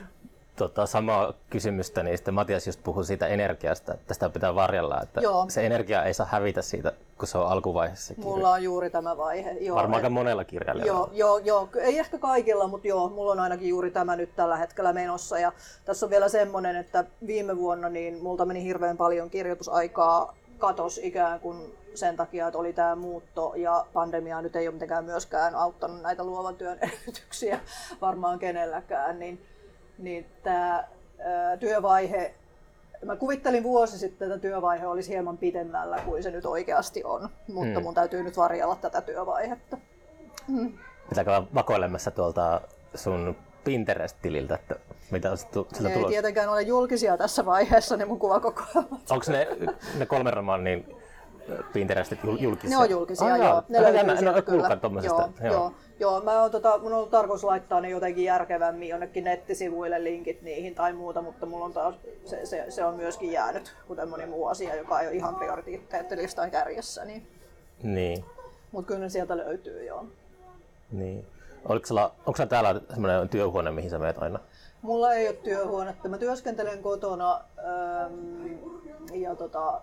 Tota, 0.60 0.86
samaa 0.86 1.34
kysymystä, 1.50 2.04
niin 2.04 2.18
sitten 2.18 2.34
Matias 2.34 2.68
just 2.68 2.80
puhui 2.84 3.06
siitä 3.06 3.28
energiasta, 3.28 3.94
että 3.94 4.14
sitä 4.14 4.30
pitää 4.30 4.56
varjella, 4.56 5.02
että 5.02 5.22
Joo. 5.22 5.46
se 5.50 5.66
energia 5.66 6.04
ei 6.04 6.14
saa 6.14 6.26
hävitä 6.32 6.62
siitä, 6.62 6.92
kun 7.18 7.28
se 7.28 7.38
on 7.38 7.48
alkuvaiheessa. 7.48 8.14
kirja. 8.14 8.30
Mulla 8.30 8.52
on 8.52 8.64
juuri 8.64 8.90
tämä 8.90 9.18
vaihe. 9.18 9.52
Joo, 9.52 9.76
Varmaan 9.76 9.96
aika 10.00 10.08
et- 10.08 10.14
monella 10.14 10.44
kirjailijalla. 10.44 11.10
Joo, 11.14 11.38
joo, 11.38 11.38
joo, 11.38 11.70
ei 11.82 12.00
ehkä 12.00 12.18
kaikilla, 12.18 12.68
mutta 12.68 12.88
joo, 12.88 13.10
mulla 13.10 13.32
on 13.32 13.40
ainakin 13.40 13.70
juuri 13.70 13.92
tämä 13.92 14.16
nyt 14.16 14.36
tällä 14.36 14.58
hetkellä 14.58 14.94
menossa. 14.94 15.40
Ja 15.40 15.52
tässä 15.86 16.06
on 16.06 16.10
vielä 16.10 16.30
semmoinen, 16.30 16.76
että 16.76 17.06
viime 17.28 17.58
vuonna 17.58 17.90
niin 17.90 18.24
multa 18.24 18.46
meni 18.46 18.64
hirveän 18.64 18.98
paljon 18.98 19.30
kirjoitusaikaa 19.30 20.36
katos 20.58 20.98
ikään 21.04 21.40
kuin 21.40 21.76
sen 21.96 22.16
takia, 22.18 22.48
että 22.48 22.58
oli 22.60 22.74
tämä 22.74 22.96
muutto 22.96 23.54
ja 23.56 23.86
pandemia 23.94 24.42
nyt 24.42 24.56
ei 24.56 24.68
ole 24.68 24.74
mitenkään 24.74 25.06
myöskään 25.06 25.56
auttanut 25.56 26.02
näitä 26.02 26.24
luovan 26.24 26.56
työn 26.56 26.78
edellytyksiä 26.82 27.60
varmaan 28.02 28.40
kenelläkään, 28.40 29.20
niin, 29.20 29.46
niin 30.00 30.26
tämä 30.44 30.84
työvaihe, 31.60 32.34
mä 33.06 33.16
kuvittelin 33.16 33.64
vuosi 33.64 33.98
sitten, 33.98 34.32
että 34.32 34.42
työvaihe 34.42 34.88
olisi 34.88 35.10
hieman 35.10 35.38
pitemmällä 35.38 36.02
kuin 36.06 36.24
se 36.24 36.32
nyt 36.32 36.46
oikeasti 36.46 37.04
on, 37.04 37.30
mutta 37.48 37.74
Hmm. 37.74 37.84
mun 37.84 37.94
täytyy 37.94 38.24
nyt 38.24 38.38
varjella 38.38 38.76
tätä 38.76 39.02
työvaihetta. 39.02 39.78
Pitää 41.10 41.24
käydä 41.24 41.44
vakoilemassa 41.54 42.12
tuolta 42.12 42.62
sun 42.96 43.36
Pinterest-tililtä, 43.64 44.56
että 44.56 44.76
mitä 45.12 45.32
on 45.32 45.38
sieltä 45.38 45.90
ei 45.90 45.94
tulossa. 45.94 46.10
tietenkään 46.10 46.50
ole 46.50 46.62
julkisia 46.62 47.18
tässä 47.18 47.46
vaiheessa, 47.46 47.98
ne 47.98 48.06
mun 48.06 48.20
kuvakokoelmat. 48.20 49.12
Onko 49.12 49.26
ne, 49.28 49.48
ne 49.98 50.06
kolmen 50.06 50.34
romaanin 50.34 50.96
Pinterestit 51.74 52.20
jul- 52.24 52.38
julkisia? 52.42 52.70
Ne 52.70 52.84
on 52.84 52.90
julkisia, 52.90 53.34
Ah, 53.34 53.40
joo. 53.40 53.64
Ne 53.70 53.78
Aika 53.78 53.82
löytyy 53.82 53.98
jännä, 53.98 54.14
en 54.14 54.20
sieltä 54.20 54.42
kyllä. 54.42 54.76
tommosesta. 54.76 55.30
Joo, 55.44 55.54
joo. 55.54 55.74
joo. 56.00 56.22
Mä 56.22 56.42
oon, 56.42 56.52
tota, 56.52 56.78
mun 56.78 56.94
on 56.94 57.10
tarkoitus 57.10 57.44
laittaa 57.44 57.82
ne 57.82 57.90
jotenkin 57.90 58.24
järkevämmin 58.24 58.90
jonnekin 58.90 59.24
nettisivuille 59.24 60.04
linkit 60.04 60.42
niihin 60.42 60.76
tai 60.76 60.94
muuta, 60.94 61.22
mutta 61.22 61.46
mulla 61.46 61.66
on 61.66 61.74
taas, 61.74 61.96
se, 62.26 62.46
se, 62.46 62.66
se 62.70 62.86
on 62.86 62.96
myöskin 62.96 63.32
jäänyt, 63.32 63.76
kuten 63.88 64.10
moni 64.10 64.26
muu 64.26 64.48
asia, 64.48 64.76
joka 64.76 65.02
ei 65.02 65.08
ole 65.08 65.16
ihan 65.16 65.36
prioriteettilistan 65.36 66.52
kärjessä. 66.52 67.06
Niin. 67.06 67.28
Niin, 67.84 68.26
Mutta 68.72 68.88
kyllä 68.88 69.00
ne 69.00 69.10
sieltä 69.10 69.38
löytyy, 69.38 69.86
joo. 69.86 70.06
niin. 70.92 71.26
Oliko 71.66 71.86
sulla, 71.86 72.12
onko 72.26 72.38
sulla 72.38 72.50
täällä 72.50 72.82
semmoinen 72.94 73.30
työhuone, 73.30 73.72
mihin 73.72 73.90
sä 73.90 74.00
meet 74.00 74.18
aina? 74.18 74.40
Mulla 74.82 75.14
ei 75.14 75.28
ole 75.28 75.36
työhuonetta. 75.36 76.10
Mä 76.10 76.18
työskentelen 76.18 76.82
kotona 76.82 77.42
ähm, 77.58 78.48
ja 79.14 79.36
tota, 79.36 79.82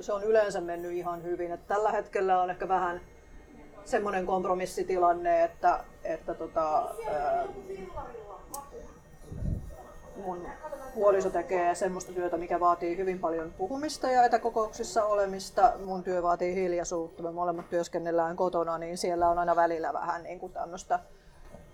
se 0.00 0.12
on 0.12 0.24
yleensä 0.24 0.60
mennyt 0.60 0.92
ihan 0.92 1.22
hyvin. 1.22 1.52
Et 1.52 1.66
tällä 1.66 1.92
hetkellä 1.92 2.42
on 2.42 2.50
ehkä 2.50 2.68
vähän 2.68 3.00
semmoinen 3.84 4.26
kompromissitilanne, 4.26 5.44
että, 5.44 5.84
että 6.04 6.34
tota, 6.34 6.78
ähm, 6.80 7.50
mun 10.16 10.46
puoliso 10.94 11.30
tekee 11.30 11.74
semmoista 11.74 12.12
työtä, 12.12 12.36
mikä 12.36 12.60
vaatii 12.60 12.96
hyvin 12.96 13.18
paljon 13.18 13.52
puhumista 13.58 14.10
ja 14.10 14.24
etäkokouksissa 14.24 15.04
olemista. 15.04 15.72
Mun 15.84 16.02
työ 16.02 16.22
vaatii 16.22 16.54
hiljaisuutta. 16.54 17.22
Me 17.22 17.30
molemmat 17.30 17.70
työskennellään 17.70 18.36
kotona, 18.36 18.78
niin 18.78 18.98
siellä 18.98 19.28
on 19.28 19.38
aina 19.38 19.56
välillä 19.56 19.92
vähän 19.92 20.22
niin 20.22 20.40
kuin 20.40 20.52
tämmöistä 20.52 21.00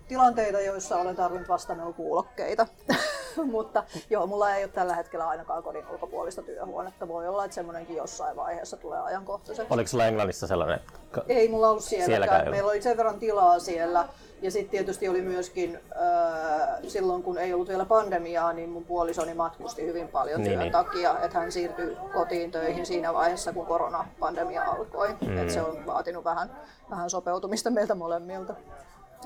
tilanteita, 0.09 0.61
joissa 0.61 0.97
olen 0.97 1.17
tarvinnut 1.17 1.49
vastaanottokuulokkeita. 1.49 2.67
Mutta 3.51 3.85
joo, 4.11 4.27
mulla 4.27 4.55
ei 4.55 4.65
ole 4.65 4.73
tällä 4.73 4.95
hetkellä 4.95 5.29
ainakaan 5.29 5.63
kodin 5.63 5.87
ulkopuolista 5.93 6.43
työhuonetta. 6.43 7.09
Voi 7.09 7.29
olla, 7.29 7.45
että 7.45 7.55
semmoinenkin 7.55 7.97
jossain 7.97 8.37
vaiheessa 8.37 8.77
tulee 8.77 9.01
ajankohtaiseksi. 9.01 9.75
Oliko 9.75 9.89
sulla 9.89 10.07
Englannissa 10.07 10.47
sellainen? 10.47 10.81
Ei 11.29 11.49
mulla 11.49 11.69
ollut 11.71 11.85
Sielläkään 11.85 12.11
sielläkään. 12.11 12.45
ei 12.45 12.51
Meillä 12.51 12.71
oli 12.71 12.83
sen 12.83 12.97
verran 12.97 13.19
tilaa 13.19 13.59
siellä. 13.59 14.09
Ja 14.43 14.51
sitten 14.51 14.71
tietysti 14.71 15.09
oli 15.09 15.23
myöskin 15.23 15.77
äh, 15.77 16.79
silloin, 16.89 17.23
kun 17.23 17.39
ei 17.39 17.53
ollut 17.55 17.69
vielä 17.69 17.85
pandemiaa, 17.85 18.53
niin 18.53 18.69
mun 18.71 18.85
puolisoni 18.85 19.35
matkusti 19.35 19.87
hyvin 19.87 20.09
paljon 20.09 20.41
Niin, 20.41 20.49
työn 20.51 20.59
niin. 20.61 20.73
takia, 20.73 21.19
että 21.23 21.39
hän 21.39 21.53
siirtyi 21.53 21.97
kotiin 22.13 22.51
töihin 22.51 22.87
siinä 22.87 23.15
vaiheessa, 23.15 23.53
kun 23.53 23.67
koronapandemia 23.67 24.63
alkoi. 24.65 25.09
Mm. 25.27 25.39
Et 25.39 25.51
se 25.51 25.63
on 25.63 25.87
vaatinut 25.87 26.25
vähän, 26.25 26.51
vähän 26.91 27.11
sopeutumista 27.11 27.71
meiltä 27.71 27.95
molemmilta. 27.95 28.55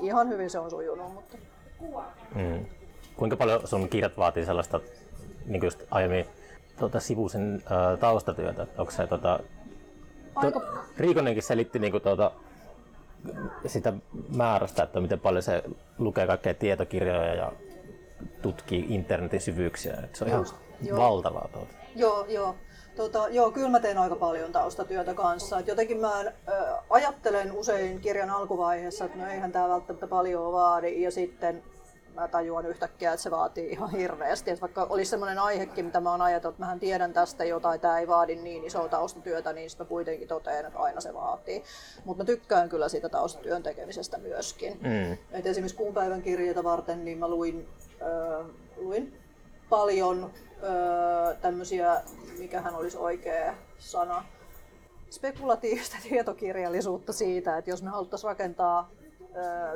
Ihan 0.01 0.29
hyvin 0.29 0.49
se 0.49 0.59
on 0.59 0.69
sujunut, 0.69 1.13
mutta 1.13 1.37
Mm. 2.35 2.65
Kuinka 3.17 3.37
paljon 3.37 3.67
sun 3.67 3.89
kirjat 3.89 4.17
vaatii 4.17 4.45
sellaista, 4.45 4.79
niin 5.45 5.59
kuin 5.59 5.67
just 5.67 5.83
aiemmin, 5.91 6.25
tuota, 6.79 6.99
sivuisen 6.99 7.63
ää, 7.69 7.97
taustatyötä? 7.97 8.67
Onko 8.77 8.91
se 8.91 9.07
tota, 9.07 9.39
aika 10.35 10.59
to, 10.59 10.65
Riikonenkin 10.97 11.43
selitti 11.43 11.79
niin 11.79 11.91
kuin, 11.91 12.03
tuota, 12.03 12.31
sitä 13.65 13.93
määrästä, 14.35 14.83
että 14.83 14.99
miten 14.99 15.19
paljon 15.19 15.43
se 15.43 15.63
lukee 15.97 16.27
kaikkea 16.27 16.53
tietokirjoja 16.53 17.35
ja 17.35 17.51
tutkii 18.41 18.85
internetin 18.89 19.41
syvyyksiä. 19.41 19.93
Että 20.03 20.17
se 20.17 20.23
on 20.23 20.29
ihan 20.29 20.45
joo. 20.81 20.97
valtavaa. 20.99 21.49
Tuota. 21.53 21.73
Joo, 21.95 22.25
joo. 22.29 22.55
Tota, 22.95 23.27
joo, 23.29 23.51
kyllä 23.51 23.69
mä 23.69 23.79
teen 23.79 23.97
aika 23.97 24.15
paljon 24.15 24.51
taustatyötä 24.51 25.13
kanssa. 25.13 25.59
Et 25.59 25.67
jotenkin 25.67 25.97
mä 25.97 26.21
ö, 26.21 26.31
ajattelen 26.89 27.51
usein 27.51 28.01
kirjan 28.01 28.29
alkuvaiheessa, 28.29 29.05
että 29.05 29.17
no 29.17 29.27
eihän 29.27 29.51
tämä 29.51 29.69
välttämättä 29.69 30.07
paljon 30.07 30.53
vaadi. 30.53 31.01
Ja 31.01 31.11
sitten 31.11 31.63
mä 32.21 32.27
tajuan 32.27 32.65
yhtäkkiä, 32.65 33.13
että 33.13 33.23
se 33.23 33.31
vaatii 33.31 33.71
ihan 33.71 33.91
hirveästi. 33.91 34.51
Et 34.51 34.61
vaikka 34.61 34.87
olisi 34.89 35.09
sellainen 35.09 35.39
aihekin, 35.39 35.85
mitä 35.85 36.01
mä 36.01 36.11
oon 36.11 36.21
ajatellut, 36.21 36.53
että 36.53 36.63
mähän 36.63 36.79
tiedän 36.79 37.13
tästä 37.13 37.45
jotain, 37.45 37.79
tämä 37.79 37.99
ei 37.99 38.07
vaadi 38.07 38.35
niin 38.35 38.63
isoa 38.63 38.87
taustatyötä, 38.87 39.53
niin 39.53 39.69
sitten 39.69 39.85
mä 39.85 39.89
kuitenkin 39.89 40.27
totean, 40.27 40.65
että 40.65 40.79
aina 40.79 41.01
se 41.01 41.13
vaatii. 41.13 41.63
Mutta 42.05 42.23
mä 42.23 42.25
tykkään 42.25 42.69
kyllä 42.69 42.89
siitä 42.89 43.09
taustatyön 43.09 43.63
tekemisestä 43.63 44.17
myöskin. 44.17 44.79
Mm. 44.81 45.17
Et 45.31 45.45
esimerkiksi 45.45 45.77
kuun 45.77 45.93
päivän 45.93 46.21
kirjeitä 46.21 46.63
varten 46.63 47.05
niin 47.05 47.17
mä 47.17 47.27
luin, 47.27 47.67
ö, 48.01 48.43
luin 48.77 49.19
paljon 49.69 50.31
ö, 50.63 51.35
tämmöisiä, 51.41 52.01
mikähän 52.39 52.75
olisi 52.75 52.97
oikea 52.97 53.53
sana, 53.79 54.23
spekulatiivista 55.09 55.97
tietokirjallisuutta 56.09 57.13
siitä, 57.13 57.57
että 57.57 57.69
jos 57.69 57.83
me 57.83 57.89
haluttaisiin 57.89 58.27
rakentaa 58.27 58.89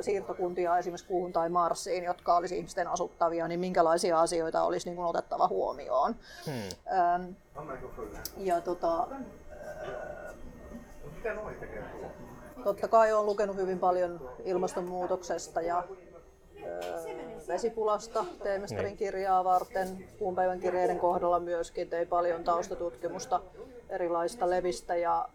siirtokuntia 0.00 0.78
esimerkiksi 0.78 1.06
kuuhun 1.06 1.32
tai 1.32 1.48
Marsiin, 1.48 2.04
jotka 2.04 2.36
olisi 2.36 2.56
ihmisten 2.56 2.88
asuttavia, 2.88 3.48
niin 3.48 3.60
minkälaisia 3.60 4.20
asioita 4.20 4.62
olisi 4.62 4.88
niin 4.88 4.96
kuin 4.96 5.06
otettava 5.06 5.48
huomioon. 5.48 6.16
Hmm. 6.46 6.96
Ähm, 6.98 7.24
ja 8.36 8.60
tota, 8.60 9.08
totta 12.64 12.88
kai 12.88 13.12
olen 13.12 13.26
lukenut 13.26 13.56
hyvin 13.56 13.78
paljon 13.78 14.30
ilmastonmuutoksesta 14.44 15.60
ja 15.60 15.84
ö, 16.62 16.80
vesipulasta 17.48 18.24
teemestarin 18.42 18.96
kirjaa 18.96 19.44
varten. 19.44 20.08
Kuun 20.18 20.34
päivän 20.34 20.60
kirjeiden 20.60 20.98
kohdalla 20.98 21.40
myöskin 21.40 21.88
tein 21.88 22.08
paljon 22.08 22.44
taustatutkimusta 22.44 23.40
erilaista 23.88 24.50
levistä 24.50 24.96
ja, 24.96 25.28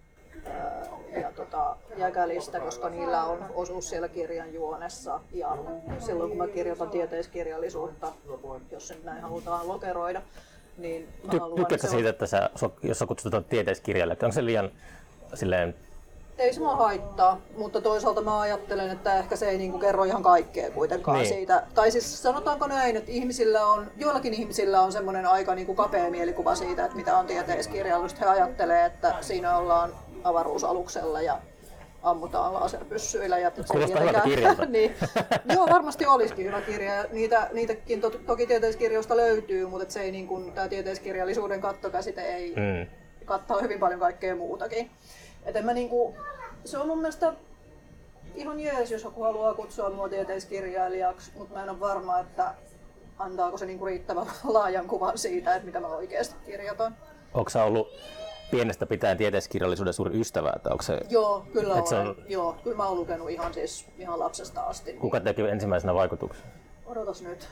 ja 1.22 1.32
tota, 1.32 1.76
jäkälistä, 1.98 2.60
koska 2.60 2.90
niillä 2.90 3.24
on 3.24 3.46
osuus 3.56 3.90
siellä 3.90 4.08
kirjan 4.08 4.54
juonessa. 4.54 5.20
Ja 5.32 5.58
silloin 6.00 6.30
kun 6.30 6.38
mä 6.38 6.48
kirjoitan 6.48 6.90
tieteiskirjallisuutta, 6.90 8.14
jos 8.72 8.88
sen 8.88 8.98
näin 9.04 9.22
halutaan 9.22 9.68
lokeroida, 9.68 10.22
niin 10.78 11.08
mä 11.24 11.34
Ty- 11.34 11.40
haluan, 11.40 11.56
tykkäätkö 11.60 11.88
se 11.88 11.92
siitä, 11.92 12.10
että 12.10 12.26
sä, 12.26 12.50
jos 12.84 13.00
sä 13.00 13.06
kutsutaan 13.06 13.44
tieteiskirjalle, 13.44 14.18
onko 14.24 14.34
se 14.34 14.46
liian 14.46 14.72
silleen, 15.34 15.76
Ei 16.38 16.54
se 16.54 16.60
mua 16.60 16.76
haittaa, 16.76 17.42
mutta 17.58 17.82
toisaalta 17.82 18.22
mä 18.22 18.40
ajattelen, 18.40 18.90
että 18.90 19.18
ehkä 19.18 19.36
se 19.36 19.50
ei 19.50 19.58
niinku 19.58 19.80
kerro 19.80 20.04
ihan 20.04 20.24
kaikkea 20.24 20.72
kuitenkaan 20.72 21.18
Niin. 21.18 21.28
siitä. 21.28 21.64
Tai 21.76 21.92
siis 21.92 22.24
sanotaanko 22.24 22.68
näin, 22.68 22.96
että 22.96 23.12
ihmisillä 23.12 23.66
on, 23.66 23.92
joillakin 23.98 24.34
ihmisillä 24.34 24.82
on 24.82 24.92
semmoinen 24.92 25.26
aika 25.26 25.56
niinku 25.56 25.76
kapea 25.76 26.10
mielikuva 26.10 26.56
siitä, 26.56 26.86
että 26.86 26.98
mitä 26.98 27.18
on 27.18 27.26
tieteiskirjallisuus. 27.26 28.20
He 28.22 28.26
ajattelee, 28.26 28.86
että 28.86 29.16
siinä 29.22 29.58
ollaan 29.58 29.92
avaruusaluksella 30.28 31.22
ja 31.22 31.40
ammutaan 32.04 32.54
laserpyssyillä. 32.54 33.38
Ja 33.38 33.52
Kuulostaa 33.52 34.00
hyvältä 34.00 34.22
kirjalta. 34.22 34.66
niin. 34.76 34.96
Joo, 35.54 35.68
varmasti 35.70 36.06
olisikin 36.06 36.46
hyvä 36.46 36.62
kirja. 36.62 36.96
ja 36.96 37.06
Niitä, 37.12 37.50
niitäkin 37.54 38.02
to, 38.02 38.10
toki 38.10 38.48
tieteiskirjoista 38.48 39.18
löytyy, 39.18 39.66
mutta 39.66 39.84
et 39.84 39.92
se 39.92 40.02
ei, 40.02 40.12
niin 40.12 40.28
kuin, 40.28 40.52
tämä 40.52 40.68
tieteiskirjallisuuden 40.68 41.62
kattokäsite 41.62 42.22
ei, 42.22 42.50
mm, 42.56 42.88
kattaa 43.26 43.62
hyvin 43.62 43.80
paljon 43.80 44.00
kaikkea 44.00 44.36
muutakin. 44.36 44.92
Et 45.46 45.66
mä 45.66 45.74
niinku, 45.74 46.16
se 46.66 46.78
on 46.78 46.88
mun 46.88 46.98
mielestä 46.98 47.34
ihan 48.36 48.60
jees, 48.60 48.92
jos 48.92 49.04
joku 49.04 49.24
haluaa 49.24 49.54
kutsua 49.54 49.90
mua 49.90 50.10
tieteiskirjailijaksi, 50.10 51.32
mutta 51.38 51.54
mä 51.56 51.64
en 51.64 51.70
ole 51.70 51.80
varma, 51.80 52.20
että 52.20 52.54
antaako 53.20 53.58
se 53.58 53.66
niinku 53.66 53.86
riittävän 53.86 54.28
laajan 54.54 54.88
kuvan 54.88 55.18
siitä, 55.18 55.56
että 55.56 55.66
mitä 55.66 55.80
mä 55.80 55.88
oikeasti 55.88 56.36
kirjoitan. 56.46 56.96
onko 57.34 57.52
ollut 57.66 57.88
pienestä 58.52 58.86
pitäen 58.86 59.18
tieteiskirjallisuuden 59.18 59.94
suuri 59.94 60.20
ystävä, 60.20 60.54
että 60.56 60.70
onko 60.70 60.84
se, 60.84 61.00
Joo, 61.10 61.46
kyllä 61.54 61.80
Et 61.80 61.88
se 61.88 61.96
olen. 61.96 62.08
on- 62.08 62.16
Joo, 62.28 62.56
kyllä 62.64 62.78
mä 62.78 62.86
oon 62.88 62.98
lukenut 62.98 63.30
ihan 63.30 63.54
siis 63.54 63.86
ihan 63.98 64.20
lapsesta 64.20 64.62
asti. 64.62 64.94
kuka 64.94 65.20
teki 65.20 65.42
ensimmäisenä 65.42 65.94
vaikutuksen? 65.94 66.46
Odotas 66.86 67.22
nyt. 67.22 67.48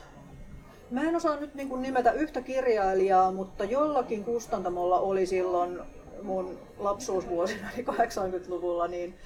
Mä 0.91 1.01
en 1.01 1.15
osaa 1.15 1.35
nyt 1.39 1.55
niin 1.55 1.81
nimetä 1.81 2.11
yhtä 2.11 2.41
kirjailijaa, 2.41 3.31
mutta 3.31 3.63
jollakin 3.63 4.23
kustantamolla 4.23 4.99
oli 4.99 5.25
silloin 5.25 5.79
mun 6.21 6.59
lapsuusvuosina, 6.77 7.69
eli 7.75 7.85
80-luvulla, 7.89 8.87
niin 8.87 9.17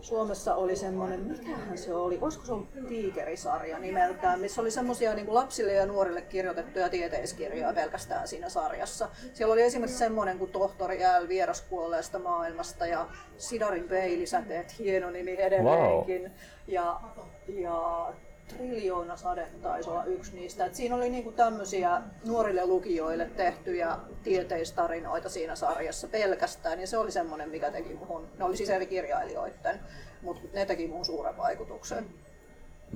Suomessa 0.00 0.54
oli 0.54 0.76
semmoinen, 0.76 1.20
mikähän 1.20 1.78
se 1.78 1.94
oli, 1.94 2.18
olisiko 2.20 2.44
se 2.44 2.52
ollut 2.52 2.68
Tiikerisarja 2.88 3.78
nimeltään, 3.78 4.40
missä 4.40 4.60
oli 4.60 4.70
semmoisia 4.70 5.14
niin 5.14 5.34
lapsille 5.34 5.72
ja 5.72 5.86
nuorille 5.86 6.22
kirjoitettuja 6.22 6.88
tieteiskirjoja 6.88 7.72
pelkästään 7.72 8.28
siinä 8.28 8.48
sarjassa. 8.48 9.08
Siellä 9.32 9.52
oli 9.52 9.62
esimerkiksi 9.62 9.98
semmoinen 9.98 10.38
kuin 10.38 10.52
Tohtori 10.52 10.98
L. 10.98 11.28
vieraskuolleesta 11.28 12.18
maailmasta 12.18 12.86
ja 12.86 13.06
Sidarin 13.36 13.88
peilisäteet, 13.88 14.78
hieno 14.78 15.10
nimi 15.10 15.36
edelleenkin. 15.40 16.32
Ja, 16.66 17.00
ja 17.48 18.12
Triljoona 18.48 19.16
sade 19.16 19.46
taisi 19.62 19.90
olla 19.90 20.04
yksi 20.04 20.36
niistä. 20.36 20.66
Et 20.66 20.74
siinä 20.74 20.96
oli 20.96 21.10
niinku 21.10 21.32
tämmöisiä 21.32 22.02
nuorille 22.26 22.66
lukijoille 22.66 23.26
tehtyjä 23.36 23.96
tieteistarinoita 24.22 25.28
siinä 25.28 25.56
sarjassa 25.56 26.08
pelkästään. 26.08 26.80
Ja 26.80 26.86
se 26.86 26.98
oli 26.98 27.12
semmoinen, 27.12 27.48
mikä 27.48 27.70
teki 27.70 27.94
muhun, 27.94 28.28
ne 28.38 28.44
oli 28.44 28.56
siis 28.56 28.70
eri 28.70 28.86
kirjailijoiden, 28.86 29.80
mutta 30.22 30.48
ne 30.52 30.66
teki 30.66 30.86
muhun 30.88 31.04
suuren 31.04 31.36
vaikutuksen. 31.36 32.06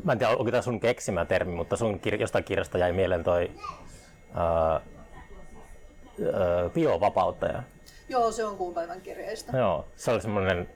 Mä 0.04 0.12
en 0.12 0.18
tiedä, 0.18 0.32
onko 0.32 0.50
tämä 0.50 0.62
sun 0.62 0.80
keksimä 0.80 1.24
termi, 1.24 1.52
mutta 1.52 1.76
sun 1.76 2.00
kir- 2.06 2.20
jostain 2.20 2.44
kirjasta 2.44 2.78
jäi 2.78 2.92
mieleen 2.92 3.24
toi 3.24 3.50
ää, 4.34 4.72
ää, 4.72 4.80
biovapauttaja. 6.74 7.62
Joo, 8.08 8.32
se 8.32 8.44
on 8.44 8.56
kuun 8.56 8.74
päivän 8.74 9.00
kirjeistä. 9.00 9.58
Joo, 9.58 9.84
se 9.96 10.10
oli 10.10 10.20
semmoinen, 10.20 10.68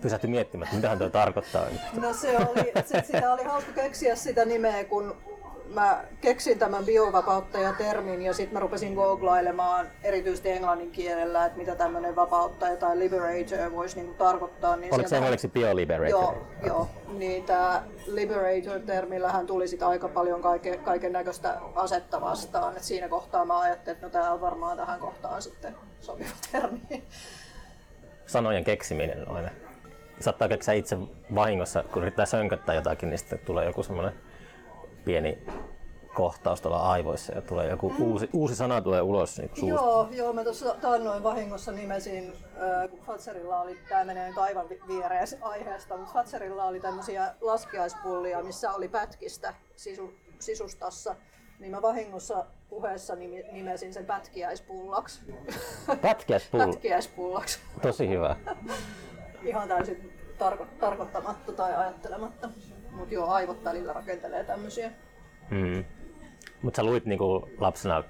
pysähtyi 0.00 0.30
miettimään, 0.30 0.66
että 0.66 0.76
mitähän 0.76 0.98
tuo 0.98 1.10
tarkoittaa. 1.10 1.66
No 2.00 2.12
se 2.12 2.36
oli, 2.36 2.72
se, 2.84 3.02
sitä 3.06 3.32
oli 3.32 3.44
hauska 3.44 3.72
keksiä 3.72 4.16
sitä 4.16 4.44
nimeä, 4.44 4.84
kun 4.84 5.16
mä 5.74 6.04
keksin 6.20 6.58
tämän 6.58 6.84
biovapauttaja-termin 6.84 8.22
ja 8.22 8.32
sitten 8.32 8.52
mä 8.52 8.60
rupesin 8.60 8.94
googlailemaan 8.94 9.86
erityisesti 10.02 10.50
englannin 10.50 10.90
kielellä, 10.90 11.46
että 11.46 11.58
mitä 11.58 11.74
tämmöinen 11.74 12.16
vapauttaja 12.16 12.76
tai 12.76 12.98
liberator 12.98 13.72
voisi 13.72 13.96
niinku 13.96 14.14
tarkoittaa. 14.14 14.76
Niin 14.76 14.94
Oliko 14.94 15.08
se 15.08 15.16
englanniksi 15.16 15.48
bioliberator? 15.48 16.34
Joo, 16.34 16.46
joo. 16.66 16.88
Niin 17.08 17.44
tämä 17.44 17.82
liberator-termillähän 18.06 19.46
tuli 19.46 19.68
sit 19.68 19.82
aika 19.82 20.08
paljon 20.08 20.42
kaiken, 20.42 20.78
kaiken 20.78 21.12
näköistä 21.12 21.60
asetta 21.74 22.20
vastaan. 22.20 22.76
Et 22.76 22.82
siinä 22.82 23.08
kohtaa 23.08 23.44
mä 23.44 23.60
ajattelin, 23.60 23.96
että 23.96 24.06
no 24.06 24.10
tämä 24.10 24.32
on 24.32 24.40
varmaan 24.40 24.76
tähän 24.76 25.00
kohtaan 25.00 25.42
sitten 25.42 25.74
sopiva 26.00 26.30
termi. 26.52 27.02
Sanojen 28.26 28.64
keksiminen 28.64 29.28
on 29.28 29.36
aina. 29.36 29.50
Saattaa 30.20 30.48
keksiä 30.48 30.74
itse 30.74 30.98
vahingossa, 31.34 31.82
kun 31.82 32.02
yrittää 32.02 32.26
sönköttää 32.26 32.74
jotakin, 32.74 33.10
niin 33.10 33.18
sitten 33.18 33.38
tulee 33.38 33.66
joku 33.66 33.82
semmoinen 33.82 34.12
pieni 35.04 35.38
kohtaus 36.14 36.60
tuolla 36.60 36.90
aivoissa 36.92 37.34
ja 37.34 37.42
tulee 37.42 37.70
joku 37.70 37.92
uusi, 37.98 38.28
uusi 38.32 38.56
sana 38.56 38.80
tulee 38.80 39.02
ulos 39.02 39.38
niin 39.38 39.50
suusta. 39.54 39.84
Joo, 39.84 40.08
joo, 40.10 40.32
mä 40.32 40.44
tuossa 40.44 40.74
taannoin 40.80 41.22
vahingossa 41.22 41.72
nimesin, 41.72 42.32
äh, 42.32 42.90
kun 42.90 42.98
Fatserilla 42.98 43.60
oli, 43.60 43.78
tämä 43.88 44.04
menee 44.04 44.28
nyt 44.28 44.38
aivan 44.38 44.68
vi- 44.68 44.80
viereen 44.88 45.26
aiheesta, 45.40 45.96
mutta 45.96 46.12
Fatserilla 46.12 46.64
oli 46.64 46.80
tämmöisiä 46.80 47.34
laskiaispullia, 47.40 48.42
missä 48.42 48.72
oli 48.72 48.88
pätkistä 48.88 49.54
sisu, 49.76 50.14
sisustassa, 50.38 51.16
niin 51.58 51.70
mä 51.70 51.82
vahingossa 51.82 52.46
puheessa 52.68 53.14
nimesin 53.52 53.94
sen 53.94 54.06
pätkiäispullaksi. 54.06 55.20
Pätkiäispullo. 56.02 56.66
Pätkiäispullaksi. 56.66 57.58
Tosi 57.82 58.08
hyvä. 58.08 58.36
Ihan 59.42 59.68
täysin 59.68 60.12
tarko, 60.38 60.66
tarkoittamatta 60.80 61.52
tai 61.52 61.74
ajattelematta. 61.74 62.48
Mutta 62.90 63.14
joo, 63.14 63.28
aivot 63.28 63.64
välillä 63.64 63.92
rakentelee 63.92 64.44
tämmöisiä. 64.44 64.90
Mm. 65.50 65.84
Mutta 66.62 66.76
sä 66.76 66.84
luit 66.84 67.04
niinku 67.04 67.48
lapsena 67.58 68.04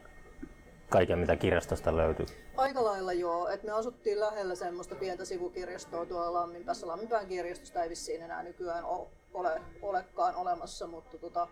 kaiken, 0.88 1.18
mitä 1.18 1.36
kirjastosta 1.36 1.96
löytyy. 1.96 2.26
Aika 2.56 2.84
lailla 2.84 3.12
joo, 3.12 3.48
että 3.48 3.66
me 3.66 3.72
asuttiin 3.72 4.20
lähellä 4.20 4.54
semmoista 4.54 4.94
pientä 4.94 5.24
sivukirjastoa 5.24 6.06
tuolla 6.06 6.32
Lamminpäässä. 6.32 6.86
Lamminpään 6.86 7.26
kirjastosta 7.26 7.82
ei 7.82 7.90
vissiin 7.90 8.22
enää 8.22 8.42
nykyään 8.42 8.84
ole, 8.84 9.60
olekaan 9.82 10.34
olemassa, 10.34 10.86
mutta 10.86 11.18
tota, 11.18 11.48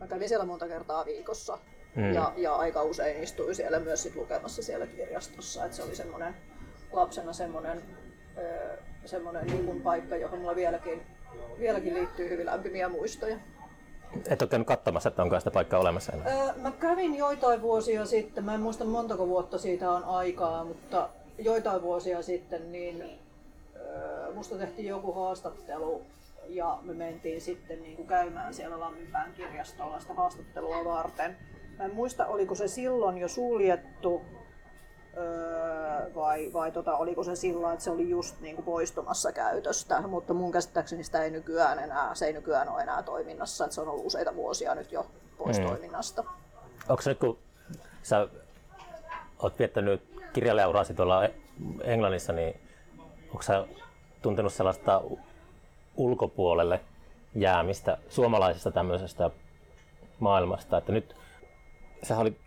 mä 0.00 0.06
kävin 0.06 0.28
siellä 0.28 0.46
monta 0.46 0.68
kertaa 0.68 1.04
viikossa. 1.04 1.58
Mm. 1.96 2.14
Ja, 2.14 2.32
ja 2.36 2.54
aika 2.54 2.82
usein 2.82 3.22
istuin 3.22 3.54
siellä 3.54 3.80
myös 3.80 4.02
sit 4.02 4.16
lukemassa 4.16 4.62
siellä 4.62 4.86
kirjastossa. 4.86 5.64
Et 5.64 5.72
se 5.72 5.82
oli 5.82 5.94
semmoinen 5.96 6.36
lapsena 6.92 7.32
semmoinen, 7.32 7.82
öö, 8.38 8.76
semmoinen 9.04 9.46
niin 9.46 9.64
kuin 9.64 9.80
paikka, 9.80 10.16
johon 10.16 10.38
mulla 10.38 10.56
vieläkin, 10.56 11.02
vieläkin 11.58 11.94
liittyy 11.94 12.28
hyvin 12.30 12.46
lämpimiä 12.46 12.88
muistoja. 12.88 13.36
Et 14.28 14.42
ole 14.42 14.48
käynyt 14.50 14.68
katsomassa, 14.68 15.08
että 15.08 15.22
onko 15.22 15.38
sitä 15.38 15.50
paikkaa 15.50 15.80
olemassa 15.80 16.12
enää. 16.12 16.26
Öö, 16.46 16.52
Mä 16.56 16.70
kävin 16.70 17.14
joitain 17.14 17.62
vuosia 17.62 18.06
sitten, 18.06 18.44
mä 18.44 18.54
en 18.54 18.60
muista 18.60 18.84
montako 18.84 19.28
vuotta 19.28 19.58
siitä 19.58 19.90
on 19.90 20.04
aikaa, 20.04 20.64
mutta 20.64 21.08
joitain 21.38 21.82
vuosia 21.82 22.22
sitten 22.22 22.72
niin 22.72 23.04
öö, 23.76 24.34
musta 24.34 24.56
tehtiin 24.58 24.88
joku 24.88 25.12
haastattelu 25.12 26.02
ja 26.48 26.78
me 26.82 26.94
mentiin 26.94 27.40
sitten 27.40 27.82
niin 27.82 27.96
kuin 27.96 28.08
käymään 28.08 28.54
siellä 28.54 28.80
Lamminpään 28.80 29.32
kirjastolla 29.32 30.00
sitä 30.00 30.14
haastattelua 30.14 30.84
varten. 30.84 31.36
Mä 31.78 31.84
en 31.84 31.94
muista, 31.94 32.26
oliko 32.26 32.54
se 32.54 32.68
silloin 32.68 33.18
jo 33.18 33.28
suljettu 33.28 34.22
öö, 35.16 36.14
vai, 36.14 36.50
vai 36.52 36.72
tota, 36.72 36.96
oliko 36.96 37.24
se 37.24 37.36
silloin, 37.36 37.72
että 37.72 37.84
se 37.84 37.90
oli 37.90 38.08
just 38.10 38.40
niin 38.40 38.54
kuin 38.56 38.64
poistumassa 38.64 39.32
käytöstä, 39.32 40.00
mutta 40.00 40.34
mun 40.34 40.52
käsittääkseni 40.52 41.04
sitä 41.04 41.22
ei 41.22 41.30
nykyään 41.30 41.78
enää, 41.78 42.14
se 42.14 42.26
ei 42.26 42.32
nykyään 42.32 42.68
ole 42.68 42.82
enää 42.82 43.02
toiminnassa, 43.02 43.64
että 43.64 43.74
se 43.74 43.80
on 43.80 43.88
ollut 43.88 44.06
useita 44.06 44.34
vuosia 44.34 44.74
nyt 44.74 44.92
jo 44.92 45.06
pois 45.38 45.58
Mm. 45.58 45.66
toiminnasta. 45.66 46.24
Onko 46.88 47.02
se 47.02 47.10
nyt, 47.10 47.18
kun 47.18 47.38
sä 48.02 48.28
oot 49.42 49.58
viettänyt 49.58 50.02
kirjailijaurasi 50.32 50.94
tuolla 50.94 51.28
Englannissa, 51.82 52.32
niin 52.32 52.60
onko 53.30 53.42
sä 53.42 53.66
tuntenut 54.22 54.52
sellaista 54.52 55.02
ulkopuolelle 55.96 56.80
jäämistä 57.34 57.98
suomalaisesta 58.08 58.70
tämmöisestä 58.70 59.30
maailmasta, 60.20 60.78
että 60.78 60.92
nyt 60.92 61.16
sä 62.02 62.18
olit 62.18 62.38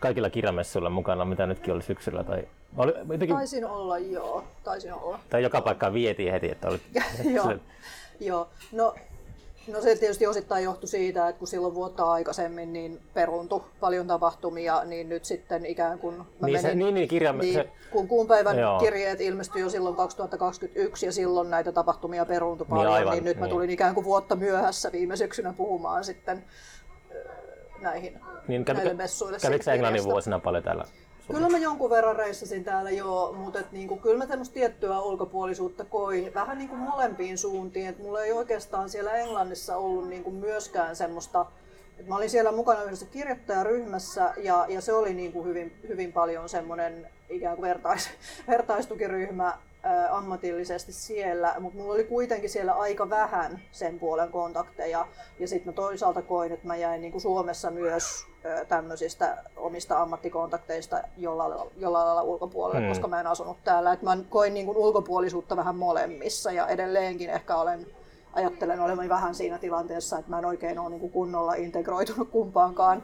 kaikilla 0.00 0.30
kirjamessuilla 0.30 0.90
mukana, 0.90 1.24
mitä 1.24 1.46
nytkin 1.46 1.74
oli 1.74 1.82
syksyllä, 1.82 2.24
tai, 2.24 2.48
oli, 2.76 2.92
jotenkin, 3.10 3.36
Taisin 3.36 3.66
olla, 3.66 3.98
joo, 3.98 4.44
taisin 4.64 4.92
olla. 4.92 5.18
tai 5.30 5.42
joka 5.42 5.60
paikkaan 5.60 5.94
vietiin 5.94 6.32
heti, 6.32 6.50
että 6.50 6.68
oli 6.68 6.80
joo, 7.34 7.52
joo. 8.20 8.48
No, 8.72 8.94
No 9.72 9.80
se 9.80 9.96
tietysti 9.96 10.26
osittain 10.26 10.64
johtui 10.64 10.88
siitä, 10.88 11.28
että 11.28 11.38
kun 11.38 11.48
silloin 11.48 11.74
vuotta 11.74 12.12
aikaisemmin 12.12 12.72
niin 12.72 13.00
peruntui 13.14 13.62
paljon 13.80 14.06
tapahtumia, 14.06 14.84
niin 14.84 15.08
nyt 15.08 15.24
sitten 15.24 15.66
ikään 15.66 15.98
kuin... 15.98 16.16
Mä 16.16 16.46
Niin, 16.46 16.60
se, 16.60 16.68
menin, 16.68 16.78
niin, 16.78 16.94
niin 16.94 17.08
kirja, 17.08 17.32
niin, 17.32 17.54
se, 17.54 17.68
kun 17.90 18.08
kuun 18.08 18.26
päivän 18.26 18.58
Joo. 18.58 18.78
kirjeet 18.78 19.20
ilmestyi 19.20 19.62
jo 19.62 19.70
silloin 19.70 19.96
2021 19.96 21.06
ja 21.06 21.12
silloin 21.12 21.50
näitä 21.50 21.72
tapahtumia 21.72 22.24
peruuntui 22.24 22.66
Niin, 22.66 22.76
paljon, 22.76 22.86
niin, 22.86 22.96
aivan, 22.96 23.12
niin 23.12 23.24
nyt 23.24 23.36
mä 23.36 23.46
niin. 23.46 23.54
tulin 23.54 23.70
ikään 23.70 23.94
kuin 23.94 24.04
vuotta 24.04 24.36
myöhässä 24.36 24.92
viime 24.92 25.16
syksynä 25.16 25.52
puhumaan 25.52 26.04
sitten 26.04 26.44
näihin 27.80 28.20
niin 28.48 28.64
näille 28.66 28.82
kävi, 28.82 28.96
messuille. 28.96 29.38
kävikö 29.42 29.72
Englannin 29.72 30.04
vuosina 30.04 30.38
paljon 30.38 30.62
täällä? 30.62 30.84
Kyllä 31.32 31.48
mä 31.48 31.58
jonkun 31.58 31.90
verran 31.90 32.16
reissasin 32.16 32.64
täällä 32.64 32.90
joo, 32.90 33.32
mutta 33.32 33.58
et 33.58 33.72
niinku, 33.72 33.96
kyllä 33.96 34.18
mä 34.18 34.26
tämmöistä 34.26 34.54
tiettyä 34.54 35.00
ulkopuolisuutta 35.00 35.84
koin 35.84 36.34
vähän 36.34 36.58
niinku 36.58 36.76
molempiin 36.76 37.38
suuntiin. 37.38 37.88
Et 37.88 37.98
mulla 37.98 38.22
ei 38.22 38.32
oikeastaan 38.32 38.88
siellä 38.88 39.12
Englannissa 39.12 39.76
ollut 39.76 40.08
niinku 40.08 40.30
myöskään 40.30 40.96
semmoista, 40.96 41.46
et 41.98 42.06
mä 42.06 42.16
olin 42.16 42.30
siellä 42.30 42.52
mukana 42.52 42.82
yhdessä 42.82 43.06
kirjoittajaryhmässä 43.06 44.34
ja, 44.36 44.66
ja 44.68 44.80
se 44.80 44.92
oli 44.92 45.14
niinku 45.14 45.44
hyvin, 45.44 45.76
hyvin 45.88 46.12
paljon 46.12 46.48
semmoinen 46.48 47.08
ikään 47.28 47.56
kuin 47.56 47.68
vertais, 47.68 48.10
vertaistukiryhmä 48.48 49.58
ammatillisesti 50.10 50.92
siellä, 50.92 51.54
mutta 51.60 51.78
mulla 51.78 51.94
oli 51.94 52.04
kuitenkin 52.04 52.50
siellä 52.50 52.72
aika 52.72 53.10
vähän 53.10 53.60
sen 53.72 53.98
puolen 53.98 54.28
kontakteja. 54.32 55.06
Ja 55.38 55.48
sitten 55.48 55.72
mä 55.72 55.72
toisaalta 55.76 56.22
koin, 56.22 56.52
että 56.52 56.66
mä 56.66 56.76
jäin 56.76 57.00
niinku 57.00 57.20
Suomessa 57.20 57.70
myös 57.70 58.04
tämmöisistä 58.68 59.44
omista 59.56 60.02
ammattikontakteista 60.02 61.00
jollain 61.16 61.70
jollain 61.76 62.06
lailla 62.06 62.22
ulkopuolelle, 62.22 62.80
Mm. 62.80 62.88
koska 62.88 63.08
mä 63.08 63.20
en 63.20 63.26
asunut 63.26 63.56
täällä. 63.64 63.92
Et 63.92 64.02
mä 64.02 64.18
koin 64.28 64.54
niinku 64.54 64.72
ulkopuolisuutta 64.76 65.56
vähän 65.56 65.76
molemmissa 65.76 66.52
ja 66.52 66.66
edelleenkin 66.68 67.30
ehkä 67.30 67.56
olen 67.56 67.86
ajattelen 68.32 68.80
olevani 68.80 69.08
vähän 69.08 69.34
siinä 69.34 69.58
tilanteessa, 69.58 70.18
että 70.18 70.30
mä 70.30 70.38
en 70.38 70.44
oikein 70.44 70.78
ole 70.78 70.90
niinku 70.90 71.08
kunnolla 71.08 71.54
integroitunut 71.54 72.30
kumpaankaan. 72.30 73.02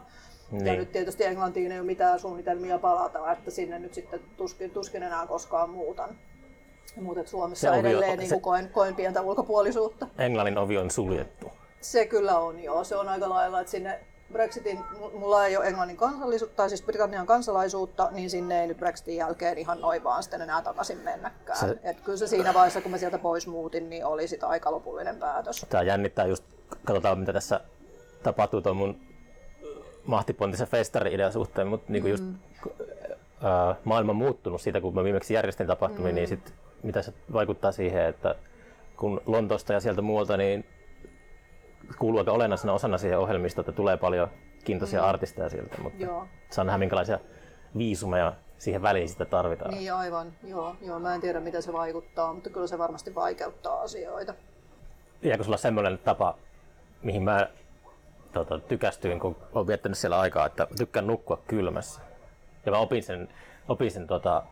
Ja 0.52 0.58
Niin. 0.58 0.78
nyt 0.78 0.92
tietysti 0.92 1.24
Englantiin 1.24 1.72
ei 1.72 1.78
ole 1.78 1.87
mitään 1.87 2.20
suunnitelmia 2.20 2.78
palata, 2.78 3.32
että 3.32 3.50
sinne 3.50 3.78
nyt 3.78 3.94
sitten 3.94 4.20
tuskin, 4.37 4.70
tuskin 4.70 5.02
enää 5.02 5.26
koskaan 5.26 5.70
muutan. 5.70 6.18
Mutta 7.00 7.31
Suomessa 7.31 7.61
Se 7.61 7.70
on- 7.70 7.78
edelleen 7.78 8.18
niin 8.18 8.28
kuin 8.31 8.40
koen, 8.40 8.68
koen 8.68 8.94
pientä 8.94 9.20
ulkopuolisuutta. 9.22 10.07
Englannin 10.18 10.59
ovi 10.59 10.78
on 10.78 10.90
suljettu. 10.90 11.52
Se 11.81 12.07
kyllä 12.07 12.38
on 12.38 12.62
joo, 12.62 12.85
se 12.85 12.96
on 12.96 13.09
aika 13.09 13.28
lailla, 13.28 13.61
että 13.61 13.70
sinne 13.70 14.00
Brexitin, 14.33 14.78
mulla 15.14 15.46
ei 15.46 15.57
ole 15.57 15.66
Englannin 15.66 15.96
kansallisuutta, 15.96 16.57
tai 16.57 16.68
siis 16.68 16.83
Britannian 16.83 17.26
kansalaisuutta, 17.26 18.09
niin 18.11 18.31
sinne 18.31 18.61
ei 18.61 18.66
nyt 18.66 18.78
Brexitin 18.78 19.16
jälkeen 19.16 19.59
ihan 19.59 19.81
noin 19.81 20.05
vaan 20.05 20.22
sitten 20.22 20.40
enää 20.42 20.62
takaisin 20.62 20.98
mennäkään. 20.98 21.59
Se-. 21.59 21.78
Et 21.83 22.00
kyllä 22.00 22.18
se 22.18 22.26
siinä 22.26 22.55
vaiheessa, 22.55 22.81
kun 22.81 22.90
mä 22.90 22.98
sieltä 22.98 23.18
pois 23.18 23.46
muutin, 23.46 23.90
niin 23.90 24.07
oli 24.07 24.28
sitä 24.28 24.46
aika 24.46 24.70
lopullinen 24.72 25.16
päätös. 25.16 25.66
Tää 25.68 25.83
jännittää 25.83 26.26
just, 26.26 26.44
katsotaan 26.85 27.18
mitä 27.18 27.33
tässä 27.33 27.61
tapahtuu 28.22 28.61
tuon 28.62 28.76
mun 28.76 29.00
mahtipontisen 30.07 30.66
festari-idean 30.68 31.33
suhteen, 31.33 31.66
mutta 31.68 31.92
niinku 31.92 32.09
just 32.09 32.24
ää, 33.42 33.74
maailma 33.85 34.11
on 34.12 34.16
muuttunut 34.16 34.61
siitä, 34.61 34.81
kun 34.81 34.94
mä 34.94 35.05
viimeksi 35.05 35.35
järjestin 35.35 35.66
tapahtumia, 35.66 36.12
niin 36.12 36.28
sit, 36.28 36.55
mitä 36.83 37.03
se 37.03 37.12
vaikuttaa 37.33 37.73
siihen, 37.73 38.07
että 38.07 38.35
kun 38.97 39.21
Lontoosta 39.27 39.73
ja 39.73 39.81
sieltä 39.81 40.03
muualta, 40.03 40.37
niin 40.37 40.64
kuuluu 41.99 42.18
aika 42.18 42.33
olennaisena 42.33 42.73
osana 42.73 42.99
siihen 42.99 43.18
ohjelmistoon, 43.18 43.62
että 43.62 43.73
tulee 43.73 43.97
paljon 43.97 44.29
kiintoisia 44.64 45.05
artisteja 45.05 45.49
sieltä, 45.49 45.79
mutta 45.83 46.03
Joo. 46.03 46.27
saa 46.51 46.64
nähdä 46.64 46.79
minkälaisia 46.79 47.18
viisumeja 47.79 48.33
siihen 48.59 48.83
väliin 48.83 49.09
sitten 49.09 49.27
tarvitaan. 49.27 49.71
Niin 49.71 49.95
aivan, 49.95 50.33
joo, 50.45 50.77
joo. 50.83 50.99
Mä 50.99 51.14
en 51.14 51.21
tiedä 51.21 51.40
miten 51.40 51.62
se 51.62 51.73
vaikuttaa, 51.73 52.33
mutta 52.33 52.51
kyllä 52.51 52.66
se 52.66 52.79
varmasti 52.79 53.14
vaikeuttaa 53.14 53.81
asioita. 53.81 54.35
Jääkö 55.23 55.45
sulla 55.45 55.57
semmoinen 55.57 55.99
tapa, 55.99 56.38
mihin 57.03 57.23
mä 57.23 57.49
tota, 58.33 58.59
tykästyin, 58.59 59.21
kun 59.21 59.37
olen 59.53 59.66
viettänyt 59.66 59.99
siellä 59.99 60.21
aikaa, 60.21 60.47
että 60.47 60.66
tykkään 60.77 61.07
nukkua 61.07 61.42
kylmässä. 61.47 62.01
Ja 62.66 62.73
mä 62.73 62.79
opin 62.79 63.03
sen, 63.03 63.29
opin 63.68 63.90
sen 63.90 64.07
tota, 64.07 64.42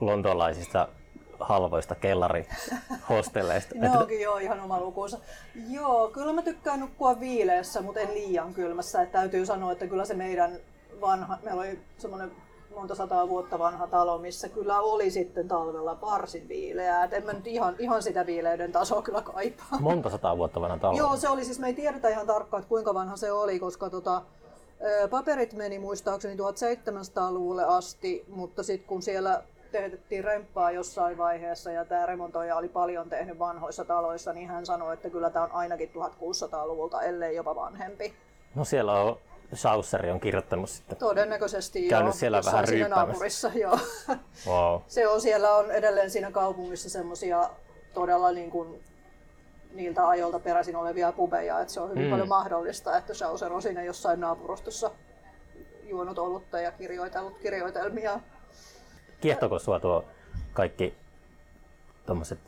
lontoolaisista 0.00 0.88
halvoista 1.40 1.94
kellarihostelleista. 1.94 3.74
Ne 3.74 3.90
onkin 3.98 4.20
joo 4.20 4.38
ihan 4.38 4.60
oma 4.60 4.80
lukunsa. 4.80 5.18
Joo, 5.68 6.08
kyllä 6.08 6.32
mä 6.32 6.42
tykkään 6.42 6.80
nukkua 6.80 7.20
viileässä, 7.20 7.82
mutta 7.82 8.00
en 8.00 8.14
liian 8.14 8.54
kylmässä. 8.54 9.02
Et 9.02 9.12
täytyy 9.12 9.46
sanoa, 9.46 9.72
että 9.72 9.86
kyllä 9.86 10.04
se 10.04 10.14
meidän 10.14 10.52
vanha, 11.00 11.38
meillä 11.42 11.60
oli 11.60 11.78
semmoinen 11.98 12.30
monta 12.74 12.94
sataa 12.94 13.28
vuotta 13.28 13.58
vanha 13.58 13.86
talo, 13.86 14.18
missä 14.18 14.48
kyllä 14.48 14.80
oli 14.80 15.10
sitten 15.10 15.48
talvella 15.48 16.00
varsin 16.00 16.48
viileää. 16.48 17.04
Et 17.04 17.12
en 17.12 17.24
mä 17.24 17.32
nyt 17.32 17.46
ihan, 17.46 17.76
ihan 17.78 18.02
sitä 18.02 18.26
viileyden 18.26 18.72
tasoa 18.72 19.02
kyllä 19.02 19.22
kaipaa. 19.22 19.80
Monta 19.80 20.10
sataa 20.10 20.36
vuotta 20.36 20.60
vanha 20.60 20.78
talo. 20.78 20.96
Joo, 20.96 21.16
se 21.16 21.28
oli 21.28 21.44
siis, 21.44 21.58
me 21.58 21.66
ei 21.66 21.74
tiedetä 21.74 22.08
ihan 22.08 22.26
tarkkaan, 22.26 22.60
että 22.60 22.68
kuinka 22.68 22.94
vanha 22.94 23.16
se 23.16 23.32
oli, 23.32 23.58
koska 23.58 23.90
tota, 23.90 24.22
paperit 25.10 25.52
meni 25.52 25.78
muistaakseni 25.78 26.36
1700-luvulle 26.36 27.64
asti, 27.64 28.24
mutta 28.28 28.62
sitten 28.62 28.88
kun 28.88 29.02
siellä 29.02 29.42
teetettiin 29.72 30.24
remppaa 30.24 30.70
jossain 30.70 31.18
vaiheessa 31.18 31.72
ja 31.72 31.84
tämä 31.84 32.06
remontoija 32.06 32.56
oli 32.56 32.68
paljon 32.68 33.08
tehnyt 33.08 33.38
vanhoissa 33.38 33.84
taloissa, 33.84 34.32
niin 34.32 34.48
hän 34.48 34.66
sanoi, 34.66 34.94
että 34.94 35.10
kyllä 35.10 35.30
tämä 35.30 35.44
on 35.44 35.52
ainakin 35.52 35.90
1600-luvulta, 35.94 37.02
ellei 37.02 37.36
jopa 37.36 37.54
vanhempi. 37.54 38.14
No 38.54 38.64
siellä 38.64 38.92
on 39.00 39.16
Chauceri 39.54 40.10
on 40.10 40.20
kirjoittanut 40.20 40.70
sitten. 40.70 40.98
Todennäköisesti 40.98 41.88
Käynyt 41.88 42.06
joo, 42.06 42.12
siellä 42.12 42.38
jossain 42.38 42.54
vähän 42.54 42.66
siinä 42.68 42.88
naapurissa, 42.88 43.50
joo. 43.54 43.78
Wow. 44.46 44.80
Se 44.86 45.08
on, 45.08 45.20
siellä 45.20 45.54
on 45.56 45.70
edelleen 45.70 46.10
siinä 46.10 46.30
kaupungissa 46.30 46.90
semmoisia 46.90 47.50
todella 47.94 48.32
niin 48.32 48.50
kuin 48.50 48.80
niiltä 49.74 50.08
ajoilta 50.08 50.38
peräisin 50.38 50.76
olevia 50.76 51.12
pubeja, 51.12 51.60
että 51.60 51.72
se 51.74 51.80
on 51.80 51.90
hyvin 51.90 52.04
Mm. 52.04 52.10
paljon 52.10 52.28
mahdollista, 52.28 52.96
että 52.96 53.12
Chaucer 53.12 53.52
on 53.52 53.62
siinä 53.62 53.82
jossain 53.82 54.20
naapurustossa 54.20 54.90
juonut 55.82 56.18
olutta 56.18 56.60
ja 56.60 56.72
kirjoitellut 56.72 57.38
kirjoitelmia. 57.38 58.20
Kiehtoko 59.20 59.58
sua 59.58 59.80
tuo 59.80 60.04
kaikki 60.52 60.94
tommoset 62.06 62.38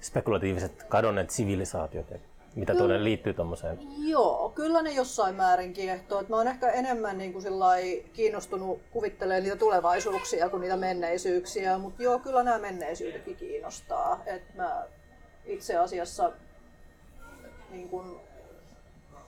spekulatiiviset 0.00 0.82
kadonneet 0.82 1.30
sivilisaatiot, 1.30 2.10
ja 2.10 2.18
mitä 2.54 2.74
tuonne 2.74 3.04
liittyy 3.04 3.34
tommoseen? 3.34 3.78
Joo, 3.98 4.52
kyllä 4.54 4.82
ne 4.82 4.92
jossain 4.92 5.34
määrin 5.34 5.72
kiehtoo. 5.72 6.20
Et 6.20 6.28
mä 6.28 6.36
oon 6.36 6.48
ehkä 6.48 6.70
enemmän 6.70 7.18
niin 7.18 7.32
kuin 7.32 7.44
kiinnostunut 8.12 8.80
kuvittelemaan 8.90 9.42
niitä 9.42 9.56
tulevaisuuksia 9.56 10.48
kuin 10.48 10.60
niitä 10.60 10.76
menneisyyksiä, 10.76 11.78
mutta 11.78 12.02
joo, 12.02 12.18
kyllä 12.18 12.42
nämä 12.42 12.58
menneisyytetkin 12.58 13.36
kiinnostaa. 13.36 14.22
Et 14.26 14.54
mä 14.54 14.86
itse 15.46 15.76
asiassa 15.76 16.32
niin 17.70 17.88
kun 17.88 18.20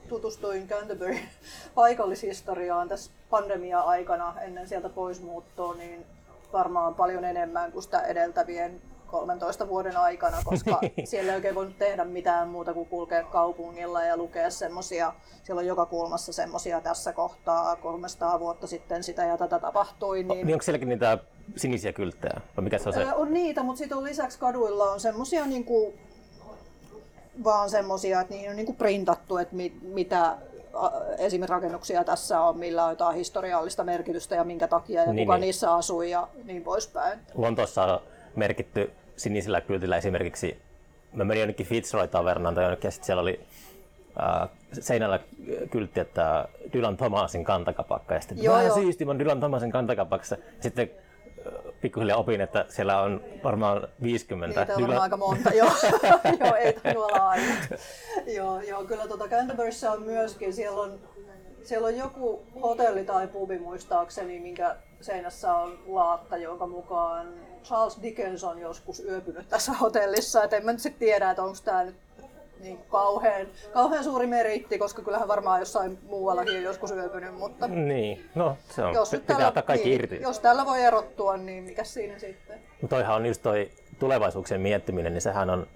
tutustuin 0.09 0.67
Canterburyn 0.67 1.19
paikallishistoriaan 1.75 2.89
tässä 2.89 3.11
pandemia-aikana 3.29 4.41
ennen 4.41 4.67
sieltä 4.67 4.89
poismuuttoa, 4.89 5.73
niin 5.75 6.05
varmaan 6.55 6.95
paljon 6.95 7.25
enemmän 7.25 7.71
kuin 7.71 7.83
sitä 7.83 8.01
edeltävien 8.01 8.81
13 9.07 9.67
vuoden 9.67 9.97
aikana, 9.97 10.37
koska 10.43 10.79
siellä 11.03 11.31
ei 11.31 11.35
oikein 11.35 11.55
voinut 11.55 11.77
tehdä 11.77 12.05
mitään 12.05 12.47
muuta 12.47 12.73
kuin 12.73 12.89
kulkea 12.89 13.23
kaupungilla 13.23 14.03
ja 14.03 14.17
lukea 14.17 14.49
semmosia, 14.49 15.13
siellä 15.43 15.59
on 15.59 15.65
joka 15.65 15.85
kulmassa 15.85 16.33
semmosia 16.33 16.81
tässä 16.81 17.13
kohtaa 17.13 17.75
300 17.75 18.39
vuotta 18.39 18.67
sitten 18.67 19.03
sitä 19.03 19.25
ja 19.25 19.37
tätä 19.37 19.59
tapahtui. 19.59 20.23
Niin, 20.23 20.47
Niin 20.47 20.55
onko 20.55 20.63
sielläkin 20.63 20.89
niitä 20.89 21.17
sinisiä 21.55 21.93
kylttejä? 21.93 22.41
Vai 22.57 22.63
mikä 22.63 22.77
se 22.77 22.89
on 22.89 22.93
se? 22.93 23.13
On 23.13 23.33
niitä, 23.33 23.63
mutta 23.63 23.79
sitten 23.79 23.97
on 23.97 24.03
lisäksi 24.03 24.39
kaduilla 24.39 24.91
on 24.91 24.99
semmosia 24.99 25.45
niinku, 25.45 25.93
vaan 27.43 27.69
semmosia, 27.69 28.21
että 28.21 28.33
niihin 28.33 28.49
on 28.49 28.55
niinku 28.55 28.73
printattu, 28.73 29.37
että 29.37 29.55
mit, 29.55 29.73
mitä 29.81 30.37
esimerkiksi 31.17 31.51
rakennuksia 31.53 32.03
tässä 32.03 32.41
on, 32.41 32.57
millä 32.57 32.83
on 32.85 32.89
jotain 32.91 33.15
historiallista 33.17 33.83
merkitystä 33.83 34.35
ja 34.35 34.43
minkä 34.43 34.67
takia 34.67 35.01
ja 35.03 35.13
Niin, 35.13 35.25
kuka 35.27 35.35
niin. 35.37 35.41
niissä 35.41 35.73
asui 35.73 36.11
ja 36.11 36.27
niin 36.43 36.63
poispäin. 36.63 37.19
Lontoossa 37.35 37.83
on 37.83 37.99
merkitty 38.35 38.91
sinisellä 39.17 39.61
kyltillä 39.61 39.97
esimerkiksi, 39.97 40.61
mä 41.13 41.23
menin 41.23 41.39
jonnekin 41.41 41.65
Fitzroy-tavernaan 41.65 42.55
tai 42.55 42.63
jonnekin 42.63 42.87
ja 42.87 42.91
sitten 42.91 43.05
siellä 43.05 43.21
oli 43.21 43.39
ää, 44.19 44.47
seinällä 44.71 45.19
kyltti, 45.71 45.99
että 45.99 46.47
Dylan 46.73 46.97
Thomasin 46.97 47.43
kantakapakka 47.43 48.13
ja 48.13 48.21
sitten 48.21 48.43
Joo, 48.43 48.61
joo. 48.61 48.75
siisti, 48.75 49.05
mä 49.05 49.19
Dylan 49.19 49.39
Thomasin 49.39 49.71
kantakapakassa. 49.71 50.37
Sitten 50.59 50.91
pikkuhiljaa 51.81 52.17
opin, 52.17 52.41
että 52.41 52.65
siellä 52.69 53.01
on 53.01 53.21
varmaan 53.43 53.87
50 54.03 54.59
Niitä 54.59 54.73
on 54.73 54.81
varmaan 54.81 55.01
aika 55.01 55.17
monta, 55.17 55.53
joo. 55.53 55.71
joo, 56.39 56.55
ei 56.55 56.73
tainnut 56.73 57.05
olla 57.05 57.29
ainut. 57.29 57.59
joo, 58.35 58.61
joo, 58.61 58.83
kyllä 58.83 59.07
tuota 59.07 59.27
Canterburyssä 59.27 59.91
on 59.91 60.01
myöskin, 60.01 60.53
siellä 60.53 60.81
on, 60.81 60.99
siellä 61.63 61.87
on 61.87 61.97
joku 61.97 62.43
hotelli 62.61 63.03
tai 63.03 63.27
pubi 63.27 63.59
muistaakseni, 63.59 64.39
minkä 64.39 64.75
seinässä 65.01 65.55
on 65.55 65.79
laatta, 65.87 66.37
jonka 66.37 66.67
mukaan 66.67 67.27
Charles 67.63 67.99
Dickens 68.01 68.43
on 68.43 68.59
joskus 68.59 68.99
yöpynyt 68.99 69.49
tässä 69.49 69.73
hotellissa. 69.73 70.43
Et 70.43 70.53
en 70.53 70.65
mä 70.65 70.71
nyt 70.71 70.81
sit 70.81 70.99
tiedä, 70.99 71.29
että 71.29 71.43
onko 71.43 71.57
tämä 71.65 71.83
nyt 71.83 71.95
niin 72.59 72.77
kauhean, 72.77 73.47
kauhean 73.73 74.03
suuri 74.03 74.27
meritti, 74.27 74.77
koska 74.77 75.01
kyllähän 75.01 75.27
varmaan 75.27 75.59
jossain 75.59 75.99
muuallakin 76.03 76.57
on 76.57 76.63
joskus 76.63 76.91
yöpynyt, 76.91 77.33
mutta 77.35 77.67
Niin, 77.67 78.29
no 78.35 78.57
se 78.69 78.83
on, 78.83 78.93
jos, 78.93 79.11
nyt 79.11 79.27
pitää 79.27 79.47
ottaa 79.47 79.63
kaikki 79.63 79.89
niin, 79.89 79.99
irti. 80.01 80.21
jos 80.21 80.39
tällä 80.39 80.65
voi 80.65 80.81
erottua, 80.81 81.37
niin 81.37 81.63
mikä 81.63 81.83
siinä 81.83 82.19
sitten? 82.19 82.59
Toihan 82.89 83.15
on 83.15 83.25
just 83.25 83.41
toi 83.41 83.71
tulevaisuuksien 83.99 84.61
miettiminen, 84.61 85.13
niin 85.13 85.21
sehän 85.21 85.49
on, 85.49 85.67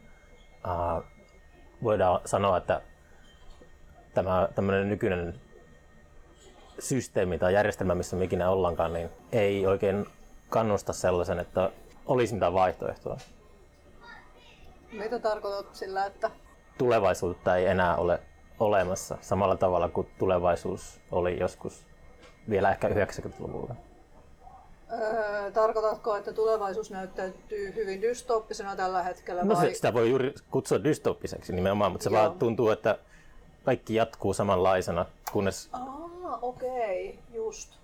äh, 0.68 1.04
voidaan 1.84 2.22
sanoa, 2.26 2.58
että 2.58 2.82
tämä 4.14 4.48
tämmöinen 4.56 4.90
nykyinen 4.90 5.42
systeemi 6.80 7.38
tai 7.40 7.54
järjestelmä, 7.54 7.96
missä 7.96 8.16
me 8.16 8.24
ikinä 8.26 8.50
ollaankaan, 8.50 8.94
niin 8.94 9.10
ei 9.32 9.68
oikein 9.68 10.06
kannusta 10.50 10.94
sellaisen, 10.94 11.40
että 11.40 11.72
olisi 12.06 12.34
mitään 12.34 12.54
vaihtoehtoa. 12.54 13.18
Mitä 14.92 15.20
tarkoitat 15.20 15.76
sillä, 15.76 16.06
että 16.06 16.32
Tulevaisuutta 16.80 17.56
ei 17.56 17.66
enää 17.66 17.96
ole 17.96 18.20
olemassa 18.60 19.18
samalla 19.22 19.56
tavalla 19.56 19.90
kuin 19.90 20.08
tulevaisuus 20.20 21.00
oli 21.12 21.40
joskus 21.40 21.86
vielä 22.50 22.72
ehkä 22.72 22.88
90-luvulla. 22.88 23.76
öö, 24.92 25.52
tarkoitatko, 25.52 26.16
että 26.16 26.34
tulevaisuus 26.34 26.92
näyttäytyy 26.92 27.76
hyvin 27.76 28.02
dystooppisena 28.02 28.76
tällä 28.76 29.04
hetkellä? 29.04 29.44
No 29.44 29.56
vai... 29.56 29.74
sitä 29.74 29.94
voi 29.94 30.10
juuri 30.10 30.34
kutsua 30.52 30.84
dystoppiseksi 30.84 31.54
nimenomaan, 31.54 31.92
mutta 31.92 32.04
se 32.04 32.10
Joo. 32.10 32.20
vaan 32.22 32.40
tuntuu, 32.40 32.70
että 32.70 32.98
kaikki 33.64 33.96
jatkuu 33.96 34.34
samanlaisena, 34.34 35.06
kunnes 35.32 35.70
Aa, 35.74 36.40
okei, 36.42 37.20
just. 37.34 37.79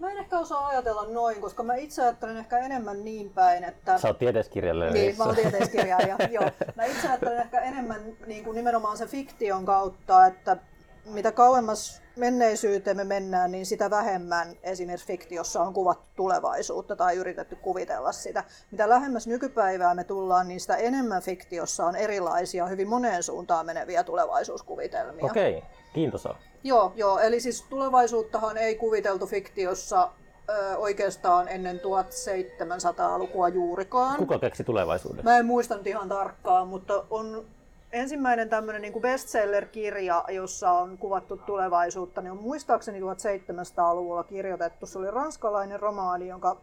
Mä 0.00 0.10
en 0.10 0.18
ehkä 0.18 0.38
osaa 0.38 0.66
ajatella 0.66 1.06
noin, 1.08 1.40
koska 1.40 1.62
mä 1.62 1.74
itse 1.74 2.02
ajattelen 2.02 2.36
ehkä 2.36 2.58
enemmän 2.58 3.04
niin 3.04 3.30
päin, 3.30 3.64
että... 3.64 3.98
sä 3.98 4.08
oot 4.08 4.18
tieteiskirjailija. 4.18 4.90
Niin, 4.92 5.18
mä 5.18 5.24
oon 5.24 5.34
tieteiskirjailija, 5.34 6.16
joo. 6.40 6.50
Mä 6.76 6.84
itse 6.84 7.08
ajattelen 7.08 7.40
ehkä 7.40 7.60
enemmän 7.60 8.00
niin 8.26 8.44
kuin 8.44 8.54
nimenomaan 8.54 8.96
sen 8.96 9.08
fiktion 9.08 9.64
kautta, 9.64 10.26
että 10.26 10.56
mitä 11.04 11.32
kauemmas 11.32 12.02
menneisyyteen 12.16 12.96
me 12.96 13.04
mennään, 13.04 13.50
niin 13.50 13.66
sitä 13.66 13.90
vähemmän 13.90 14.56
esimerkiksi 14.62 15.06
fiktiossa 15.06 15.62
on 15.62 15.74
kuvattu 15.74 16.10
tulevaisuutta 16.16 16.96
tai 16.96 17.16
yritetty 17.16 17.56
kuvitella 17.56 18.12
sitä. 18.12 18.44
Mitä 18.70 18.88
lähemmäs 18.88 19.26
nykypäivää 19.26 19.94
me 19.94 20.04
tullaan, 20.04 20.48
niin 20.48 20.60
sitä 20.60 20.76
enemmän 20.76 21.22
fiktiossa 21.22 21.86
on 21.86 21.96
erilaisia, 21.96 22.66
hyvin 22.66 22.88
moneen 22.88 23.22
suuntaan 23.22 23.66
meneviä 23.66 24.04
tulevaisuuskuvitelmia. 24.04 25.24
Okei, 25.24 25.62
kiintosaa. 25.94 26.38
Joo, 26.64 26.92
joo, 26.96 27.18
eli 27.18 27.40
siis 27.40 27.62
tulevaisuuttahan 27.62 28.56
ei 28.56 28.74
kuviteltu 28.74 29.26
fiktiossa 29.26 30.10
ö, 30.50 30.76
oikeastaan 30.76 31.48
ennen 31.48 31.80
1700-lukua 31.80 33.48
juurikaan. 33.48 34.16
Kuka 34.16 34.38
keksi 34.38 34.64
tulevaisuuden? 34.64 35.24
Mä 35.24 35.38
en 35.38 35.46
muista 35.46 35.76
nyt 35.76 35.86
ihan 35.86 36.08
tarkkaan, 36.08 36.68
mutta 36.68 37.04
on 37.10 37.44
ensimmäinen 37.92 38.48
tämmöinen 38.48 38.82
niin 38.82 39.02
bestseller-kirja, 39.02 40.24
jossa 40.28 40.70
on 40.70 40.98
kuvattu 40.98 41.36
tulevaisuutta, 41.36 42.20
niin 42.20 42.30
on 42.30 42.42
muistaakseni 42.42 43.00
1700-luvulla 43.00 44.24
kirjoitettu. 44.24 44.86
Se 44.86 44.98
oli 44.98 45.10
ranskalainen 45.10 45.80
romaani, 45.80 46.28
jonka 46.28 46.56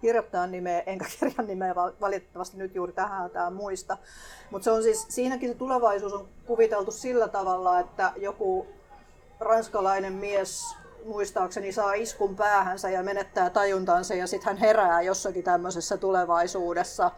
kirjoittajan 0.00 0.50
nimeä, 0.50 0.82
enkä 0.86 1.04
kirjan 1.20 1.46
nimeä 1.46 1.74
val- 1.74 1.92
valitettavasti 2.00 2.56
nyt 2.56 2.74
juuri 2.74 2.92
tähän 2.92 3.30
tämä 3.30 3.50
muista. 3.50 3.98
Mutta 4.50 4.64
se 4.64 4.70
on 4.70 4.82
siis, 4.82 5.06
siinäkin 5.08 5.48
se 5.48 5.54
tulevaisuus 5.54 6.12
on 6.12 6.28
kuviteltu 6.46 6.90
sillä 6.90 7.28
tavalla, 7.28 7.80
että 7.80 8.12
joku 8.16 8.66
ranskalainen 9.40 10.12
mies 10.12 10.76
muistaakseni 11.04 11.72
saa 11.72 11.92
iskun 11.92 12.36
päähänsä 12.36 12.90
ja 12.90 13.02
menettää 13.02 13.50
tajuntansa 13.50 14.14
ja 14.14 14.26
sitten 14.26 14.46
hän 14.46 14.56
herää 14.56 15.02
jossakin 15.02 15.44
tämmöisessä 15.44 15.96
tulevaisuudessa. 15.96 17.10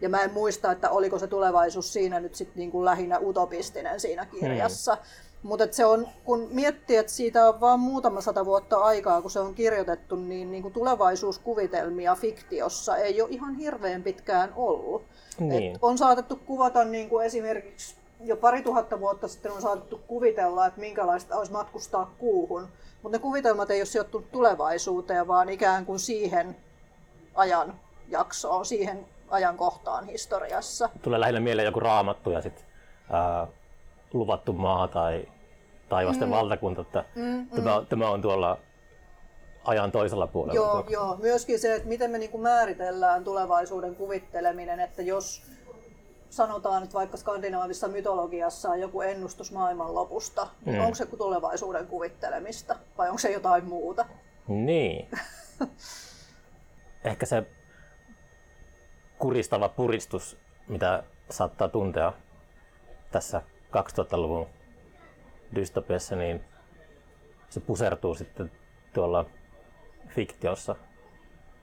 Ja 0.00 0.08
mä 0.08 0.22
en 0.22 0.32
muista, 0.32 0.72
että 0.72 0.90
oliko 0.90 1.18
se 1.18 1.26
tulevaisuus 1.26 1.92
siinä 1.92 2.20
nyt 2.20 2.34
sitten 2.34 2.56
niin 2.56 2.70
kuin 2.70 2.84
lähinnä 2.84 3.18
utopistinen 3.18 4.00
siinä 4.00 4.26
kirjassa. 4.26 4.94
Hmm. 4.94 5.04
Mutta 5.42 5.66
se 5.70 5.84
on, 5.84 6.08
kun 6.24 6.48
miettii, 6.50 6.96
että 6.96 7.12
siitä 7.12 7.48
on 7.48 7.60
vain 7.60 7.80
muutama 7.80 8.20
sata 8.20 8.44
vuotta 8.44 8.76
aikaa, 8.76 9.22
kun 9.22 9.30
se 9.30 9.40
on 9.40 9.54
kirjoitettu, 9.54 10.16
niin, 10.16 10.50
niin 10.50 10.62
kuin 10.62 10.74
tulevaisuuskuvitelmia 10.74 12.14
fiktiossa 12.14 12.96
ei 12.96 13.22
ole 13.22 13.30
ihan 13.30 13.54
hirveän 13.54 14.02
pitkään 14.02 14.52
ollut. 14.56 15.02
Niin. 15.38 15.74
Et 15.74 15.78
on 15.82 15.98
saatettu 15.98 16.36
kuvata 16.36 16.84
niin 16.84 17.08
kuin 17.08 17.26
esimerkiksi 17.26 17.96
jo 18.20 18.36
pari 18.36 18.62
tuhatta 18.62 19.00
vuotta 19.00 19.28
sitten 19.28 19.52
on 19.52 19.62
saatettu 19.62 20.00
kuvitella, 20.06 20.66
että 20.66 20.80
minkälaista 20.80 21.36
olisi 21.36 21.52
matkustaa 21.52 22.14
kuuhun. 22.18 22.68
Mutta 23.02 23.18
ne 23.18 23.22
kuvitelmat 23.22 23.70
ei 23.70 23.80
ole 23.80 23.86
sijoittunut 23.86 24.30
tulevaisuuteen, 24.32 25.28
vaan 25.28 25.48
ikään 25.48 25.86
kuin 25.86 25.98
siihen 25.98 26.56
ajan 27.34 27.74
jaksoon, 28.08 28.66
siihen 28.66 29.06
ajankohtaan 29.30 30.06
historiassa. 30.06 30.90
Tulee 31.02 31.20
lähinnä 31.20 31.40
mieleen 31.40 31.66
joku 31.66 31.80
raamattu 31.80 32.30
ja 32.30 32.40
sitten 32.40 32.64
luvattu 34.12 34.52
maa 34.52 34.88
tai 34.88 35.28
taivasten 35.88 36.28
mm. 36.28 36.34
valtakunta, 36.34 36.80
että 36.80 37.04
mm, 37.14 37.48
tämä, 37.48 37.80
mm. 37.80 37.86
tämä 37.86 38.10
on 38.10 38.22
tuolla 38.22 38.58
ajan 39.64 39.92
toisella 39.92 40.26
puolella. 40.26 40.54
Joo, 40.54 40.84
joo. 40.88 41.16
myöskin 41.16 41.58
se, 41.58 41.74
että 41.74 41.88
miten 41.88 42.10
me 42.10 42.18
niin 42.18 42.30
kuin 42.30 42.42
määritellään 42.42 43.24
tulevaisuuden 43.24 43.96
kuvitteleminen, 43.96 44.80
että 44.80 45.02
jos 45.02 45.42
sanotaan, 46.30 46.82
että 46.82 46.94
vaikka 46.94 47.16
skandinaavisessa 47.16 47.88
mytologiassa 47.88 48.70
on 48.70 48.80
joku 48.80 49.00
ennustus 49.00 49.52
maailman 49.52 49.94
lopusta, 49.94 50.44
mm. 50.44 50.72
niin 50.72 50.80
onko 50.80 50.94
se 50.94 51.06
tulevaisuuden 51.06 51.86
kuvittelemista 51.86 52.76
vai 52.98 53.08
onko 53.08 53.18
se 53.18 53.32
jotain 53.32 53.64
muuta? 53.64 54.06
Niin. 54.48 55.08
Ehkä 57.04 57.26
se 57.26 57.46
kuristava 59.18 59.68
puristus, 59.68 60.38
mitä 60.68 61.02
saattaa 61.30 61.68
tuntea 61.68 62.12
tässä 63.10 63.42
2000-luvun 63.72 64.46
dystopiassa, 65.54 66.16
niin 66.16 66.44
se 67.48 67.60
pusertuu 67.60 68.14
sitten 68.14 68.52
tuolla 68.92 69.24
fiktiossa 70.08 70.76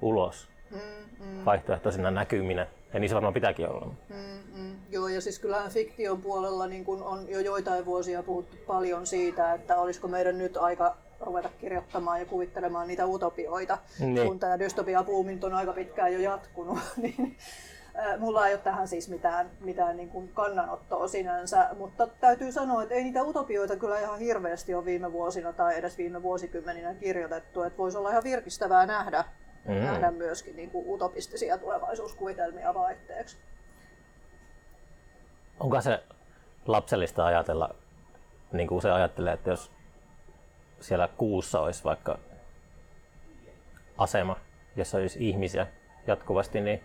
ulos 0.02 0.50
mm, 0.72 0.80
mm. 1.26 1.46
vaihtoehtoisena 1.46 2.12
näkyminä. 2.12 2.68
Ja 2.96 3.00
niin 3.00 3.10
se 3.10 3.16
varmaan 3.16 3.34
pitääkin 3.34 3.70
olla. 3.70 3.86
Mm, 4.10 4.62
mm. 4.62 4.76
Joo, 4.90 5.08
ja 5.08 5.22
siis 5.22 5.40
kyllähän 5.40 5.72
fiktion 5.72 6.22
puolella 6.22 6.68
niin 6.68 6.86
kun 6.86 7.04
on 7.04 7.30
jo 7.30 7.40
joitain 7.40 7.86
vuosia 7.86 8.24
puhuttu 8.24 8.58
paljon 8.68 9.08
siitä, 9.08 9.54
että 9.54 9.78
olisiko 9.78 10.08
meidän 10.08 10.38
nyt 10.38 10.58
aika 10.58 10.98
ruveta 11.20 11.50
kirjoittamaan 11.62 12.20
ja 12.20 12.26
kuvittelemaan 12.26 12.88
niitä 12.88 13.06
utopioita, 13.06 13.78
niin. 14.00 14.28
kun 14.28 14.40
tämä 14.40 14.60
dystopia-puumint 14.60 15.44
on 15.44 15.54
aika 15.54 15.74
pitkään 15.74 16.14
jo 16.14 16.20
jatkunut. 16.20 16.80
niin, 17.02 17.38
mulla 18.20 18.48
ei 18.48 18.54
ole 18.54 18.62
tähän 18.62 18.88
siis 18.88 19.10
mitään, 19.10 19.50
mitään 19.60 19.98
niin 19.98 20.10
kuin 20.10 20.32
kannanottoa 20.34 21.08
sinänsä, 21.08 21.70
mutta 21.78 22.08
täytyy 22.08 22.52
sanoa, 22.52 22.84
että 22.84 22.96
ei 22.96 23.04
niitä 23.04 23.24
utopioita 23.24 23.76
kyllä 23.76 24.00
ihan 24.00 24.20
hirveästi 24.20 24.74
ole 24.74 24.86
viime 24.86 25.12
vuosina 25.12 25.54
tai 25.54 25.78
edes 25.78 25.98
viime 25.98 26.24
vuosikymmeninä 26.24 26.94
kirjoitettu, 26.94 27.64
että 27.64 27.78
voisi 27.78 27.98
olla 27.98 28.10
ihan 28.10 28.24
virkistävää 28.24 28.86
nähdä, 28.86 29.24
mm. 29.66 29.74
nähdä 29.74 30.12
myöskin 30.12 30.56
niin 30.56 30.72
kuin 30.72 30.86
utopistisia 30.88 31.58
tulevaisuuskuvitelmia 31.58 32.74
vaihteeksi. 32.74 33.38
Onko 35.60 35.82
se 35.82 36.04
lapsellista 36.66 37.26
ajatella, 37.26 37.76
niin 38.52 38.68
kuin 38.68 38.82
se 38.82 38.92
ajattelee, 38.92 39.34
että 39.34 39.50
jos 39.50 39.72
siellä 40.80 41.10
kuussa 41.18 41.60
olisi 41.60 41.84
vaikka 41.84 42.20
asema, 43.98 44.38
jossa 44.76 44.98
olisi 44.98 45.30
ihmisiä 45.30 45.68
jatkuvasti, 46.08 46.62
niin 46.62 46.84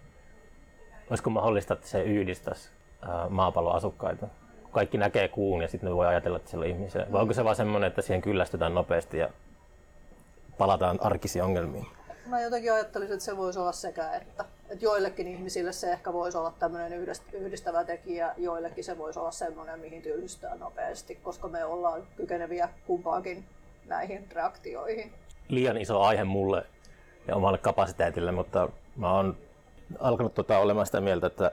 olisiko 1.11 1.31
mahdollista, 1.31 1.75
että 1.75 1.87
se 1.87 2.03
yhdistäisi 2.03 2.71
maapallon 3.29 3.77
asukkaita? 3.77 4.29
Kaikki 4.71 4.99
näkee 4.99 5.29
kuun 5.29 5.63
ja 5.63 5.69
sitten 5.69 5.91
ne 5.91 5.97
voi 5.97 6.07
ajatella, 6.07 6.37
että 6.37 6.51
siellä 6.51 6.65
on 6.65 6.71
ihmisiä. 6.71 7.07
Vai 7.13 7.23
onko 7.23 7.35
se 7.35 7.45
vaan 7.45 7.57
semmoinen, 7.57 7.89
että 7.89 8.03
siihen 8.03 8.23
kyllästytään 8.23 8.75
nopeasti 8.75 9.19
ja 9.19 9.29
palataan 10.59 10.99
arkisiin 11.01 11.45
ongelmiin? 11.45 11.87
Mä 12.27 12.41
jotenkin 12.41 12.73
ajattelisin, 12.73 13.13
että 13.15 13.25
se 13.25 13.37
voisi 13.37 13.59
olla 13.59 13.73
sekä 13.73 14.13
että. 14.13 14.45
Että 14.71 14.85
joillekin 14.85 15.29
ihmisille 15.29 15.73
se 15.73 15.93
ehkä 15.93 16.13
voisi 16.13 16.39
olla 16.39 16.53
tämmöinen 16.59 17.07
yhdistävä 17.33 17.85
tekijä, 17.85 18.35
joillekin 18.37 18.85
se 18.85 18.99
voisi 18.99 19.19
olla 19.19 19.31
semmoinen, 19.31 19.81
mihin 19.81 20.03
tylsistää 20.03 20.55
nopeasti, 20.55 21.15
koska 21.15 21.49
me 21.49 21.65
ollaan 21.65 22.03
kykeneviä 22.17 22.69
kumpaankin 22.87 23.45
näihin 23.87 24.29
reaktioihin. 24.33 25.13
Liian 25.49 25.77
iso 25.77 26.01
aihe 26.01 26.25
mulle 26.25 26.67
ja 27.29 27.37
omalle 27.37 27.59
kapasiteetille, 27.59 28.33
mutta 28.33 28.69
mä 28.97 29.15
oon 29.15 29.37
alkanut 29.99 30.35
tota 30.35 30.59
olemaan 30.59 30.87
sitä 30.87 31.01
mieltä, 31.01 31.27
että 31.27 31.53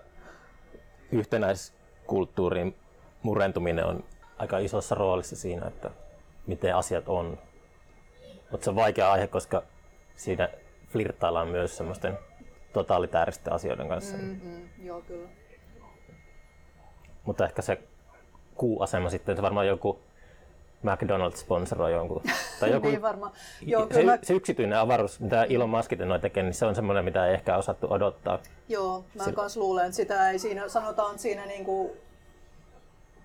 yhtenäiskulttuurin 1.12 2.76
murentuminen 3.24 3.86
on 3.86 4.04
aika 4.38 4.58
isossa 4.58 4.96
roolissa 4.96 5.36
siinä, 5.36 5.68
että 5.68 5.90
miten 6.48 6.76
asiat 6.76 7.04
on. 7.08 7.38
Mutta 8.52 8.64
se 8.64 8.70
on 8.70 8.76
vaikea 8.76 9.12
aihe, 9.12 9.28
koska 9.28 9.64
siinä 10.18 10.50
flirttaillaan 10.90 11.48
myös 11.48 11.78
semmoisten 11.78 12.18
totaalitääristen 12.74 13.54
asioiden 13.54 13.88
kanssa. 13.88 14.18
Mm-hmm, 14.18 14.70
joo, 14.84 15.02
kyllä. 15.02 15.30
Mutta 17.24 17.46
ehkä 17.46 17.62
se 17.62 17.80
kuuasema 18.56 19.10
sitten, 19.10 19.36
se 19.36 19.42
varmaan 19.42 19.68
joku 19.68 20.00
McDonald's 20.84 21.36
sponsoroi 21.38 21.92
jonkun. 21.92 22.22
Tai 22.60 22.72
joku, 22.72 22.88
niin 22.88 23.02
varmaan. 23.02 23.32
Joo, 23.62 23.88
se, 23.94 24.04
mä... 24.04 24.18
se, 24.24 24.34
yksityinen 24.34 24.80
avaruus, 24.80 25.20
mitä 25.20 25.44
Elon 25.44 25.70
Musk 25.70 25.92
noin 25.92 26.22
tekee, 26.22 26.44
niin 26.44 26.54
se 26.54 26.66
on 26.66 26.76
semmoinen, 26.76 27.06
mitä 27.06 27.28
ei 27.28 27.34
ehkä 27.34 27.58
osattu 27.58 27.88
odottaa. 27.90 28.40
Joo, 28.70 29.06
mä 29.16 29.24
Sillä... 29.24 29.44
luulen, 29.56 29.86
että 29.86 29.96
sitä 29.96 30.32
ei 30.32 30.40
siinä, 30.40 30.68
sanotaan 30.68 31.20
siinä 31.20 31.46
niin 31.46 31.66
kuin 31.66 31.92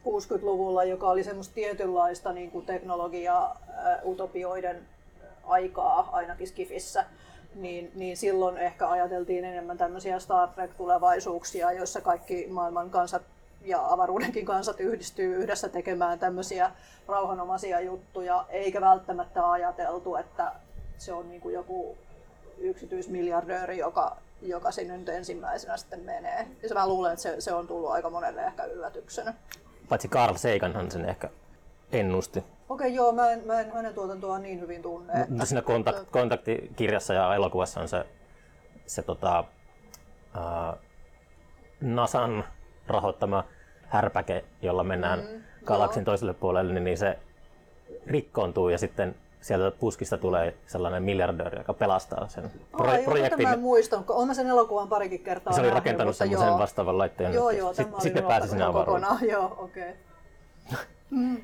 60-luvulla, 0.05 0.85
joka 0.85 1.07
oli 1.07 1.25
semmoista 1.25 1.55
tietynlaista 1.55 2.33
niin 2.33 2.51
kuin 2.51 2.67
teknologia 2.67 3.51
utopioiden 4.05 4.89
aikaa 5.45 6.09
ainakin 6.13 6.47
Skifissä, 6.47 7.05
niin, 7.55 7.91
niin 7.95 8.17
silloin 8.17 8.57
ehkä 8.57 8.89
ajateltiin 8.89 9.45
enemmän 9.45 9.79
tämmöisiä 9.79 10.19
Star 10.19 10.49
Trek-tulevaisuuksia, 10.49 11.73
joissa 11.73 12.01
kaikki 12.01 12.47
maailman 12.51 12.91
kansat 12.91 13.23
ja 13.65 13.93
avaruudenkin 13.93 14.47
kansat 14.47 14.81
yhdistyy 14.81 15.37
yhdessä 15.37 15.69
tekemään 15.69 16.19
tämmöisiä 16.19 16.71
rauhanomaisia 17.09 17.81
juttuja, 17.81 18.47
eikä 18.49 18.81
välttämättä 18.81 19.51
ajateltu, 19.51 20.17
että 20.17 20.53
se 20.99 21.13
on 21.13 21.29
niin 21.29 21.41
kuin 21.41 21.55
joku 21.55 21.97
yksityismiljardööri, 22.59 23.79
joka, 23.79 24.17
joka 24.43 24.71
sinne 24.71 24.97
nyt 24.97 25.09
ensimmäisenä 25.09 25.77
sitten 25.77 26.01
menee. 26.01 26.47
Ja 26.63 26.75
mä 26.75 26.89
luulen, 26.89 27.13
että 27.13 27.23
se, 27.23 27.41
se 27.41 27.53
on 27.53 27.67
tullut 27.67 27.91
aika 27.91 28.11
monelle 28.11 28.45
ehkä 28.45 28.65
yllätyksenä. 28.65 29.35
Paitsi 29.89 30.09
Carl 30.09 30.37
Saganhan 30.37 30.91
sen 30.91 31.05
ehkä 31.05 31.29
ennusti. 31.93 32.45
Okei, 32.73 32.95
joo, 32.95 33.13
mä 33.13 33.31
en, 33.31 33.43
mä 33.47 33.61
en 33.61 33.73
hänen 33.73 33.95
tuotantoaan 33.95 34.43
niin 34.43 34.61
hyvin 34.61 34.83
tunne. 34.83 35.13
Että... 35.13 35.35
No, 35.35 35.45
siinä 35.45 35.63
kontakt, 35.63 36.11
kontaktikirjassa 36.11 37.15
ja 37.15 37.35
elokuvassa 37.35 37.81
on 37.81 37.89
se, 37.89 38.07
se 38.87 39.03
tota, 39.03 39.45
ää, 40.35 40.77
NASAn 41.81 42.45
rahoittama 42.87 43.45
härpäke, 43.87 44.45
jolla 44.63 44.85
mennään 44.85 45.19
mm, 45.19 45.43
galaksin 45.65 46.01
joo. 46.01 46.05
toiselle 46.05 46.35
puolelle, 46.35 46.81
niin, 46.81 46.99
se 46.99 47.19
rikkoontuu 48.07 48.69
ja 48.69 48.79
sitten 48.79 49.15
sieltä 49.41 49.77
puskista 49.79 50.19
tulee 50.19 50.55
sellainen 50.67 51.03
miljardööri, 51.03 51.59
joka 51.59 51.75
pelastaa 51.75 52.29
sen 52.29 52.51
pro- 52.71 52.91
Ai, 52.91 53.03
projektin. 53.05 53.49
Mä 53.49 53.57
muistan, 53.57 54.05
olen 54.09 54.29
mä 54.29 54.35
sen 54.35 54.47
elokuvan 54.47 54.89
parikin 54.89 55.21
kertaa 55.21 55.53
Se 55.53 55.61
oli 55.61 55.71
rakentanut 55.71 56.17
semmoisen 56.17 56.49
joo. 56.49 56.59
vastaavan 56.59 56.99
laitteen. 56.99 57.35
Joo, 57.35 57.51
joo, 57.51 57.75
sitten 57.75 58.01
sit 58.01 58.27
pääsi 58.29 58.49
sinne 58.49 58.65
avaruuteen. 58.65 59.31
Joo, 59.33 59.57
okei. 59.59 59.91
Okay. 60.71 60.85
mm. 61.11 61.43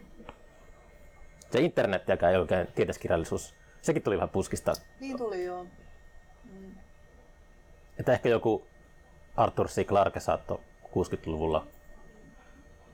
Se 1.51 1.61
internettiäkään 1.61 2.33
ei 2.33 2.39
oikein 2.39 2.67
tieteiskirjallisuus. 2.75 3.55
Sekin 3.83 4.03
tuli 4.03 4.17
vähän 4.17 4.29
puskista. 4.29 4.73
Niin 5.01 5.19
tuli, 5.19 5.45
joo. 5.45 5.67
Mm. 6.53 6.75
Että 7.99 8.13
ehkä 8.13 8.29
joku 8.29 8.63
Arthur 9.37 9.69
C. 9.69 9.87
Clarke 9.87 10.21
saattoi 10.21 10.61
60-luvulla 10.85 11.67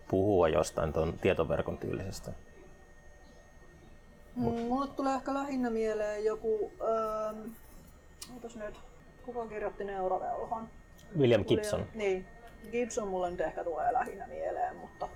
puhua 0.09 0.48
jostain 0.48 0.92
tuon 0.92 1.18
tietoverkon 1.18 1.78
tyylisestä. 1.78 2.32
Mm, 4.36 4.42
mulle 4.42 4.88
tulee 4.88 5.14
ehkä 5.14 5.34
lähinnä 5.34 5.70
mieleen 5.70 6.24
joku, 6.24 6.72
ähm, 6.80 7.50
nyt, 8.55 8.74
kuka 9.24 9.46
kirjoitti 9.46 9.84
Neurovelhon? 9.84 10.68
William 11.18 11.44
Gibson. 11.44 11.80
William, 11.80 11.98
niin, 11.98 12.26
Gibson 12.72 13.09
mulle 13.09 13.30
nyt 13.30 13.40
ehkä 13.40 13.64
tulee 13.64 13.92
lähinnä 13.92 14.26
mieleen, 14.26 14.76
mutta... 14.76 15.09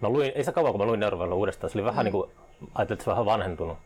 No 0.00 0.10
luin, 0.10 0.32
ei 0.34 0.44
se 0.44 0.52
kauan 0.52 0.72
kun 0.72 0.80
mä 0.80 0.86
luin 0.86 1.00
Neurovelhon 1.00 1.38
uudestaan, 1.38 1.70
se 1.70 1.78
oli 1.78 1.84
vähän 1.84 2.04
mm. 2.04 2.04
niin 2.04 2.12
kuin, 2.12 2.30
ajattelin, 2.74 2.96
että 2.96 3.04
se 3.04 3.10
on 3.10 3.14
vähän 3.16 3.26
vanhentunut. 3.26 3.78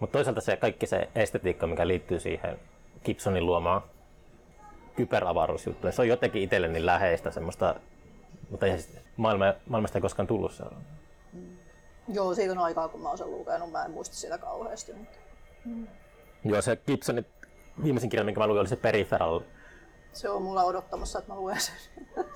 Mutta 0.00 0.12
toisaalta 0.12 0.40
se 0.40 0.56
kaikki 0.56 0.86
se 0.86 1.08
estetiikka, 1.14 1.66
mikä 1.66 1.86
liittyy 1.86 2.20
siihen 2.20 2.58
Gibsonin 3.04 3.46
luomaan 3.46 3.82
kyberavaruusjuttuun, 4.96 5.92
se 5.92 6.02
on 6.02 6.08
jotenkin 6.08 6.42
itselle 6.42 6.68
niin 6.68 6.86
läheistä 6.86 7.30
semmoista, 7.30 7.74
mutta 8.50 8.66
ei, 8.66 8.76
maailma, 9.16 9.44
maailmasta 9.68 9.98
ei 9.98 10.02
koskaan 10.02 10.26
tullut 10.26 10.52
sellainen. 10.52 10.96
Joo, 12.08 12.34
siitä 12.34 12.52
on 12.52 12.58
aikaa, 12.58 12.88
kun 12.88 13.00
mä 13.00 13.08
oon 13.08 13.18
sen 13.18 13.30
lukenut. 13.30 13.70
Mä 13.70 13.84
en 13.84 13.90
muista 13.90 14.16
sitä 14.16 14.38
kauheasti. 14.38 14.92
Mutta... 14.92 15.18
Mm. 15.64 15.86
Joo, 16.44 16.62
se 16.62 16.76
Gibsonin 16.86 17.26
viimeisin 17.84 18.10
kirja, 18.10 18.24
minkä 18.24 18.40
mä 18.40 18.46
luin, 18.46 18.60
oli 18.60 18.68
se 18.68 18.76
Peripheral. 18.76 19.40
Se 20.12 20.28
on 20.28 20.42
mulla 20.42 20.64
odottamassa, 20.64 21.18
että 21.18 21.32
mä 21.32 21.40
luen 21.40 21.60
sen. 21.60 21.74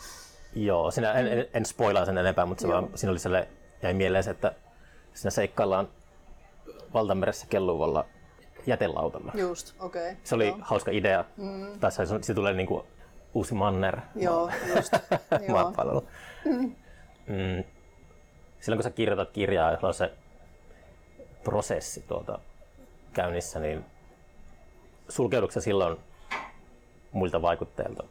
Joo, 0.55 0.91
siinä 0.91 1.13
en, 1.13 1.27
en, 1.27 1.47
en 1.55 1.67
spoilaa 1.67 2.05
sen 2.05 2.19
enempää, 2.19 2.47
mutta 2.47 2.63
se 2.63 2.69
vaan, 2.69 2.89
siinä 2.95 3.11
oli 3.11 3.19
selle, 3.19 3.49
jäi 3.83 3.95
mieleen 3.95 4.25
se, 4.25 4.31
että 4.31 4.53
siinä 5.15 5.31
seikkaillaan 5.31 5.89
valtameressä 6.95 7.47
kelluvalla 7.47 8.05
jätelautalla. 8.67 9.33
Just, 9.35 9.75
okei. 9.81 10.03
Okay. 10.03 10.17
Se 10.25 10.35
oli 10.35 10.47
Joo. 10.47 10.59
hauska 10.61 10.91
idea. 10.91 11.25
Mm. 11.37 11.81
Tässä 11.81 12.03
se 12.21 12.35
tulee 12.35 12.53
niinku 12.53 12.87
uusi 13.35 13.55
manner. 13.55 14.01
Joo, 14.15 14.51
just. 14.77 14.93
Maapallolla. 15.53 16.03
Mm. 16.45 16.75
Mm 17.27 17.65
silloin 18.61 18.79
kun 18.79 18.85
sä 18.85 18.91
kirjoitat 18.91 19.31
kirjaa, 19.31 19.71
jos 19.71 19.85
on 19.85 19.95
se 19.95 20.13
prosessi 21.45 22.05
tuota 22.09 22.39
käynnissä, 23.13 23.61
niin 23.61 23.85
sulkeudutko 25.09 25.61
silloin 25.61 25.97
muilta 27.13 27.43
vaikutteilta? 27.43 28.05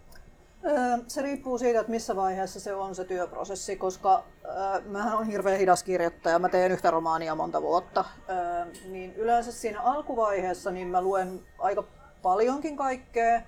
Se 1.07 1.21
riippuu 1.21 1.57
siitä, 1.57 1.79
että 1.79 1.91
missä 1.91 2.15
vaiheessa 2.15 2.59
se 2.59 2.73
on 2.73 2.95
se 2.95 3.05
työprosessi, 3.05 3.75
koska 3.75 4.23
äh, 4.45 4.85
mähän 4.85 5.17
on 5.17 5.25
hirveän 5.25 5.59
hidas 5.59 5.83
kirjoittaja, 5.83 6.39
mä 6.39 6.49
teen 6.49 6.71
yhtä 6.71 6.91
romaania 6.91 7.35
monta 7.35 7.61
vuotta, 7.61 7.99
äh, 7.99 8.67
niin 8.89 9.13
yleensä 9.15 9.51
siinä 9.51 9.81
alkuvaiheessa 9.81 10.71
niin 10.71 10.87
mä 10.87 11.01
luen 11.01 11.39
aika 11.59 11.83
paljonkin 12.21 12.77
kaikkea, 12.77 13.41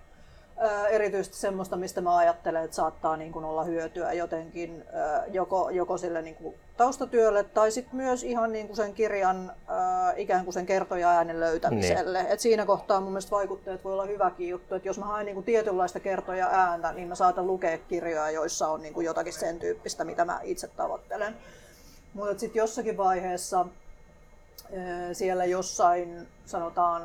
erityisesti 0.89 1.37
semmoista, 1.37 1.77
mistä 1.77 2.01
mä 2.01 2.17
ajattelen, 2.17 2.63
että 2.63 2.75
saattaa 2.75 3.17
niin 3.17 3.31
kuin 3.31 3.45
olla 3.45 3.63
hyötyä 3.63 4.13
jotenkin 4.13 4.83
joko, 5.31 5.69
joko 5.69 5.97
sille 5.97 6.21
niin 6.21 6.35
kuin 6.35 6.55
taustatyölle 6.77 7.43
tai 7.43 7.71
sitten 7.71 7.95
myös 7.95 8.23
ihan 8.23 8.51
niin 8.51 8.67
kuin 8.67 8.77
sen 8.77 8.93
kirjan 8.93 9.51
ikään 10.15 10.43
kuin 10.43 10.53
sen 10.53 10.65
kertoja 10.65 11.09
äänen 11.09 11.39
löytämiselle. 11.39 12.23
Niin. 12.23 12.31
Et 12.31 12.39
siinä 12.39 12.65
kohtaa 12.65 13.01
mun 13.01 13.11
mielestä 13.11 13.31
vaikutteet 13.31 13.83
voi 13.83 13.93
olla 13.93 14.05
hyväkin 14.05 14.49
juttu, 14.49 14.75
että 14.75 14.89
jos 14.89 14.99
mä 14.99 15.05
haen 15.05 15.25
niin 15.25 15.35
kuin 15.35 15.45
tietynlaista 15.45 15.99
kertoja 15.99 16.47
ääntä, 16.47 16.91
niin 16.91 17.07
mä 17.07 17.15
saatan 17.15 17.47
lukea 17.47 17.77
kirjoja, 17.77 18.31
joissa 18.31 18.67
on 18.67 18.81
niin 18.81 18.93
kuin 18.93 19.05
jotakin 19.05 19.33
sen 19.33 19.59
tyyppistä, 19.59 20.03
mitä 20.03 20.25
mä 20.25 20.39
itse 20.43 20.67
tavoittelen. 20.67 21.35
Mutta 22.13 22.39
sitten 22.39 22.59
jossakin 22.59 22.97
vaiheessa 22.97 23.65
siellä 25.13 25.45
jossain, 25.45 26.27
sanotaan 26.45 27.03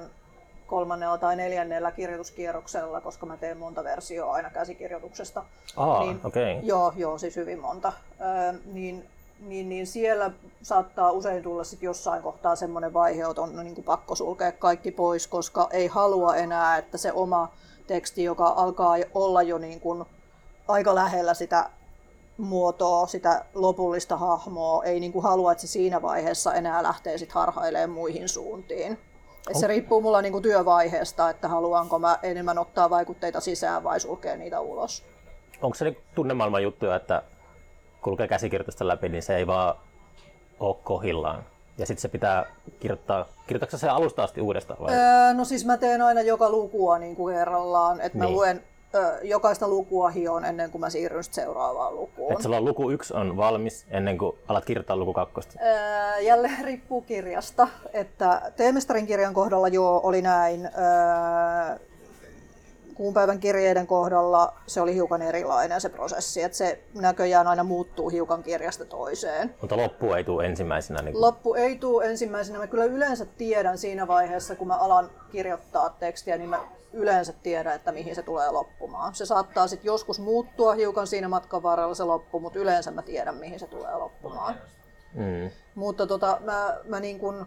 kolmannella 0.67 1.19
tai 1.19 1.37
neljännellä 1.37 1.91
kirjoituskierroksella, 1.91 3.01
koska 3.01 3.27
mä 3.27 3.37
teen 3.37 3.59
monta 3.59 3.85
versioa 3.85 4.35
aina 4.35 4.51
käsikirjoituksesta. 4.51 5.45
Aa, 5.77 6.05
niin, 6.05 6.21
okay. 6.25 6.57
Joo, 6.63 6.93
joo, 6.97 7.19
siis 7.19 7.37
hyvin 7.37 7.59
monta. 7.59 7.93
Ö, 8.21 8.59
niin, 8.65 9.09
niin, 9.41 9.69
niin 9.69 9.87
siellä 9.87 10.31
saattaa 10.63 11.11
usein 11.11 11.43
tulla 11.43 11.65
sit 11.65 11.83
jossain 11.83 12.23
kohtaa 12.23 12.57
semmoinen 12.57 12.93
vaihe, 12.93 13.23
että 13.31 13.43
on 13.43 13.57
no, 13.57 13.63
niin 13.63 13.75
kuin 13.75 13.85
pakko 13.85 14.15
sulkea 14.15 14.53
kaikki 14.53 14.91
pois, 14.91 15.27
koska 15.27 15.69
ei 15.73 15.87
halua 15.87 16.37
enää, 16.37 16.77
että 16.77 16.99
se 16.99 17.13
oma 17.13 17.53
teksti, 17.87 18.25
joka 18.25 18.47
alkaa 18.47 18.97
olla 19.15 19.43
jo 19.43 19.59
niin 19.59 19.81
kuin 19.81 20.05
aika 20.69 20.95
lähellä 20.95 21.35
sitä 21.35 21.71
muotoa, 22.39 23.07
sitä 23.07 23.45
lopullista 23.55 24.17
hahmoa, 24.17 24.85
ei 24.85 25.01
niin 25.01 25.13
kuin 25.13 25.23
halua, 25.23 25.53
että 25.53 25.63
se 25.63 25.67
siinä 25.67 26.03
vaiheessa 26.03 26.55
enää 26.55 26.83
lähtee 26.83 27.19
sit 27.19 27.33
harhailemaan 27.33 27.91
muihin 27.91 28.29
suuntiin. 28.29 28.99
Et 29.51 29.57
se 29.57 29.67
riippuu 29.67 30.01
mulla 30.01 30.23
niinku 30.23 30.41
työvaiheesta, 30.41 31.31
että 31.31 31.49
haluanko 31.49 31.99
mä 31.99 32.19
enemmän 32.23 32.59
ottaa 32.59 32.91
vaikutteita 32.91 33.41
sisään 33.41 33.85
vai 33.85 34.01
sulkea 34.01 34.37
niitä 34.37 34.61
ulos. 34.61 35.05
Onko 35.63 35.75
se 35.75 35.85
niin 35.85 35.99
tunnemaailman 36.15 36.63
juttuja, 36.63 36.97
että 36.97 37.23
kulkee 38.03 38.29
käsikirjoitusta 38.29 38.89
läpi, 38.89 39.09
niin 39.09 39.23
se 39.23 39.37
ei 39.37 39.47
vaan 39.47 39.75
ole 40.61 40.77
kohillaan? 40.85 41.45
Ja 41.79 41.87
sitten 41.87 42.03
se 42.03 42.09
pitää 42.09 42.47
kirjoittaa, 42.81 43.27
kirjoitatko 43.47 43.77
se 43.77 43.89
alusta 43.89 44.23
asti 44.23 44.41
uudestaan 44.41 44.81
vai? 44.81 44.95
Öö, 44.95 45.35
no 45.35 45.45
siis 45.45 45.65
mä 45.67 45.77
teen 45.77 46.03
aina 46.03 46.21
joka 46.21 46.51
lukua 46.51 46.99
niin 46.99 47.17
kuin 47.17 47.37
kerrallaan, 47.37 48.01
että 48.01 48.19
niin. 48.19 48.31
mä 48.31 48.37
luen 48.37 48.63
jokaista 49.23 49.69
lukua 49.69 50.11
hion 50.11 50.45
ennen 50.45 50.71
kuin 50.71 50.81
mä 50.81 50.91
siirryn 50.91 51.25
seuraavaan 51.25 51.97
lukuun. 51.97 52.33
Et 52.33 52.43
sulla 52.43 52.61
luku 52.61 52.91
yksi 52.91 53.15
on 53.15 53.37
valmis 53.37 53.87
ennen 53.91 54.19
kuin 54.19 54.39
alat 54.49 54.65
kirjoittaa 54.65 54.97
luku 54.97 55.13
kakkosta? 55.13 55.59
Öö, 55.65 56.19
jälleen 56.19 56.65
riippuu 56.65 57.01
kirjasta. 57.01 57.69
Että 57.93 58.53
Teemestarin 58.57 59.07
kirjan 59.07 59.35
kohdalla 59.35 59.69
joo 59.69 60.01
oli 60.05 60.23
näin. 60.23 60.65
Öö, 60.67 61.79
kuun 62.97 63.15
päivän 63.15 63.41
kirjeiden 63.41 63.87
kohdalla 63.87 64.55
se 64.67 64.81
oli 64.81 64.95
hiukan 64.95 65.23
erilainen 65.23 65.81
se 65.81 65.89
prosessi, 65.89 66.43
että 66.43 66.59
se 66.59 66.83
näköjään 66.95 67.47
aina 67.47 67.65
muuttuu 67.65 68.09
hiukan 68.09 68.43
kirjasta 68.43 68.85
toiseen. 68.85 69.55
Mutta 69.61 69.77
loppu 69.77 70.13
ei 70.13 70.25
tule 70.25 70.47
ensimmäisenä? 70.47 71.03
Niin 71.03 71.13
kuin... 71.13 71.23
Loppu 71.23 71.55
ei 71.55 71.79
tule 71.79 72.05
ensimmäisenä. 72.05 72.59
Mä 72.59 72.67
kyllä 72.67 72.85
yleensä 72.85 73.25
tiedän 73.25 73.79
siinä 73.79 74.07
vaiheessa, 74.07 74.55
kun 74.57 74.69
mä 74.69 74.77
alan 74.77 75.11
kirjoittaa 75.33 75.91
tekstiä, 75.91 76.37
niin 76.37 76.51
mä 76.51 76.61
yleensä 76.93 77.33
tiedä, 77.43 77.75
että 77.75 77.93
mihin 77.93 78.15
se 78.15 78.23
tulee 78.23 78.51
loppumaan. 78.51 79.15
Se 79.15 79.27
saattaa 79.27 79.69
sitten 79.69 79.87
joskus 79.87 80.21
muuttua 80.21 80.75
hiukan 80.75 81.07
siinä 81.07 81.29
matkan 81.29 81.63
varrella 81.63 81.95
se 81.95 82.05
loppu, 82.05 82.41
mutta 82.41 82.59
yleensä 82.59 82.91
mä 82.91 83.03
tiedän, 83.03 83.37
mihin 83.37 83.61
se 83.61 83.67
tulee 83.67 83.97
loppumaan. 83.97 84.55
Mm. 85.15 85.51
Mutta 85.75 86.07
tota, 86.07 86.39
mä, 86.45 86.77
mä 86.85 87.01
niin 87.01 87.19
kun, 87.19 87.47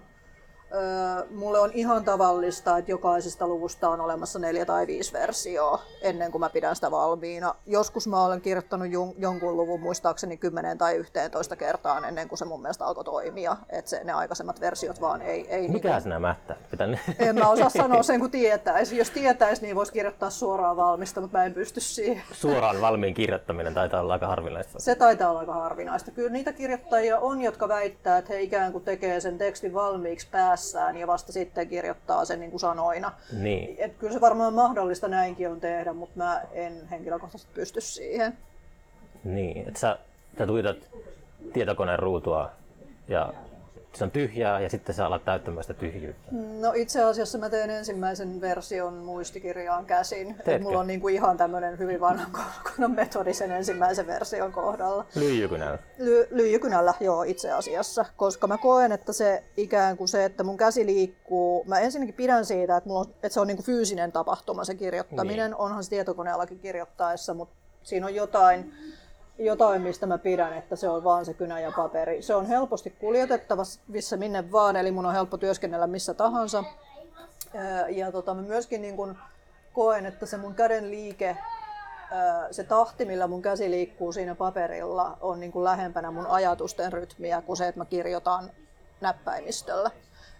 mulle 1.32 1.60
on 1.60 1.72
ihan 1.74 2.04
tavallista, 2.04 2.78
että 2.78 2.92
jokaisesta 2.92 3.48
luvusta 3.48 3.90
on 3.90 4.02
olemassa 4.02 4.40
neljä 4.40 4.66
tai 4.66 4.88
viisi 4.88 5.14
versioa 5.14 5.82
ennen 6.02 6.32
kuin 6.32 6.40
mä 6.40 6.50
pidän 6.50 6.76
sitä 6.76 6.92
valmiina. 6.92 7.56
Joskus 7.66 8.08
mä 8.08 8.26
olen 8.26 8.42
kirjoittanut 8.42 8.88
jonkun 9.18 9.58
luvun 9.58 9.80
muistaakseni 9.80 10.38
10 10.38 10.78
tai 10.78 10.96
11 10.96 11.56
kertaa 11.56 12.08
ennen 12.08 12.28
kuin 12.28 12.40
se 12.40 12.46
mun 12.46 12.62
mielestä 12.62 12.86
alkoi 12.86 13.04
toimia. 13.04 13.58
Että 13.70 14.04
ne 14.04 14.12
aikaisemmat 14.14 14.62
versiot 14.62 15.02
vaan 15.02 15.22
ei... 15.22 15.48
ei 15.50 15.68
Mikä 15.68 15.92
niin 15.92 16.02
sinä 16.02 16.20
mättä? 16.20 16.56
Pitän... 16.72 17.00
En 17.20 17.36
mä 17.36 17.50
osaa 17.50 17.70
sanoa 17.82 18.04
sen, 18.04 18.20
kun 18.20 18.32
tietäisi. 18.32 18.98
Jos 18.98 19.10
tietäisi, 19.10 19.62
niin 19.62 19.76
voisi 19.76 19.94
kirjoittaa 19.94 20.30
suoraan 20.30 20.78
valmista, 20.78 21.22
mutta 21.22 21.38
mä 21.38 21.46
en 21.46 21.54
pysty 21.54 21.80
siihen. 21.80 22.24
Suoraan 22.32 22.82
valmiin 22.82 23.14
kirjoittaminen 23.14 23.74
taitaa 23.74 24.02
olla 24.02 24.14
aika 24.14 24.28
harvinaista. 24.28 24.80
Se 24.80 24.96
taitaa 24.96 25.30
olla 25.30 25.40
aika 25.40 25.54
harvinaista. 25.54 26.12
Kyllä 26.12 26.30
niitä 26.30 26.54
kirjoittajia 26.54 27.20
on, 27.20 27.42
jotka 27.42 27.68
väittää, 27.68 28.18
että 28.18 28.34
he 28.34 28.42
ikään 28.42 28.72
kuin 28.72 28.84
tekee 28.84 29.20
sen 29.20 29.38
tekstin 29.38 29.74
valmiiksi 29.74 30.28
päässä 30.32 30.59
päässään 30.60 30.98
ja 30.98 31.08
vasta 31.08 31.32
sitten 31.32 31.68
kirjoittaa 31.68 32.26
sen 32.26 32.40
niin 32.40 32.52
kuin 32.52 32.60
sanoina. 32.60 33.12
Niin. 33.32 33.76
Et 33.78 33.98
kyllä 33.98 34.14
se 34.14 34.22
varmaan 34.22 34.54
mahdollista 34.54 35.08
näinkin 35.08 35.50
on 35.50 35.60
tehdä, 35.60 35.94
mutta 35.94 36.18
mä 36.18 36.42
en 36.52 36.88
henkilökohtaisesti 36.88 37.54
pysty 37.54 37.82
siihen. 37.82 38.38
Niin, 39.24 39.68
että 39.68 39.80
sä, 39.80 39.98
sä 40.38 40.48
tuijotat 40.48 40.78
tietokoneen 41.54 42.00
ruutua 42.00 42.52
ja 43.08 43.34
se 43.94 44.04
on 44.04 44.12
tyhjää 44.12 44.60
ja 44.60 44.70
sitten 44.70 44.96
sä 44.96 45.06
alat 45.06 45.26
täyttämään 45.26 45.64
sitä 45.64 45.74
tyhjyyttä. 45.74 46.32
No 46.60 46.74
itse 46.76 47.04
asiassa 47.04 47.38
mä 47.38 47.50
teen 47.50 47.70
ensimmäisen 47.70 48.42
version 48.42 48.94
muistikirjaan 48.94 49.86
käsin. 49.86 50.36
Et 50.46 50.62
mulla 50.62 50.80
on 50.80 50.88
niinku 50.88 51.08
ihan 51.08 51.38
tämmöinen 51.38 51.80
hyvin 51.80 52.00
vanhan 52.00 52.32
koulukunnan 52.32 52.92
metodi 52.92 53.34
sen 53.34 53.52
ensimmäisen 53.52 54.08
version 54.08 54.52
kohdalla. 54.52 55.06
Lyijykynällä. 55.16 55.80
Ly- 56.00 56.28
lyijykynällä, 56.32 56.94
joo, 57.00 57.24
itse 57.24 57.52
asiassa. 57.52 58.06
Koska 58.18 58.48
mä 58.48 58.58
koen, 58.58 58.92
että 58.92 59.14
se 59.14 59.44
ikään 59.58 59.98
kuin 59.98 60.08
se, 60.08 60.26
että 60.26 60.44
mun 60.44 60.58
käsi 60.58 60.86
liikkuu, 60.86 61.64
mä 61.68 61.80
ensinnäkin 61.80 62.16
pidän 62.16 62.46
siitä, 62.46 62.78
että, 62.78 62.88
mulla 62.88 63.00
on, 63.00 63.10
että 63.10 63.30
se 63.30 63.40
on 63.40 63.48
niinku 63.48 63.64
fyysinen 63.64 64.12
tapahtuma 64.12 64.64
se 64.64 64.76
kirjoittaminen. 64.76 65.52
Niin. 65.52 65.60
Onhan 65.60 65.84
se 65.84 65.90
tietokoneellakin 65.90 66.60
kirjoittaessa, 66.60 67.34
mutta 67.34 67.56
siinä 67.84 68.06
on 68.06 68.16
jotain, 68.16 68.74
jotain, 69.40 69.82
mistä 69.82 70.06
mä 70.06 70.18
pidän, 70.18 70.54
että 70.54 70.76
se 70.76 70.90
on 70.90 71.04
vaan 71.04 71.26
se 71.26 71.34
kynä 71.34 71.60
ja 71.60 71.72
paperi. 71.76 72.22
Se 72.22 72.36
on 72.36 72.46
helposti 72.46 72.90
kuljetettavissa 72.90 74.18
minne 74.18 74.52
vaan, 74.52 74.76
eli 74.76 74.92
mun 74.92 75.06
on 75.06 75.14
helppo 75.14 75.38
työskennellä 75.38 75.88
missä 75.88 76.14
tahansa. 76.14 76.64
Ja 77.90 78.12
tota, 78.12 78.34
mä 78.34 78.42
myöskin 78.42 78.82
niin 78.82 78.96
kun 78.96 79.18
koen, 79.74 80.06
että 80.06 80.26
se 80.26 80.38
mun 80.38 80.56
käden 80.56 80.92
liike, 80.92 81.38
se 82.52 82.64
tahti, 82.64 83.06
millä 83.06 83.28
mun 83.28 83.42
käsi 83.42 83.72
liikkuu 83.72 84.12
siinä 84.12 84.36
paperilla, 84.36 85.18
on 85.22 85.40
niin 85.40 85.64
lähempänä 85.64 86.12
mun 86.12 86.28
ajatusten 86.28 86.94
rytmiä 86.94 87.42
kuin 87.42 87.58
se, 87.58 87.68
että 87.68 87.80
mä 87.80 87.86
kirjoitan 87.86 88.52
näppäimistöllä. 89.02 89.92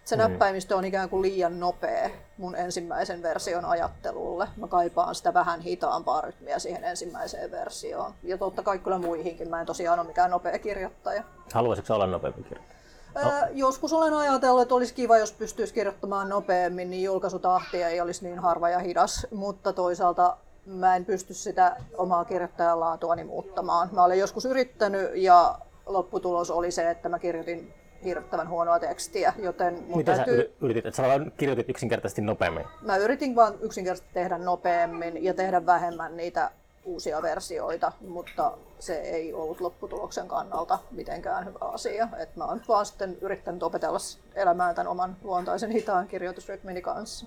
Se 0.04 0.16
mm. 0.16 0.22
näppäimistö 0.22 0.76
on 0.76 0.84
ikään 0.84 1.08
kuin 1.08 1.22
liian 1.22 1.60
nopea 1.60 2.10
mun 2.36 2.56
ensimmäisen 2.56 3.22
version 3.22 3.64
ajattelulle. 3.64 4.48
Mä 4.56 4.68
kaipaan 4.68 5.14
sitä 5.14 5.34
vähän 5.34 5.60
hitaampaa 5.60 6.20
rytmiä 6.20 6.58
siihen 6.58 6.84
ensimmäiseen 6.84 7.50
versioon. 7.50 8.12
Ja 8.22 8.38
totta 8.38 8.62
kai 8.62 8.78
kyllä 8.78 8.98
muihinkin. 8.98 9.50
Mä 9.50 9.60
en 9.60 9.66
tosiaan 9.66 9.98
ole 9.98 10.06
mikään 10.06 10.30
nopea 10.30 10.58
kirjoittaja. 10.58 11.22
Haluaisitko 11.54 11.94
olla 11.94 12.06
nopeampi 12.06 12.42
kirjoittaja? 12.42 12.80
No. 13.14 13.30
Joskus 13.52 13.92
olen 13.92 14.14
ajatellut, 14.14 14.62
että 14.62 14.74
olisi 14.74 14.94
kiva, 14.94 15.18
jos 15.18 15.32
pystyisi 15.32 15.74
kirjoittamaan 15.74 16.28
nopeammin, 16.28 16.90
niin 16.90 17.02
julkaisutahti 17.02 17.82
ei 17.82 18.00
olisi 18.00 18.24
niin 18.24 18.38
harva 18.38 18.68
ja 18.68 18.78
hidas, 18.78 19.26
mutta 19.30 19.72
toisaalta 19.72 20.36
mä 20.66 20.96
en 20.96 21.04
pysty 21.04 21.34
sitä 21.34 21.76
omaa 21.96 22.24
kirjoittajan 22.24 22.80
laatuani 22.80 23.24
muuttamaan. 23.24 23.88
Mä 23.92 24.04
olen 24.04 24.18
joskus 24.18 24.44
yrittänyt 24.44 25.10
ja 25.14 25.58
lopputulos 25.86 26.50
oli 26.50 26.70
se, 26.70 26.90
että 26.90 27.08
mä 27.08 27.18
kirjoitin 27.18 27.74
hirvittävän 28.04 28.48
huonoa 28.48 28.78
tekstiä, 28.78 29.32
joten 29.38 29.74
mun 29.88 29.96
Mitä 29.96 30.16
täytyy... 30.16 30.36
sä 30.36 30.42
yri- 30.42 30.52
yritit? 30.60 30.86
Että 30.86 30.96
sä 30.96 31.02
vaan 31.02 31.32
kirjoitit 31.36 31.68
yksinkertaisesti 31.68 32.22
nopeammin. 32.22 32.66
Mä 32.80 32.96
yritin 32.96 33.36
vaan 33.36 33.54
yksinkertaisesti 33.60 34.14
tehdä 34.14 34.38
nopeammin 34.38 35.24
ja 35.24 35.34
tehdä 35.34 35.66
vähemmän 35.66 36.16
niitä 36.16 36.50
uusia 36.84 37.22
versioita, 37.22 37.92
mutta 38.08 38.52
se 38.78 38.94
ei 39.00 39.32
ollut 39.32 39.60
lopputuloksen 39.60 40.28
kannalta 40.28 40.78
mitenkään 40.90 41.46
hyvä 41.46 41.58
asia. 41.60 42.08
Et 42.18 42.36
mä 42.36 42.44
oon 42.44 42.62
vaan 42.68 42.86
sitten 42.86 43.18
yrittänyt 43.20 43.62
opetella 43.62 43.98
elämään 44.34 44.74
tämän 44.74 44.88
oman 44.88 45.16
luontaisen 45.22 45.70
hitaan 45.70 46.08
kirjoitusrytmini 46.08 46.82
kanssa. 46.82 47.26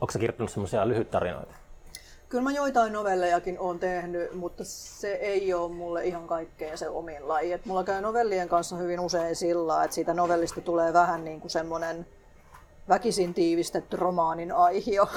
Onko 0.00 0.12
sä 0.12 0.18
kirjoittanut 0.18 0.50
semmoisia 0.50 0.88
lyhyttarinoita? 0.88 1.54
Kyllä 2.28 2.44
mä 2.44 2.52
joitain 2.52 2.92
novellejakin 2.92 3.56
oon 3.58 3.78
tehnyt, 3.78 4.34
mutta 4.34 4.64
se 4.64 5.12
ei 5.12 5.54
ole 5.54 5.72
mulle 5.72 6.04
ihan 6.04 6.26
kaikkea 6.26 6.76
se 6.76 6.88
omin 6.88 7.28
laji. 7.28 7.52
Et 7.52 7.66
mulla 7.66 7.84
käy 7.84 8.00
novellien 8.00 8.48
kanssa 8.48 8.76
hyvin 8.76 9.00
usein 9.00 9.36
sillä, 9.36 9.84
että 9.84 9.94
siitä 9.94 10.14
novellista 10.14 10.60
tulee 10.60 10.92
vähän 10.92 11.24
niin 11.24 11.40
kuin 11.40 11.50
semmoinen 11.50 12.06
väkisin 12.88 13.34
tiivistetty 13.34 13.96
romaanin 13.96 14.52
aihio. 14.52 15.02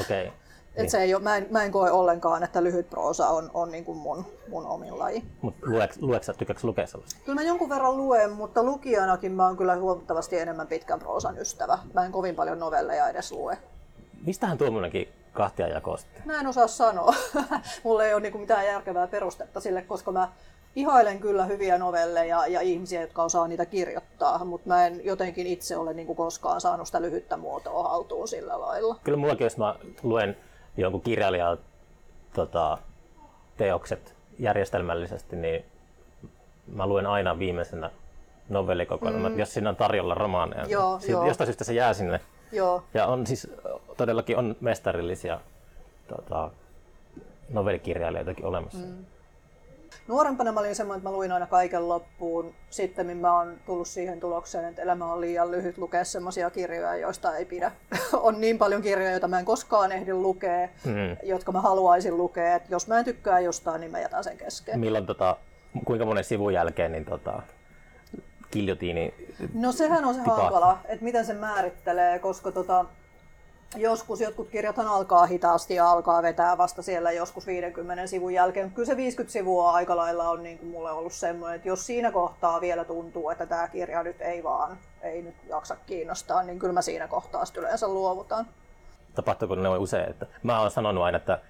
Okei. 0.00 0.26
Okay. 0.26 0.38
Et 0.76 0.88
se 0.88 1.02
ei 1.02 1.14
ole, 1.14 1.22
mä, 1.22 1.36
en, 1.36 1.46
mä 1.50 1.64
en 1.64 1.72
koe 1.72 1.90
ollenkaan, 1.90 2.42
että 2.42 2.62
lyhyt 2.62 2.90
proosa 2.90 3.28
on, 3.28 3.50
on 3.54 3.70
niin 3.70 3.84
kuin 3.84 3.98
mun, 3.98 4.26
mun 4.48 4.66
omin 4.66 4.98
laji. 4.98 5.24
Mutta 5.42 5.66
lueeko 6.00 6.24
sä, 6.24 6.34
tykkääkö 6.34 6.60
lukea 6.66 6.86
sellaista? 6.86 7.20
Kyllä 7.24 7.40
mä 7.40 7.46
jonkun 7.46 7.68
verran 7.68 7.96
luen, 7.96 8.32
mutta 8.32 8.62
lukijanakin 8.62 9.32
mä 9.32 9.46
oon 9.46 9.56
kyllä 9.56 9.76
huomattavasti 9.76 10.38
enemmän 10.38 10.66
pitkän 10.66 10.98
proosan 10.98 11.38
ystävä. 11.38 11.78
Mä 11.94 12.04
en 12.04 12.12
kovin 12.12 12.34
paljon 12.34 12.58
novelleja 12.58 13.08
edes 13.08 13.32
lue. 13.32 13.58
Mistähän 14.26 14.58
tuommoinenkin 14.58 15.08
kahtiajako 15.38 15.96
sitten? 15.96 16.22
Mä 16.24 16.40
en 16.40 16.46
osaa 16.46 16.66
sanoa. 16.66 17.14
Mulla 17.84 18.04
ei 18.04 18.14
ole 18.14 18.22
niin 18.22 18.40
mitään 18.40 18.66
järkevää 18.66 19.06
perustetta 19.06 19.60
sille, 19.60 19.82
koska 19.82 20.12
mä 20.12 20.28
ihailen 20.76 21.20
kyllä 21.20 21.44
hyviä 21.44 21.78
novelleja 21.78 22.46
ja 22.46 22.60
ihmisiä, 22.60 23.00
jotka 23.00 23.22
osaa 23.22 23.48
niitä 23.48 23.66
kirjoittaa, 23.66 24.44
mutta 24.44 24.68
mä 24.68 24.86
en 24.86 25.04
jotenkin 25.04 25.46
itse 25.46 25.76
ole 25.76 25.94
niin 25.94 26.06
kuin 26.06 26.16
koskaan 26.16 26.60
saanut 26.60 26.86
sitä 26.86 27.02
lyhyttä 27.02 27.36
muotoa 27.36 27.88
haltuun 27.88 28.28
sillä 28.28 28.60
lailla. 28.60 28.96
Kyllä 29.04 29.18
mullakin, 29.18 29.44
jos 29.44 29.58
mä 29.58 29.74
luen 30.02 30.36
jonkun 30.76 31.00
kirjailijan 31.00 31.58
tota, 32.34 32.78
teokset 33.56 34.14
järjestelmällisesti, 34.38 35.36
niin 35.36 35.64
mä 36.72 36.86
luen 36.86 37.06
aina 37.06 37.38
viimeisenä 37.38 37.90
novellikokoelman, 38.48 39.32
mm. 39.32 39.38
jos 39.38 39.54
siinä 39.54 39.70
on 39.70 39.76
tarjolla 39.76 40.14
romaaneja. 40.14 40.64
Joo, 40.68 40.98
niin 40.98 41.10
joo. 41.10 41.26
Jostain 41.26 41.46
syystä 41.46 41.64
se 41.64 41.72
jää 41.72 41.94
sinne. 41.94 42.20
Joo, 42.52 42.82
Ja 42.94 43.06
on 43.06 43.26
siis 43.26 43.46
todellakin 43.96 44.36
on 44.38 44.56
mestarillisia 44.60 45.40
tota, 46.08 46.50
novellikirjailijoitakin 47.52 48.44
olemassa. 48.46 48.78
Mm. 48.86 49.04
Nuorempana 50.08 50.52
mä 50.52 50.60
olin 50.60 50.74
semmoinen, 50.74 50.98
että 50.98 51.08
mä 51.10 51.16
luin 51.16 51.32
aina 51.32 51.46
kaiken 51.46 51.88
loppuun. 51.88 52.54
Sitten 52.70 53.16
mä 53.16 53.36
oon 53.38 53.56
tullut 53.66 53.88
siihen 53.88 54.20
tulokseen, 54.20 54.64
että 54.64 54.82
elämä 54.82 55.12
on 55.12 55.20
liian 55.20 55.50
lyhyt 55.50 55.78
lukea 55.78 56.04
semmoisia 56.04 56.50
kirjoja, 56.50 56.96
joista 56.96 57.36
ei 57.36 57.44
pidä. 57.44 57.72
on 58.12 58.40
niin 58.40 58.58
paljon 58.58 58.82
kirjoja, 58.82 59.10
joita 59.10 59.28
mä 59.28 59.38
en 59.38 59.44
koskaan 59.44 59.92
ehdi 59.92 60.12
lukea, 60.12 60.68
Mm. 60.84 61.16
jotka 61.22 61.52
mä 61.52 61.60
haluaisin 61.60 62.16
lukea. 62.16 62.54
Et 62.54 62.70
jos 62.70 62.88
mä 62.88 62.98
en 62.98 63.04
tykkää 63.04 63.40
jostain, 63.40 63.80
niin 63.80 63.90
mä 63.90 64.00
jätän 64.00 64.24
sen 64.24 64.36
kesken. 64.38 64.80
Milloin, 64.80 65.06
tota, 65.06 65.36
kuinka 65.84 66.04
monen 66.04 66.24
sivun 66.24 66.54
jälkeen 66.54 66.92
niin 66.92 67.04
tota, 67.04 67.42
kiljotiini 68.50 69.14
No 69.54 69.72
sehän 69.72 70.04
on 70.04 70.14
se 70.14 70.20
Tipahtaa. 70.20 70.44
hankala, 70.44 70.78
että 70.84 71.04
miten 71.04 71.26
se 71.26 71.34
määrittelee, 71.34 72.18
koska 72.18 72.52
tota, 72.52 72.84
joskus 73.76 74.20
jotkut 74.20 74.48
kirjathan 74.48 74.86
alkaa 74.86 75.26
hitaasti 75.26 75.74
ja 75.74 75.90
alkaa 75.90 76.22
vetää 76.22 76.58
vasta 76.58 76.82
siellä 76.82 77.12
joskus 77.12 77.46
50 77.46 78.06
sivun 78.06 78.34
jälkeen. 78.34 78.70
Kyllä 78.70 78.86
se 78.86 78.96
50 78.96 79.32
sivua 79.32 79.72
aika 79.72 79.96
lailla 79.96 80.28
on 80.28 80.42
niin 80.42 80.58
kuin 80.58 80.70
mulle 80.70 80.90
ollut 80.90 81.12
semmoinen, 81.12 81.56
että 81.56 81.68
jos 81.68 81.86
siinä 81.86 82.12
kohtaa 82.12 82.60
vielä 82.60 82.84
tuntuu, 82.84 83.30
että 83.30 83.46
tämä 83.46 83.68
kirja 83.68 84.02
nyt 84.02 84.20
ei 84.20 84.42
vaan, 84.42 84.78
ei 85.02 85.22
nyt 85.22 85.34
jaksa 85.48 85.76
kiinnostaa, 85.86 86.42
niin 86.42 86.58
kyllä 86.58 86.72
mä 86.72 86.82
siinä 86.82 87.08
kohtaa 87.08 87.44
sitten 87.44 87.62
yleensä 87.62 87.88
luovutan. 87.88 88.46
tapahtuuko 89.14 89.54
ne 89.54 89.68
usein? 89.68 90.10
Että 90.10 90.26
mä 90.42 90.60
oon 90.60 90.70
sanonut 90.70 91.04
aina, 91.04 91.16
että, 91.18 91.40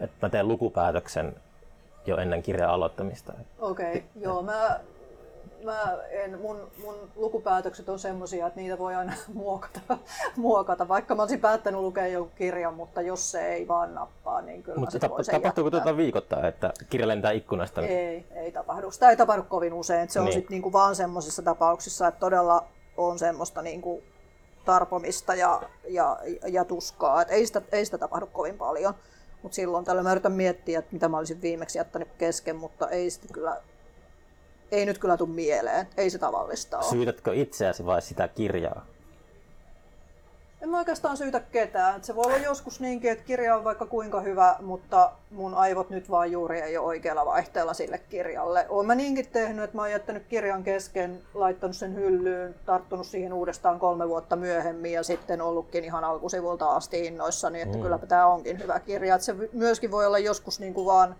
että 0.00 0.26
mä 0.26 0.30
teen 0.30 0.48
lukupäätöksen 0.48 1.36
jo 2.06 2.16
ennen 2.16 2.42
kirjan 2.42 2.70
aloittamista. 2.70 3.32
Okei, 3.58 3.90
okay, 3.90 4.02
joo, 4.16 4.42
mä, 4.42 4.80
mä 5.64 5.98
en, 6.10 6.40
mun, 6.40 6.70
mun 6.82 6.94
lukupäätökset 7.16 7.88
on 7.88 7.98
semmosia, 7.98 8.46
että 8.46 8.60
niitä 8.60 8.78
voi 8.78 8.94
aina 8.94 9.12
muokata, 9.34 9.98
muokata. 10.36 10.88
Vaikka 10.88 11.14
mä 11.14 11.22
olisin 11.22 11.40
päättänyt 11.40 11.80
lukea 11.80 12.06
jonkun 12.06 12.32
kirjan, 12.36 12.74
mutta 12.74 13.00
jos 13.00 13.30
se 13.30 13.46
ei 13.46 13.68
vaan 13.68 13.94
nappaa, 13.94 14.40
niin 14.40 14.62
kyllä 14.62 14.78
Mutta 14.78 14.98
tap- 14.98 15.30
tapahtuuko 15.32 15.70
tuota 15.70 15.96
viikoittain, 15.96 16.44
että 16.44 16.72
kirja 16.90 17.08
lentää 17.08 17.32
ikkunasta? 17.32 17.80
Niin... 17.80 17.92
Ei, 17.92 18.26
ei 18.34 18.52
tapahdu. 18.52 18.90
Sitä 18.90 19.10
ei 19.10 19.16
tapahdu 19.16 19.42
kovin 19.42 19.72
usein. 19.72 20.10
Se 20.10 20.20
on 20.20 20.24
Niin. 20.24 20.32
sitten 20.34 20.50
niinku 20.50 20.72
vaan 20.72 20.96
semmoisissa 20.96 21.42
tapauksissa, 21.42 22.06
että 22.08 22.20
todella 22.20 22.64
on 22.96 23.18
semmoista 23.18 23.62
niinku 23.62 24.02
tarpomista 24.64 25.34
ja, 25.34 25.62
ja, 25.88 26.18
ja 26.48 26.64
tuskaa. 26.64 27.22
Et 27.22 27.30
ei, 27.30 27.46
sitä, 27.46 27.62
ei 27.72 27.84
sitä 27.84 27.98
tapahdu 27.98 28.26
kovin 28.26 28.58
paljon. 28.58 28.94
Mutta 29.42 29.56
silloin 29.56 29.84
tällä 29.84 30.02
mä 30.02 30.12
yritän 30.12 30.32
miettiä, 30.32 30.78
että 30.78 30.92
mitä 30.92 31.08
mä 31.08 31.18
olisin 31.18 31.42
viimeksi 31.42 31.78
jättänyt 31.78 32.08
kesken, 32.18 32.56
mutta 32.56 32.88
ei 32.88 33.10
sitä 33.10 33.26
kyllä, 33.32 33.56
ei 34.72 34.86
nyt 34.86 34.98
kyllä 34.98 35.16
tule 35.16 35.28
mieleen. 35.28 35.86
Ei 35.96 36.10
se 36.10 36.18
tavallista 36.18 36.78
ole. 36.78 36.90
Syytätkö 36.90 37.34
itseäsi 37.34 37.86
vai 37.86 38.02
sitä 38.02 38.28
kirjaa? 38.28 38.86
En 40.62 40.68
mä 40.68 40.78
oikeastaan 40.78 41.16
syytä 41.16 41.40
ketään. 41.40 41.96
Et 41.96 42.04
se 42.04 42.16
voi 42.16 42.24
olla 42.24 42.36
joskus 42.36 42.80
niinkin, 42.80 43.10
että 43.10 43.24
kirja 43.24 43.56
on 43.56 43.64
vaikka 43.64 43.86
kuinka 43.86 44.20
hyvä, 44.20 44.56
mutta 44.60 45.12
mun 45.30 45.54
aivot 45.54 45.90
nyt 45.90 46.10
vaan 46.10 46.32
juuri 46.32 46.60
ei 46.60 46.76
ole 46.76 46.86
oikealla 46.86 47.26
vaihteella 47.26 47.74
sille 47.74 47.98
kirjalle. 47.98 48.66
Oon 48.68 48.86
mä 48.86 48.94
niinkin 48.94 49.26
tehnyt, 49.32 49.64
että 49.64 49.76
mä 49.76 49.82
oon 49.82 49.90
jättänyt 49.90 50.22
kirjan 50.28 50.64
kesken, 50.64 51.22
laittanut 51.34 51.76
sen 51.76 51.94
hyllyyn, 51.94 52.54
tarttunut 52.66 53.06
siihen 53.06 53.32
uudestaan 53.32 53.78
kolme 53.78 54.08
vuotta 54.08 54.36
myöhemmin 54.36 54.92
ja 54.92 55.02
sitten 55.02 55.40
ollutkin 55.40 55.84
ihan 55.84 56.04
alkusivulta 56.04 56.68
asti 56.68 57.06
innoissani, 57.06 57.60
että 57.60 57.76
mm. 57.76 57.82
kylläpä 57.82 58.06
tämä 58.06 58.26
onkin 58.26 58.58
hyvä 58.58 58.80
kirja. 58.80 59.14
Et 59.14 59.22
se 59.22 59.34
myöskin 59.52 59.90
voi 59.90 60.06
olla 60.06 60.18
joskus 60.18 60.60
niinku 60.60 60.86
vaan 60.86 61.16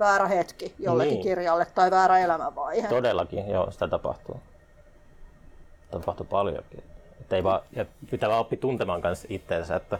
väärä 0.00 0.28
hetki 0.28 0.74
jollekin 0.78 1.12
Niin. 1.14 1.22
kirjalle 1.22 1.66
tai 1.74 1.90
väärä 1.90 2.18
elämänvaihe. 2.18 2.88
Todellakin, 2.88 3.48
joo, 3.50 3.70
sitä 3.70 3.88
tapahtuu. 3.88 4.40
Tapahtuu 5.90 6.26
paljonkin. 6.26 6.84
Että 7.20 7.36
ei 7.36 7.44
vaan, 7.44 7.60
ja 7.72 7.84
pitää 8.10 8.28
vaan 8.28 8.40
oppia 8.40 8.58
tuntemaan 8.58 9.02
kanssa 9.02 9.28
itteensä, 9.30 9.76
että, 9.76 9.98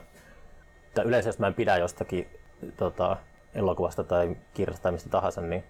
että 0.86 1.02
yleensä 1.02 1.28
jos 1.28 1.38
mä 1.38 1.46
en 1.46 1.54
pidä 1.54 1.76
jostakin 1.76 2.28
tota, 2.76 3.16
elokuvasta 3.54 4.04
tai 4.04 4.36
kirjasta 4.54 4.82
tai 4.82 4.92
mistä 4.92 5.10
tahansa, 5.10 5.40
niin 5.40 5.64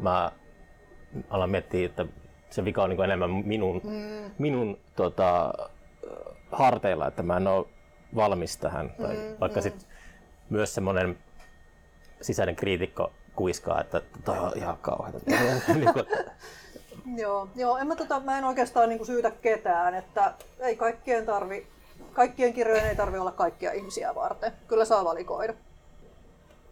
mä 0.00 0.32
alan 1.30 1.50
miettiä, 1.50 1.86
että 1.86 2.06
se 2.50 2.64
vika 2.64 2.82
on 2.82 2.90
niin 2.90 3.04
enemmän 3.04 3.30
minun, 3.30 3.80
mm. 3.84 4.30
minun 4.38 4.78
tota, 4.96 5.52
harteilla, 6.52 7.06
että 7.06 7.22
mä 7.22 7.36
en 7.36 7.46
ole 7.46 7.66
valmis 8.16 8.56
tähän. 8.56 8.90
Tai 9.02 9.16
Mm, 9.16 9.36
vaikka 9.40 9.60
sit 9.60 9.86
myös 10.50 10.74
semmoinen 10.74 11.18
sisäinen 12.20 12.56
kriitikko 12.56 13.12
kuiskaa, 13.38 13.80
että 13.80 14.02
toi 14.24 14.38
on 14.38 14.52
ihan 14.56 14.78
kauheata. 14.82 15.18
niin 15.74 15.88
Joo, 17.16 17.48
joo 17.56 17.76
en 17.76 17.86
mä, 17.86 17.96
tota, 17.96 18.20
mä 18.20 18.38
en 18.38 18.44
oikeastaan 18.44 18.88
niinku 18.88 19.04
syytä 19.04 19.30
ketään, 19.30 19.94
että 19.94 20.34
ei 20.60 20.76
kaikkien 20.76 21.26
tarvi, 21.26 21.66
kaikkien 22.12 22.52
kirjojen 22.52 22.86
ei 22.86 22.96
tarvi 22.96 23.18
olla 23.18 23.32
kaikkia 23.32 23.72
ihmisiä 23.72 24.14
varten. 24.14 24.52
Kyllä 24.68 24.84
saa 24.84 25.04
valikoida. 25.04 25.54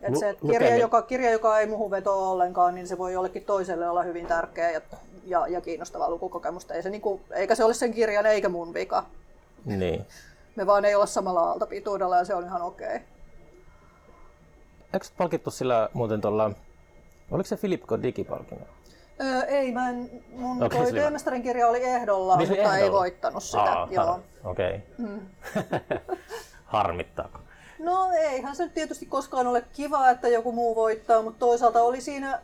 Et 0.01 0.11
Lu- 0.11 0.21
se, 0.21 0.29
et 0.29 0.39
kirja, 0.51 0.77
joka, 0.77 1.03
kirja, 1.03 1.31
joka 1.31 1.61
ei 1.61 1.67
muuhun 1.67 1.91
vetoa 1.91 2.31
ollenkaan, 2.31 2.75
niin 2.75 2.89
se 2.89 2.99
voi 2.99 3.12
jollekin 3.12 3.45
toiselle 3.45 3.89
olla 3.89 4.03
hyvin 4.03 4.27
tärkeä 4.27 4.71
ja, 4.71 4.81
ja, 5.25 5.47
ja 5.47 5.61
kiinnostava 5.61 6.11
lukukokemusta. 6.11 6.75
Ei 6.75 6.83
se 6.83 6.91
niinku, 6.91 7.21
eikä 7.31 7.55
se 7.55 7.64
ole 7.64 7.75
sen 7.75 7.95
kirjan 7.95 8.27
eikä 8.27 8.49
mun 8.49 8.75
vika. 8.75 9.05
niin. 9.64 10.07
Me 10.57 10.67
vaan 10.67 10.85
ei 10.85 10.95
olla 10.95 11.07
samalla 11.07 11.41
aaltopituudella 11.41 12.17
ja 12.17 12.25
se 12.25 12.35
on 12.35 12.45
ihan 12.45 12.62
okei. 12.62 13.01
Eikö 14.95 15.07
palkittu 15.18 15.51
sillä 15.51 15.89
muuten 15.93 16.20
tuolla, 16.20 16.51
oliko 17.30 17.47
se 17.47 17.57
Philip 17.57 17.82
K. 17.82 17.91
Dick-palkinto? 18.03 18.64
Öö, 19.20 19.43
ei, 19.43 19.72
mä 19.72 19.89
en, 19.89 20.11
mun 20.32 20.62
okay, 20.62 20.78
se 20.78 20.84
oli- 20.84 21.01
teemestarin 21.01 21.43
kirja 21.43 21.68
oli 21.68 21.82
ehdolla, 21.84 22.37
Niin 22.37 22.49
mutta 22.49 22.76
ei 22.76 22.82
ehdolla. 22.82 22.99
voittanut 23.01 23.43
sitä. 23.43 23.61
Aa, 23.62 23.89
joo. 23.91 24.20
Okei. 24.45 24.80
Okay. 24.99 25.80
Harmittaako? 26.64 27.39
No 27.78 28.11
eihän 28.18 28.57
se 28.57 28.64
nyt 28.64 28.74
tietysti 28.74 29.07
koskaan 29.07 29.47
ole 29.47 29.64
kiva, 29.72 30.11
että 30.11 30.28
joku 30.28 30.53
muu 30.53 30.74
voittaa, 30.74 31.22
mutta 31.22 31.39
toisaalta 31.39 31.82
oli 31.82 32.01
siinä 32.01 32.41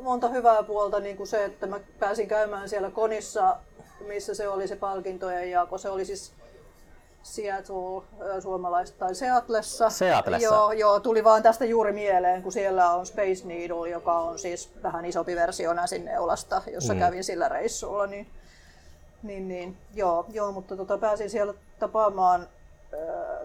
monta 0.00 0.28
hyvää 0.28 0.62
puolta, 0.62 1.00
niin 1.00 1.16
kuin 1.16 1.26
se, 1.26 1.44
että 1.44 1.66
mä 1.66 1.80
pääsin 1.98 2.28
käymään 2.28 2.68
siellä 2.68 2.90
Konissa, 2.90 3.56
missä 4.06 4.34
se 4.34 4.48
oli 4.48 4.68
se 4.68 4.76
palkintojen 4.76 5.50
jako. 5.50 5.78
Se 5.78 5.90
oli 5.90 6.04
siis 6.04 6.32
Seattle, 7.26 8.02
suomalaista, 8.40 8.98
tai 8.98 9.14
Seatlessa. 9.14 9.90
Seatlessa. 9.90 10.44
Joo, 10.44 10.72
joo, 10.72 11.00
tuli 11.00 11.24
vaan 11.24 11.42
tästä 11.42 11.64
juuri 11.64 11.92
mieleen, 11.92 12.42
kun 12.42 12.52
siellä 12.52 12.90
on 12.90 13.06
Space 13.06 13.44
Needle, 13.44 13.88
joka 13.88 14.18
on 14.18 14.38
siis 14.38 14.70
vähän 14.82 15.04
isompi 15.04 15.36
versio 15.36 15.72
Näsinneulasta, 15.72 16.62
jossa 16.72 16.94
Mm. 16.94 17.00
kävin 17.00 17.24
sillä 17.24 17.48
reissulla. 17.48 18.06
Niin, 18.06 18.26
niin, 19.22 19.48
niin 19.48 19.76
joo, 19.94 20.26
joo, 20.32 20.52
mutta 20.52 20.76
tota, 20.76 20.98
pääsin 20.98 21.30
siellä 21.30 21.54
tapaamaan, 21.78 22.46
ö, 22.92 22.96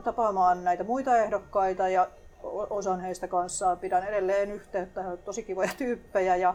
tapaamaan 0.04 0.64
näitä 0.64 0.84
muita 0.84 1.18
ehdokkaita 1.18 1.90
ja 1.90 2.08
osan 2.70 3.00
heistä 3.00 3.28
kanssa 3.28 3.76
pidän 3.76 4.04
edelleen 4.04 4.52
yhteyttä, 4.52 5.02
he 5.02 5.08
ovat 5.10 5.26
tosi 5.26 5.44
kivoja 5.44 5.72
tyyppejä 5.78 6.36
ja 6.36 6.54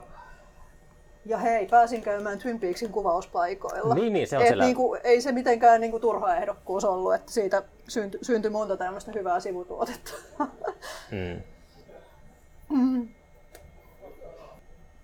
ja 1.26 1.38
hei, 1.38 1.66
pääsin 1.66 2.02
käymään 2.02 2.38
Twin 2.38 2.60
Peaksin 2.60 2.92
kuvauspaikoilla. 2.92 3.94
Niin, 3.94 4.12
niin, 4.12 4.28
se 4.28 4.36
on 4.36 4.42
Et 4.42 4.48
siellä- 4.48 4.64
niinku, 4.64 4.96
ei 5.04 5.20
se 5.20 5.32
mitenkään 5.32 5.80
niinku 5.80 6.00
turha 6.00 6.36
ehdokkuus 6.36 6.84
ollut, 6.84 7.14
että 7.14 7.32
siitä 7.32 7.62
syntyi, 7.88 8.20
syntyi 8.22 8.50
monta 8.50 8.76
tämmöistä 8.76 9.12
hyvää 9.14 9.40
sivutuotetta. 9.40 10.12
Mm. 11.10 13.08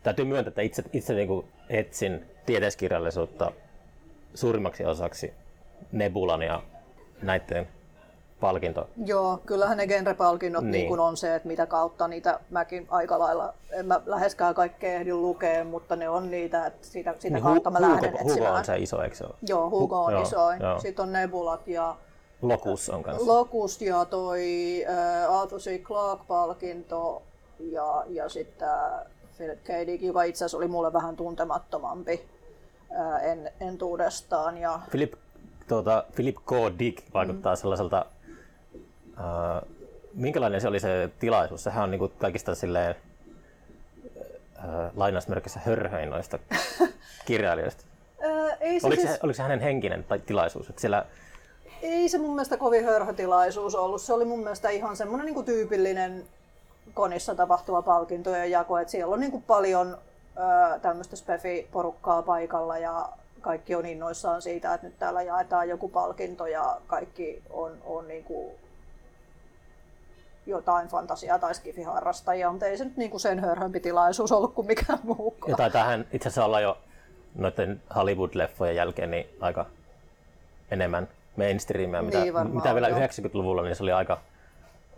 Täytyy 0.02 0.24
myöntää, 0.24 0.48
että 0.48 0.62
itse, 0.62 0.82
itse 0.92 1.14
niin 1.14 1.44
etsin 1.68 2.26
tieteiskirjallisuutta 2.46 3.52
suurimmaksi 4.34 4.84
osaksi 4.84 5.32
Nebulan 5.92 6.42
ja 6.42 6.62
näiden 7.22 7.68
palkinto. 8.43 8.88
Joo, 9.07 9.40
kyllähän 9.47 9.76
ne 9.76 9.86
genrepalkinnot 9.86 10.64
Niin. 10.64 10.72
niin. 10.88 11.01
on 11.01 11.16
se, 11.16 11.34
että 11.34 11.49
mitä 11.49 11.66
kautta 11.66 12.09
niitä 12.09 12.40
mäkin 12.51 12.86
aika 12.90 13.18
lailla, 13.18 13.55
en 13.70 13.86
mä 13.86 14.01
läheskään 14.07 14.55
kaikkea 14.55 14.93
ehdin 14.95 15.22
lukea, 15.22 15.64
mutta 15.64 15.97
ne 15.97 16.09
on 16.09 16.30
niitä, 16.30 16.66
että 16.66 16.86
sitä, 16.86 17.14
sitä 17.18 17.34
Niin 17.34 17.45
kautta 17.45 17.70
mä 17.70 17.78
Hugo, 17.78 17.90
lähden 17.93 18.12
Hugo 18.12 18.24
etsimään. 18.32 18.55
on 18.55 18.64
se 18.64 18.76
iso, 18.78 19.03
eikö 19.03 19.16
se 19.16 19.24
ole? 19.24 19.34
Joo, 19.49 19.70
Hugo 19.70 20.05
on 20.05 20.12
Joo, 20.12 20.22
isoin. 20.22 20.61
joo. 20.62 20.78
Sitten 20.80 21.03
on 21.03 21.12
Nebulat 21.12 21.68
ja 21.68 21.97
Locus 22.43 22.88
on 22.90 23.03
kanssa. 23.03 23.26
Locust 23.26 23.80
ja 23.80 24.05
toi 24.05 24.40
äh, 24.88 25.34
Arthur 25.40 25.59
C. 25.61 25.82
Clarke-palkinto 25.82 27.22
ja, 27.59 28.05
ja 28.09 28.28
sitten 28.28 28.68
äh, 28.68 29.01
Philip 29.36 29.59
K. 29.64 29.68
Dick, 29.86 30.03
joka 30.03 30.22
itse 30.22 30.45
asiassa 30.45 30.57
oli 30.57 30.68
mulle 30.68 30.93
vähän 30.93 31.16
tuntemattomampi 31.16 32.28
äh, 33.01 33.24
en, 33.24 33.51
entuudestaan. 33.61 34.59
Ja, 34.59 34.80
Philip, 34.90 35.12
tuota, 35.68 36.05
Philip 36.14 36.36
K. 36.36 36.51
Dick 36.78 37.03
vaikuttaa 37.14 37.53
mm. 37.55 37.57
sellaiselta, 37.57 38.07
äh, 39.18 39.62
minkälainen 40.14 40.60
se 40.60 40.68
oli 40.68 40.80
se 40.80 41.10
tilaisuus? 41.18 41.64
Sehän 41.64 41.84
on 41.84 41.90
niin 41.90 41.98
kuin 41.98 42.12
kaikista 42.18 42.54
silleen, 42.54 42.94
äh, 44.58 44.90
lainausmerkissä 44.96 45.60
hörhöin 45.64 46.10
noista 46.10 46.38
kirjailijoista. 47.26 47.84
äh, 48.24 48.56
ei, 48.60 48.80
se 48.80 48.86
Oliko, 48.86 49.02
siis, 49.02 49.14
se, 49.14 49.20
oliko 49.22 49.36
se 49.36 49.42
hänen 49.42 49.60
henkinen 49.60 50.04
tai 50.04 50.18
tilaisuus? 50.18 50.70
Että 50.70 50.80
siellä, 50.80 51.06
ei 51.82 52.08
se 52.08 52.18
mun 52.18 52.30
mielestä 52.30 52.56
kovin 52.56 52.84
hörhötilaisuus 52.84 53.74
ollut. 53.74 54.02
Se 54.02 54.12
oli 54.12 54.24
mun 54.24 54.40
mielestä 54.40 54.70
ihan 54.70 54.96
semmoinen 54.96 55.26
niin 55.26 55.44
tyypillinen 55.44 56.24
konissa 56.94 57.34
tapahtuva 57.34 57.82
palkintojen 57.82 58.50
jako. 58.50 58.78
Et 58.78 58.88
siellä 58.88 59.14
on 59.14 59.20
niin 59.20 59.30
kuin 59.30 59.42
paljon 59.42 59.98
tämmöistä 60.82 61.16
spefi-porukkaa 61.16 62.22
paikalla 62.22 62.78
ja 62.78 63.08
kaikki 63.40 63.74
on 63.74 63.86
innoissaan 63.86 64.42
siitä, 64.42 64.74
että 64.74 64.86
nyt 64.86 64.98
täällä 64.98 65.22
jaetaan 65.22 65.68
joku 65.68 65.88
palkinto 65.88 66.46
ja 66.46 66.76
kaikki 66.86 67.42
on, 67.50 67.72
on 67.84 68.08
niin 68.08 68.24
kuin 68.24 68.52
jotain 70.47 70.88
fantasiaa 70.88 71.38
tai 71.38 71.55
skifiharrastajia, 71.55 72.51
mutta 72.51 72.66
ei 72.66 72.78
se 72.78 72.84
nyt 72.84 72.97
niin 72.97 73.11
kuin 73.11 73.20
sen 73.20 73.38
hörhömpi 73.40 73.80
tilaisuus 73.80 74.32
ollut 74.32 74.55
kuin 74.55 74.66
mikään 74.66 74.99
muukaan. 75.03 75.51
ja 75.51 75.57
taitaa 75.57 75.84
hän 75.84 76.07
itse 76.12 76.28
asiassa 76.28 76.45
olla 76.45 76.61
jo 76.61 76.78
noiden 77.34 77.82
Hollywood-leffojen 77.95 78.76
jälkeen 78.76 79.11
niin 79.11 79.26
aika 79.40 79.66
enemmän 80.70 81.09
mainstreamia, 81.36 82.03
mitä, 82.03 82.20
Niin 82.20 82.34
varmaan, 82.34 82.57
mitä 82.57 82.74
vielä 82.74 82.88
joo. 82.88 82.99
90-luvulla, 82.99 83.62
niin 83.62 83.76
se 83.76 83.82
oli 83.82 83.93
aika 83.93 84.20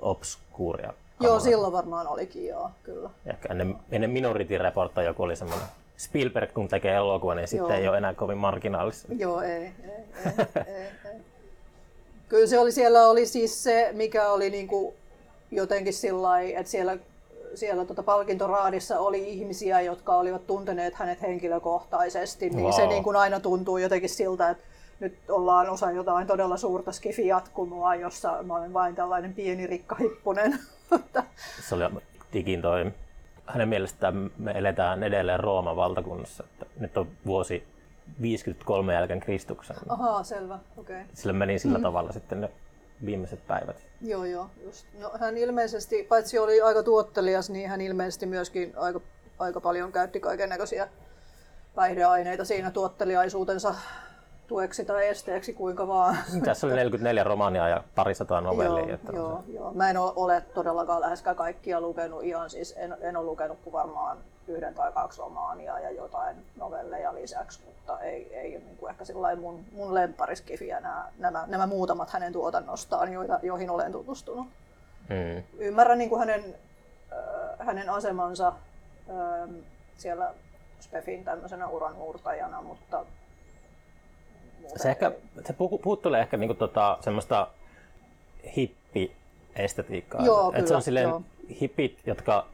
obskuuria. 0.00 0.92
Joo, 1.20 1.28
kamaa. 1.28 1.40
silloin 1.40 1.72
varmaan 1.72 2.06
olikin, 2.06 2.46
joo, 2.46 2.70
kyllä. 2.82 3.10
Ehkä 3.26 3.48
ennen, 3.50 3.76
ennen 3.90 4.10
Minority 4.10 4.58
Reporta 4.58 5.02
joku 5.02 5.22
oli 5.22 5.36
semmoinen 5.36 5.66
Spielberg, 5.96 6.54
kun 6.54 6.68
tekee 6.68 6.94
elokuva, 6.94 7.34
niin 7.34 7.48
sitten 7.48 7.68
Joo. 7.68 7.78
ei 7.78 7.88
ole 7.88 7.96
enää 7.98 8.14
kovin 8.14 8.38
marginaalissa. 8.38 9.08
Joo, 9.18 9.40
ei, 9.40 9.50
ei, 9.50 9.72
ei, 9.84 10.64
ei, 10.66 10.74
ei. 11.04 11.20
Kyllä 12.28 12.46
se 12.46 12.58
oli, 12.58 12.72
siellä 12.72 13.08
oli 13.08 13.26
siis 13.26 13.62
se, 13.64 13.90
mikä 13.92 14.28
oli 14.28 14.50
niinku 14.50 14.94
jotenkin 15.56 15.92
sillä 15.92 16.40
että 16.40 16.70
siellä, 16.70 16.98
siellä 17.54 17.84
tota 17.84 18.02
palkintoraadissa 18.02 18.98
oli 18.98 19.28
ihmisiä, 19.28 19.80
jotka 19.80 20.16
olivat 20.16 20.46
tunteneet 20.46 20.94
hänet 20.94 21.22
henkilökohtaisesti, 21.22 22.50
niin 22.50 22.72
se 22.72 22.82
Vau. 22.82 22.90
niin 22.90 23.04
kuin 23.04 23.16
aina 23.16 23.40
tuntuu 23.40 23.78
jotenkin 23.78 24.10
siltä, 24.10 24.50
että 24.50 24.64
nyt 25.00 25.18
ollaan 25.28 25.70
osa 25.70 25.90
jotain 25.90 26.26
todella 26.26 26.56
suurta 26.56 26.92
skifi-jatkumoa, 26.92 27.94
jossa 27.94 28.42
mä 28.42 28.56
olen 28.56 28.72
vain 28.72 28.94
tällainen 28.94 29.34
pieni 29.34 29.66
rikkahippunen. 29.66 30.58
Se 31.68 31.74
oli 31.74 31.84
digin 32.32 32.62
toi. 32.62 32.92
Hänen 33.46 33.68
mielestään 33.68 34.30
me 34.38 34.50
eletään 34.50 35.02
edelleen 35.02 35.40
Rooman 35.40 35.76
valtakunnassa. 35.76 36.44
Että 36.52 36.66
nyt 36.80 36.96
on 36.96 37.08
vuosi 37.26 37.64
53 38.22 38.94
jälkeen 38.94 39.20
Kristuksen. 39.20 39.76
Ahaa, 39.88 40.22
selvä, 40.22 40.58
okei. 40.76 40.96
Okay. 40.96 41.06
Sillä 41.14 41.32
meni 41.32 41.58
sillä 41.58 41.78
tavalla 41.80 42.12
sitten 42.12 42.40
ne 42.40 42.50
viimeiset 43.04 43.46
päivät. 43.46 43.76
Joo, 44.00 44.24
joo, 44.24 44.50
just. 44.64 44.86
No, 44.98 45.10
hän 45.20 45.36
ilmeisesti, 45.36 46.02
paitsi 46.08 46.38
oli 46.38 46.60
aika 46.60 46.82
tuottelias, 46.82 47.50
niin 47.50 47.68
hän 47.68 47.80
ilmeisesti 47.80 48.26
myöskin 48.26 48.72
aika, 48.76 49.00
aika 49.38 49.60
paljon 49.60 49.92
käytti 49.92 50.20
kaiken 50.20 50.48
näköisiä 50.48 50.88
päihdeaineita 51.74 52.44
siinä 52.44 52.70
tuotteliaisuutensa 52.70 53.74
tueksi 54.46 54.84
tai 54.84 55.06
esteeksi, 55.06 55.52
kuinka 55.52 55.88
vaan. 55.88 56.16
Tässä 56.44 56.66
oli 56.66 56.74
44 56.74 57.24
romaania 57.24 57.68
ja 57.68 57.84
parisataa 57.94 58.40
novellia. 58.40 58.84
joo, 58.84 58.94
että 58.94 59.12
joo, 59.12 59.44
joo. 59.48 59.72
Mä 59.72 59.90
en 59.90 59.96
ole 59.96 60.40
todellakaan 60.54 61.00
läheskään 61.00 61.36
kaikkia 61.36 61.80
lukenut 61.80 62.22
ihan 62.22 62.50
siis, 62.50 62.74
en, 62.76 62.96
en 63.00 63.16
ole 63.16 63.24
lukenut 63.26 63.58
kuin 63.64 63.72
varmaan 63.72 64.18
yhden 64.48 64.74
tai 64.74 64.92
kaksi 64.92 65.18
romaania 65.18 65.78
ja 65.78 65.90
jotain 65.90 66.36
novelleja 66.56 67.14
lisäksi, 67.14 67.60
mutta 67.64 68.00
ei, 68.00 68.36
ei 68.36 68.50
niin 68.50 68.76
kuin 68.76 68.90
ehkä 68.90 69.04
sillä 69.04 69.36
mun, 69.36 69.64
mun 69.72 69.94
lemppariskifiä 69.94 70.80
nämä, 70.80 71.08
nämä, 71.18 71.44
nämä 71.46 71.66
muutamat 71.66 72.10
hänen 72.10 72.32
tuotannostaan, 72.32 73.12
joita, 73.12 73.38
joihin 73.42 73.70
olen 73.70 73.92
tutustunut. 73.92 74.46
Mm. 75.08 75.42
ymmärrän 75.58 75.98
niin 75.98 76.10
kuin 76.10 76.18
hänen, 76.18 76.54
äh, 77.12 77.66
hänen 77.66 77.90
asemansa 77.90 78.48
äh, 78.48 79.48
siellä 79.96 80.34
Spefin 80.80 81.24
tämmöisenä 81.24 81.68
uranmurtajana, 81.68 82.62
mutta 82.62 83.04
Se, 84.76 84.90
ehkä, 84.90 85.12
se 85.44 85.52
puhu- 85.52 85.78
puuttelee 85.78 86.20
ehkä 86.20 86.36
niinku 86.36 86.54
tota, 86.54 86.98
semmoista 87.00 87.48
hippi-estetiikkaa. 88.56 90.24
Joo, 90.24 90.48
Et 90.48 90.58
se 90.58 90.62
kyllä, 90.62 90.76
on 90.76 90.82
silleen 90.82 91.08
joo. 91.08 91.22
hippit, 91.60 91.98
jotka 92.06 92.46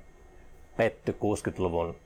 petty 0.80 1.12
60-luvun 1.12 1.96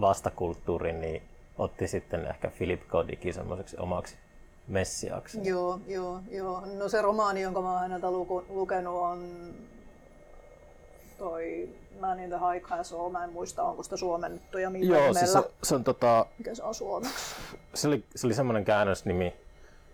vastakulttuuriin, 0.00 1.00
niin 1.00 1.22
otti 1.58 1.88
sitten 1.88 2.26
ehkä 2.26 2.50
Philip 2.56 2.80
K. 2.80 3.08
Dickin 3.08 3.34
semmoiseksi 3.34 3.76
omaksi 3.78 4.16
messiaksi. 4.68 5.38
Joo, 5.42 5.80
joo, 5.86 6.20
joo. 6.30 6.62
No 6.78 6.88
se 6.88 7.02
romaani, 7.02 7.42
jonka 7.42 7.62
mä 7.62 7.70
oon 7.72 7.80
häneltä 7.80 8.10
luku, 8.10 8.44
lukenut, 8.48 8.94
on 8.94 9.28
toi 11.18 11.68
Man 12.00 12.20
in 12.20 12.28
the 12.28 12.38
High 12.38 12.66
Castle. 12.68 13.10
Mä 13.10 13.24
en 13.24 13.32
muista, 13.32 13.62
onko 13.62 13.82
sitä 13.82 13.96
suomennettu 13.96 14.58
ja 14.58 14.70
millä 14.70 14.98
Joo, 14.98 15.14
siis 15.14 15.32
se, 15.32 15.50
se, 15.62 15.74
on 15.74 15.84
tota, 15.84 16.26
Mikä 16.38 16.54
se 16.54 16.62
on 16.62 16.74
suomeksi? 16.74 17.34
se 17.74 17.88
oli, 17.88 18.04
se 18.16 18.26
oli 18.26 18.34
semmoinen 18.34 18.64
käännösnimi, 18.64 19.34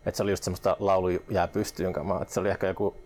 että 0.07 0.17
se 0.17 0.23
oli 0.23 0.31
just 0.31 0.45
semmoista 0.45 0.77
laulu 0.79 1.09
jää 1.31 1.49
pystyyn 1.49 1.93
kamaa, 1.93 2.23
että 2.23 2.35
se 2.35 2.41
oli 2.41 2.49
ehkä 2.49 2.67
joku 2.67 2.97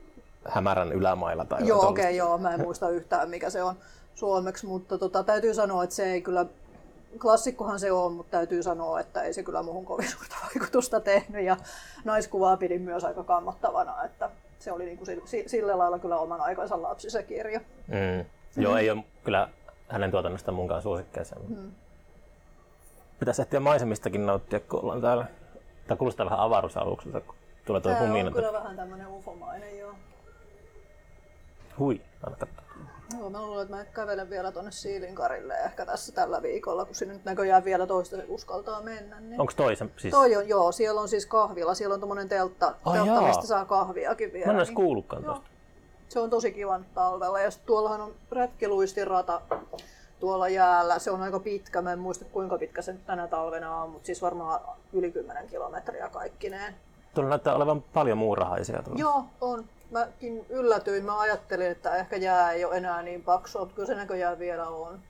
hämärän 0.48 0.92
ylämailla 0.92 1.44
tai 1.44 1.66
Joo, 1.66 1.88
okei, 1.88 2.04
okay, 2.04 2.14
joo. 2.14 2.38
Mä 2.38 2.54
en 2.54 2.60
muista 2.60 2.90
yhtään, 2.90 3.30
mikä 3.30 3.50
se 3.50 3.62
on. 3.62 3.76
Suomeksi, 4.14 4.66
mutta 4.66 4.98
tota, 4.98 5.22
täytyy 5.22 5.54
sanoa, 5.54 5.84
että 5.84 5.96
se 5.96 6.12
ei 6.12 6.22
kyllä, 6.22 6.46
klassikkohan 7.18 7.80
se 7.80 7.92
on, 7.92 8.12
mutta 8.12 8.30
täytyy 8.30 8.62
sanoa, 8.62 9.00
että 9.00 9.22
ei 9.22 9.34
se 9.34 9.42
kyllä 9.42 9.62
muuhun 9.62 9.84
kovin 9.84 10.10
suurta 10.10 10.36
vaikutusta 10.44 11.00
tehnyt 11.00 11.44
ja 11.44 11.56
naiskuvaa 12.04 12.56
pidin 12.56 12.82
myös 12.82 13.04
aika 13.04 13.24
kammottavana, 13.24 14.04
että 14.04 14.30
se 14.58 14.72
oli 14.72 14.84
niin 14.84 14.98
kuin 14.98 15.22
sillä 15.46 15.78
lailla 15.78 15.98
kyllä 15.98 16.16
oman 16.16 16.40
aikansa 16.40 16.82
lapsi 16.82 17.10
se 17.10 17.22
kirja. 17.22 17.60
Mm. 17.88 18.24
Joo, 18.62 18.76
ei 18.76 18.90
ole 18.90 19.04
kyllä 19.24 19.48
hänen 19.88 20.10
tuotannosta 20.10 20.52
munkaan 20.52 20.82
suosikkeeseen. 20.82 21.42
Mm. 21.48 21.72
Pitäisi 23.18 23.42
ehtiä 23.42 23.60
maisemistakin 23.60 24.26
nauttia, 24.26 24.60
kun 24.60 24.80
ollaan 24.80 25.00
täällä. 25.00 25.26
Tämä 25.86 25.98
kuulostaa 25.98 26.26
vähän 26.26 26.40
avaruusalukselta, 26.40 27.20
kun 27.20 27.34
tulee 27.64 27.80
tuo 27.80 27.92
Tämä 27.92 28.04
on 28.04 28.32
kyllä 28.32 28.52
vähän 28.52 28.76
tämmöinen 28.76 29.06
ufomainen, 29.06 29.78
joo. 29.78 29.94
Hui, 31.78 32.00
anna 32.26 32.38
katsoa. 32.38 32.63
Joo, 33.18 33.30
mä 33.30 33.42
luulen, 33.42 33.62
että 33.62 33.76
mä 33.76 33.84
kävelen 33.84 34.30
vielä 34.30 34.52
tuonne 34.52 34.70
Siilinkarille 34.70 35.54
ehkä 35.54 35.86
tässä 35.86 36.12
tällä 36.12 36.42
viikolla, 36.42 36.84
kun 36.84 36.94
sinne 36.94 37.14
nyt 37.14 37.24
näköjään 37.24 37.64
vielä 37.64 37.86
toista 37.86 38.16
uskaltaa 38.28 38.82
mennä. 38.82 39.20
Niin... 39.20 39.40
Onko 39.40 39.52
toi 39.56 39.76
se? 39.76 39.86
Siis... 39.96 40.14
Toi 40.14 40.36
on, 40.36 40.48
joo, 40.48 40.72
siellä 40.72 41.00
on 41.00 41.08
siis 41.08 41.26
kahvila, 41.26 41.74
siellä 41.74 41.94
on 41.94 42.00
tommonen 42.00 42.28
teltta, 42.28 42.74
oh, 42.84 42.94
teltta 42.94 43.20
mistä 43.20 43.46
saa 43.46 43.64
kahviakin 43.64 44.32
vielä. 44.32 44.52
Mä 44.52 44.60
en 44.60 44.66
niin... 44.66 44.74
kuullutkaan 44.74 45.24
tosta. 45.24 45.46
Se 46.08 46.20
on 46.20 46.30
tosi 46.30 46.52
kivan 46.52 46.86
talvella 46.94 47.40
ja 47.40 47.50
tuollahan 47.66 48.00
on 48.00 48.14
retkiluistirata 48.32 49.40
tuolla 50.20 50.48
jäällä. 50.48 50.98
Se 50.98 51.10
on 51.10 51.22
aika 51.22 51.40
pitkä, 51.40 51.82
mä 51.82 51.92
en 51.92 51.98
muista 51.98 52.24
kuinka 52.24 52.58
pitkä 52.58 52.82
se 52.82 52.94
tänä 53.06 53.28
talvena 53.28 53.76
on, 53.76 53.90
mutta 53.90 54.06
siis 54.06 54.22
varmaan 54.22 54.60
yli 54.92 55.12
10 55.12 55.46
kilometriä 55.46 56.08
kaikkineen. 56.08 56.74
Tuolla 57.14 57.28
näyttää 57.28 57.54
olevan 57.54 57.82
paljon 57.82 58.18
muurahaisia. 58.18 58.82
Tuolla. 58.82 59.00
Joo, 59.00 59.24
on. 59.40 59.64
Mäkin 59.90 60.46
yllätyin. 60.48 61.04
Mä 61.04 61.20
ajattelin, 61.20 61.70
että 61.70 61.96
ehkä 61.96 62.16
jää 62.16 62.52
ei 62.52 62.64
ole 62.64 62.76
enää 62.76 63.02
niin 63.02 63.22
paksua, 63.22 63.60
mutta 63.60 63.74
kyllä 63.74 63.86
se 63.86 63.94
näköjään 63.94 64.38
vielä 64.38 64.68
on. 64.68 65.00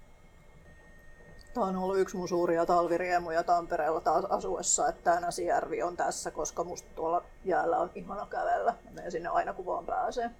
Tämä 1.55 1.67
on 1.67 1.77
ollut 1.77 1.99
yksi 1.99 2.17
mun 2.17 2.29
suuria 2.29 2.67
talviriemuja 2.67 3.43
Tampereella 3.43 4.01
taas 4.01 4.25
asuessa, 4.25 4.89
että 4.89 5.05
tämä 5.05 5.21
Näsijärvi 5.21 5.83
on 5.83 5.97
tässä, 5.97 6.31
koska 6.31 6.65
musta 6.65 6.89
tuolla 6.97 7.23
jäällä 7.45 7.79
on 7.79 7.91
ihana 7.95 8.27
kävellä. 8.31 8.75
Mä 8.85 8.91
menen 8.91 9.13
sinne 9.13 9.29
aina 9.29 9.53
kun 9.53 9.67
vaan 9.67 9.87
pääsee. 9.87 10.31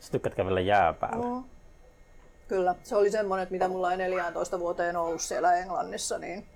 Sä 0.00 0.12
tykkäät 0.12 0.34
kävellä 0.34 0.60
jää 0.60 0.92
päällä? 0.92 1.26
No. 1.26 1.44
Kyllä, 2.48 2.74
se 2.82 2.96
oli 2.96 3.10
semmoinen, 3.10 3.42
että 3.42 3.52
mitä 3.52 3.68
mulla 3.68 3.92
ei 3.92 3.98
14 3.98 4.60
vuoteen 4.60 4.96
ollut 4.96 5.20
siellä 5.20 5.56
Englannissa, 5.56 6.18
niin 6.18 6.46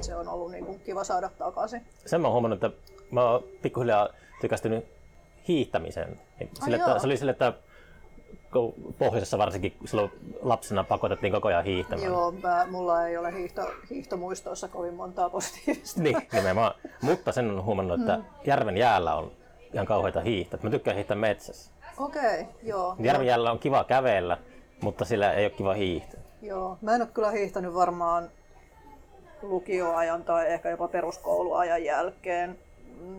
se 0.00 0.16
on 0.16 0.28
ollut 0.28 0.50
niin 0.50 0.66
kuin 0.66 0.80
kiva 0.80 1.04
saada 1.04 1.30
takaisin. 1.38 1.86
Sen 2.06 2.20
mä 2.20 2.26
oon 2.28 2.32
huomannut, 2.32 2.64
että 2.64 2.78
mä 3.10 3.30
oon 3.30 3.44
pikkuhiljaa 3.62 4.08
tykästynyt 4.40 4.84
hiihtämiseen. 5.48 6.20
Sille, 6.64 6.76
että, 6.76 6.98
se 6.98 7.06
oli 7.06 7.16
sille, 7.16 7.30
että 7.30 7.52
pohjoisessa 8.98 9.38
varsinkin 9.38 9.76
silloin 9.84 10.10
lapsena 10.42 10.84
pakotettiin 10.84 11.32
koko 11.32 11.48
ajan 11.48 11.64
hiihtämään. 11.64 12.06
Joo, 12.06 12.32
mä, 12.32 12.66
mulla 12.70 13.06
ei 13.06 13.16
ole 13.16 13.32
hiihto, 13.32 13.62
hiihtomuistoissa 13.90 14.68
kovin 14.68 14.94
montaa 14.94 15.30
positiivista. 15.30 16.02
niin, 16.02 16.16
nimenomaan. 16.32 16.74
Mutta 17.02 17.32
sen 17.32 17.50
on 17.50 17.64
huomannut, 17.64 18.00
että 18.00 18.16
mm. 18.16 18.24
järven 18.46 18.76
jäällä 18.76 19.14
on 19.14 19.32
ihan 19.72 19.86
kauheita 19.86 20.20
hiihtää. 20.20 20.60
Mä 20.62 20.70
tykkään 20.70 20.94
hiihtää 20.94 21.16
metsässä. 21.16 21.72
Okei, 21.98 22.40
okay, 22.40 22.54
joo. 22.62 22.96
Järven 22.98 23.26
jäällä 23.26 23.50
on 23.50 23.58
kiva 23.58 23.84
kävellä, 23.84 24.38
mutta 24.82 25.04
sillä 25.04 25.32
ei 25.32 25.44
ole 25.44 25.50
kiva 25.50 25.74
hiihtää. 25.74 26.20
Joo, 26.42 26.78
mä 26.82 26.94
en 26.94 27.02
ole 27.02 27.10
kyllä 27.14 27.30
hiihtänyt 27.30 27.74
varmaan 27.74 28.30
lukioajan 29.42 30.24
tai 30.24 30.52
ehkä 30.52 30.70
jopa 30.70 30.88
peruskouluajan 30.88 31.84
jälkeen. 31.84 32.58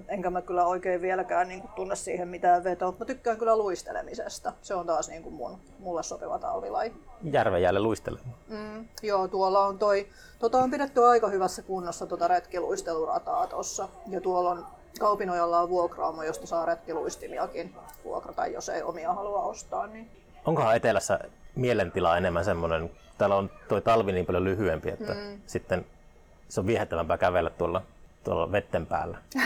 Enkä 0.07 0.29
mä 0.29 0.41
kyllä 0.41 0.65
oikein 0.65 1.01
vieläkään 1.01 1.47
niin 1.47 1.61
kuin, 1.61 1.71
tunne 1.71 1.95
siihen 1.95 2.27
mitään 2.27 2.63
vetoa. 2.63 2.93
Mä 2.99 3.05
tykkään 3.05 3.37
kyllä 3.37 3.57
luistelemisesta. 3.57 4.53
Se 4.61 4.73
on 4.75 4.85
taas 4.85 5.09
niin 5.09 5.23
kuin 5.23 5.35
mun, 5.35 5.59
mulle 5.79 6.03
sopiva 6.03 6.39
talvilaji. 6.39 6.93
Järven 7.23 7.61
jäälle 7.61 7.79
luistele. 7.79 8.19
Mm, 8.47 8.87
joo, 9.03 9.27
tuolla 9.27 9.65
on 9.65 9.79
toi, 9.79 10.07
tota 10.39 10.57
on 10.57 10.71
pidetty 10.71 11.05
aika 11.05 11.27
hyvässä 11.27 11.61
kunnossa 11.61 12.05
tota 12.05 12.27
retkiluistelurataa 12.27 13.47
tossa. 13.47 13.89
Ja 14.07 14.21
tuolla 14.21 14.51
on 14.51 14.65
Kaupinojalla 14.99 15.59
on 15.59 15.69
vuokraamo, 15.69 16.23
josta 16.23 16.47
saa 16.47 16.65
retkiluistimiakin 16.65 17.75
vuokrata, 18.03 18.47
jos 18.47 18.69
ei 18.69 18.83
omia 18.83 19.13
halua 19.13 19.41
ostaa. 19.41 19.87
Niin... 19.87 20.09
Onkohan 20.45 20.75
etelässä 20.75 21.19
mielentila 21.55 22.17
enemmän 22.17 22.45
semmoinen, 22.45 22.91
täällä 23.17 23.35
on 23.35 23.49
tuo 23.67 23.81
talvi 23.81 24.11
niin 24.11 24.25
paljon 24.25 24.43
lyhyempi, 24.43 24.89
että 24.89 25.13
mm. 25.13 25.41
sitten 25.47 25.85
se 26.49 26.59
on 26.59 26.67
viehättävämpää 26.67 27.17
kävellä 27.17 27.49
tuolla, 27.49 27.81
tuolla 28.25 28.51
vetten 28.51 28.85
päällä. 28.85 29.17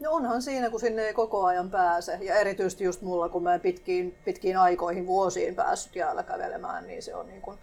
No 0.00 0.10
onhan 0.12 0.42
siinä, 0.42 0.70
kun 0.70 0.80
sinne 0.80 1.02
ei 1.02 1.14
koko 1.14 1.44
ajan 1.44 1.70
pääse. 1.70 2.18
Ja 2.22 2.34
erityisesti 2.34 2.84
just 2.84 3.02
mulla, 3.02 3.28
kun 3.28 3.42
mä 3.42 3.54
en 3.54 3.60
pitkiin, 3.60 4.18
pitkiin 4.24 4.58
aikoihin, 4.58 5.06
vuosiin 5.06 5.54
päässyt 5.54 5.96
jäällä 5.96 6.22
kävelemään, 6.22 6.86
niin 6.86 7.02
se 7.02 7.14
on 7.14 7.26
niin 7.26 7.42
kuin... 7.42 7.58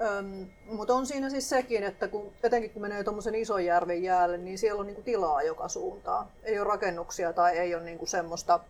Öm, 0.00 0.46
mutta 0.66 0.94
on 0.94 1.06
siinä 1.06 1.30
siis 1.30 1.48
sekin, 1.48 1.82
että 1.84 2.08
kun, 2.08 2.32
etenkin 2.42 2.70
kun 2.70 2.82
menee 2.82 3.04
tuommoisen 3.04 3.34
ison 3.34 3.64
järven 3.64 4.02
jäälle, 4.02 4.36
niin 4.36 4.58
siellä 4.58 4.80
on 4.80 4.86
niinku 4.86 5.02
tilaa 5.02 5.42
joka 5.42 5.68
suuntaan. 5.68 6.26
Ei 6.42 6.58
ole 6.58 6.68
rakennuksia 6.68 7.32
tai 7.32 7.58
ei 7.58 7.74
ole 7.74 7.82
niinku 7.82 8.06
semmoista 8.06 8.60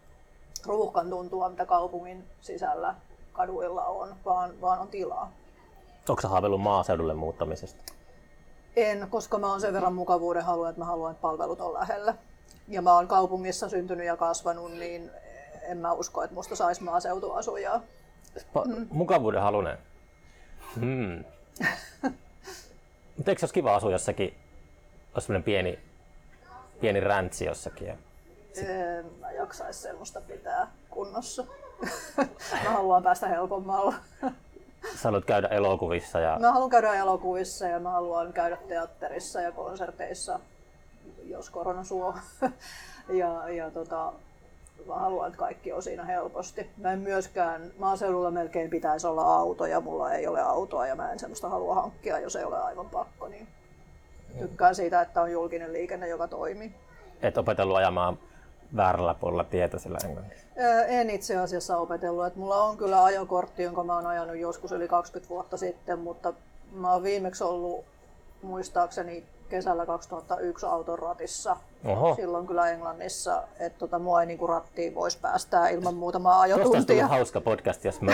ruuhkan 0.66 1.10
tuntua, 1.10 1.48
mitä 1.48 1.66
kaupungin 1.66 2.24
sisällä 2.40 2.94
kaduilla 3.32 3.84
on, 3.84 4.14
vaan, 4.24 4.60
vaan 4.60 4.78
on 4.78 4.88
tilaa. 4.88 5.32
Onko 6.08 6.28
haaveillut 6.28 6.60
maaseudulle 6.60 7.14
muuttamisesta? 7.14 7.93
En, 8.76 9.06
koska 9.10 9.38
mä 9.38 9.46
oon 9.46 9.60
sen 9.60 9.72
verran 9.72 9.94
mukavuuden 9.94 10.44
haluan, 10.44 10.70
että 10.70 10.80
mä 10.80 10.84
haluan, 10.84 11.12
että 11.12 11.22
palvelut 11.22 11.60
on 11.60 11.74
lähellä. 11.74 12.14
Ja 12.68 12.82
mä 12.82 12.94
oon 12.94 13.08
kaupungissa 13.08 13.68
syntynyt 13.68 14.06
ja 14.06 14.16
kasvanut, 14.16 14.72
niin 14.72 15.10
en 15.62 15.78
mä 15.78 15.92
usko, 15.92 16.22
että 16.22 16.34
musta 16.34 16.56
saisi 16.56 16.82
maaseutuasujaa. 16.82 17.80
Pa- 18.38 18.68
mm. 18.68 18.86
Mukavuuden 18.90 19.42
halunen. 19.42 19.78
Hmm. 20.80 21.24
Mutta 23.16 23.30
eikö 23.30 23.40
se 23.40 23.44
olisi 23.44 23.54
kiva 23.54 23.74
asua 23.74 23.92
jossakin, 23.92 24.34
olisi 25.14 25.32
pieni, 25.44 25.78
pieni 26.80 27.00
räntsi 27.00 27.44
jossakin? 27.44 27.86
Ja 27.88 27.96
sit... 28.52 28.68
En 28.68 29.06
mä 29.20 29.32
jaksaisi 29.32 29.80
semmoista 29.80 30.20
pitää 30.20 30.72
kunnossa. 30.90 31.46
mä 32.64 32.70
haluan 32.70 33.02
päästä 33.02 33.28
helpommalla. 33.28 33.94
Sä 34.92 35.00
haluat 35.04 35.24
käydä 35.24 35.48
elokuvissa? 35.48 36.20
Ja... 36.20 36.38
Mä 36.40 36.52
haluan 36.52 36.70
käydä 36.70 36.94
elokuvissa 36.94 37.66
ja 37.66 37.80
mä 37.80 37.90
haluan 37.90 38.32
käydä 38.32 38.56
teatterissa 38.68 39.40
ja 39.40 39.52
konserteissa, 39.52 40.40
jos 41.24 41.50
korona 41.50 41.84
suo. 41.84 42.14
ja, 43.20 43.48
ja 43.48 43.70
tota, 43.70 44.12
mä 44.86 44.94
haluan, 44.94 45.26
että 45.26 45.38
kaikki 45.38 45.72
on 45.72 45.82
siinä 45.82 46.04
helposti. 46.04 46.70
Mä 46.76 46.92
en 46.92 46.98
myöskään, 46.98 47.72
maaseudulla 47.78 48.30
melkein 48.30 48.70
pitäisi 48.70 49.06
olla 49.06 49.36
auto 49.36 49.66
ja 49.66 49.80
mulla 49.80 50.12
ei 50.12 50.26
ole 50.26 50.40
autoa 50.40 50.86
ja 50.86 50.96
mä 50.96 51.12
en 51.12 51.18
semmoista 51.18 51.48
halua 51.48 51.74
hankkia, 51.74 52.18
jos 52.18 52.36
ei 52.36 52.44
ole 52.44 52.62
aivan 52.62 52.88
pakko. 52.90 53.28
Niin 53.28 53.48
tykkään 54.38 54.74
siitä, 54.74 55.00
että 55.00 55.22
on 55.22 55.32
julkinen 55.32 55.72
liikenne, 55.72 56.08
joka 56.08 56.28
toimii. 56.28 56.74
Et 57.22 57.38
opetellut 57.38 57.76
ajamaan 57.76 58.18
väärällä 58.76 59.14
puolella 59.14 59.44
tietä 59.44 59.78
sillä 59.78 59.98
englannissa? 60.04 60.46
En 60.86 61.10
itse 61.10 61.36
asiassa 61.36 61.76
opetellut. 61.76 62.26
Et 62.26 62.36
mulla 62.36 62.62
on 62.62 62.76
kyllä 62.76 63.04
ajokortti, 63.04 63.62
jonka 63.62 63.84
mä 63.84 63.94
oon 63.94 64.06
ajanut 64.06 64.36
joskus 64.36 64.72
yli 64.72 64.88
20 64.88 65.28
vuotta 65.28 65.56
sitten, 65.56 65.98
mutta 65.98 66.32
mä 66.72 66.92
oon 66.92 67.02
viimeksi 67.02 67.44
ollut 67.44 67.84
muistaakseni 68.42 69.24
kesällä 69.54 69.86
2001 69.86 70.66
auton 70.66 70.98
ratissa. 70.98 71.56
Oho. 71.84 72.14
Silloin 72.14 72.46
kyllä 72.46 72.70
Englannissa, 72.70 73.42
että 73.60 73.78
tota, 73.78 73.98
mua 73.98 74.20
ei 74.20 74.26
niinku 74.26 74.46
rattiin 74.46 74.94
voisi 74.94 75.18
päästää 75.18 75.68
ilman 75.68 75.94
muutamaa 75.94 76.40
ajotuntia. 76.40 76.96
Tuosta 76.96 77.06
hauska 77.06 77.40
podcast, 77.40 77.84
jos 77.84 78.00
mä 78.00 78.12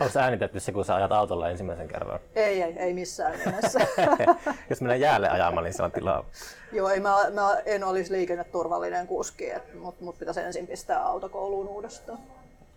olisi 0.00 0.18
äänitetty 0.24 0.60
se, 0.60 0.72
kun 0.72 0.84
sä 0.84 0.94
ajat 0.94 1.12
autolla 1.12 1.50
ensimmäisen 1.50 1.88
kerran. 1.88 2.20
Ei, 2.34 2.62
ei, 2.62 2.78
ei 2.78 2.94
missään 2.94 3.38
nimessä. 3.46 3.80
jos 4.70 4.80
mennään 4.80 5.00
jäälle 5.00 5.28
ajamaan, 5.28 5.64
niin 5.64 5.74
se 5.74 5.82
on 5.82 5.92
tilaa. 5.92 6.24
Joo, 6.72 6.88
ei, 6.88 7.00
mä, 7.00 7.16
mä 7.30 7.56
en 7.66 7.84
olisi 7.84 8.12
liikenneturvallinen 8.12 9.06
kuski, 9.06 9.52
mutta 9.80 10.04
mut 10.04 10.18
pitäisi 10.18 10.40
ensin 10.40 10.66
pistää 10.66 11.06
autokouluun 11.06 11.68
uudestaan. 11.68 12.18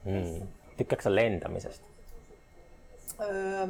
Hmm. 0.05 0.47
Tykkääksä 0.78 1.15
lentämisestä? 1.15 1.86
Öö, 3.21 3.67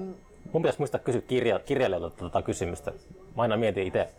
Mun 0.51 0.61
pitäisi 0.61 0.79
muistaa 0.79 0.99
kysyä 0.99 1.21
kirja, 1.21 1.59
kirjailijalta 1.59 2.09
tuota 2.09 2.41
kysymystä. 2.41 2.91
Mä 3.35 3.41
aina 3.41 3.57
mietin 3.57 3.87
itse 3.87 4.09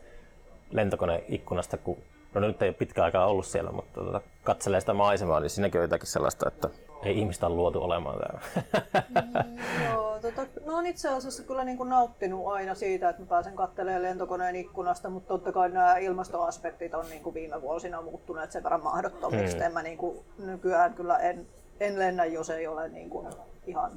lentokoneikkunasta, 0.70 1.76
kun 1.76 1.96
no 2.34 2.40
nyt 2.40 2.62
ei 2.62 2.68
ole 2.68 2.76
pitkä 2.78 3.04
aikaa 3.04 3.26
ollut 3.26 3.46
siellä, 3.46 3.72
mutta 3.72 4.00
tuota, 4.00 4.20
katselee 4.44 4.80
sitä 4.80 4.94
maisemaa, 4.94 5.40
niin 5.40 5.50
siinäkin 5.50 5.80
on 5.80 5.84
jotakin 5.84 6.06
sellaista, 6.06 6.48
että 6.48 6.68
ei 7.04 7.18
ihmistä 7.18 7.46
ole 7.46 7.54
luotu 7.54 7.82
olemaan 7.82 8.18
täällä. 8.18 8.40
Mm, 9.44 9.58
joo, 9.84 10.18
tota, 10.22 10.46
no 10.66 10.76
on 10.76 10.86
itse 10.86 11.08
asiassa 11.08 11.42
kyllä 11.42 11.64
niin 11.64 11.76
kuin 11.76 11.88
nauttinut 11.88 12.46
aina 12.46 12.74
siitä, 12.74 13.08
että 13.08 13.22
mä 13.22 13.28
pääsen 13.28 13.56
katselemaan 13.56 14.02
lentokoneen 14.02 14.56
ikkunasta, 14.56 15.10
mutta 15.10 15.28
totta 15.28 15.52
kai 15.52 15.68
nämä 15.68 15.96
ilmastoaspektit 15.96 16.94
on 16.94 17.04
niin 17.10 17.22
kuin 17.22 17.34
viime 17.34 17.62
vuosina 17.62 18.02
muuttuneet 18.02 18.52
sen 18.52 18.62
verran 18.62 18.82
mahdottomiksi. 18.82 19.56
Hmm. 19.56 19.66
En 19.66 19.72
mä 19.72 19.82
niin 19.82 19.98
kuin, 19.98 20.18
nykyään 20.38 20.94
kyllä 20.94 21.18
en, 21.18 21.46
en 21.80 21.98
lennä, 21.98 22.24
jos 22.24 22.50
ei 22.50 22.66
ole 22.66 22.88
niin 22.88 23.10
kuin 23.10 23.28
ihan 23.66 23.92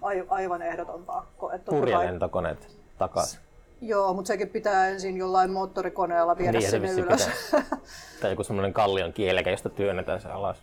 aivan 0.28 0.62
ehdoton 0.62 1.04
pakko. 1.04 1.52
Purjelentokoneet 1.70 2.68
takaisin. 2.98 3.40
Joo, 3.80 4.14
mutta 4.14 4.28
sekin 4.28 4.48
pitää 4.48 4.88
ensin 4.88 5.16
jollain 5.16 5.50
moottorikoneella 5.50 6.38
viedä 6.38 6.58
niin, 6.58 6.70
sinne 6.70 6.90
ylös. 6.92 7.30
tai 8.20 8.30
joku 8.30 8.44
semmoinen 8.44 8.72
kallion 8.72 9.12
kielekä, 9.12 9.50
josta 9.50 9.68
työnnetään 9.68 10.20
se 10.20 10.28
alas. 10.28 10.62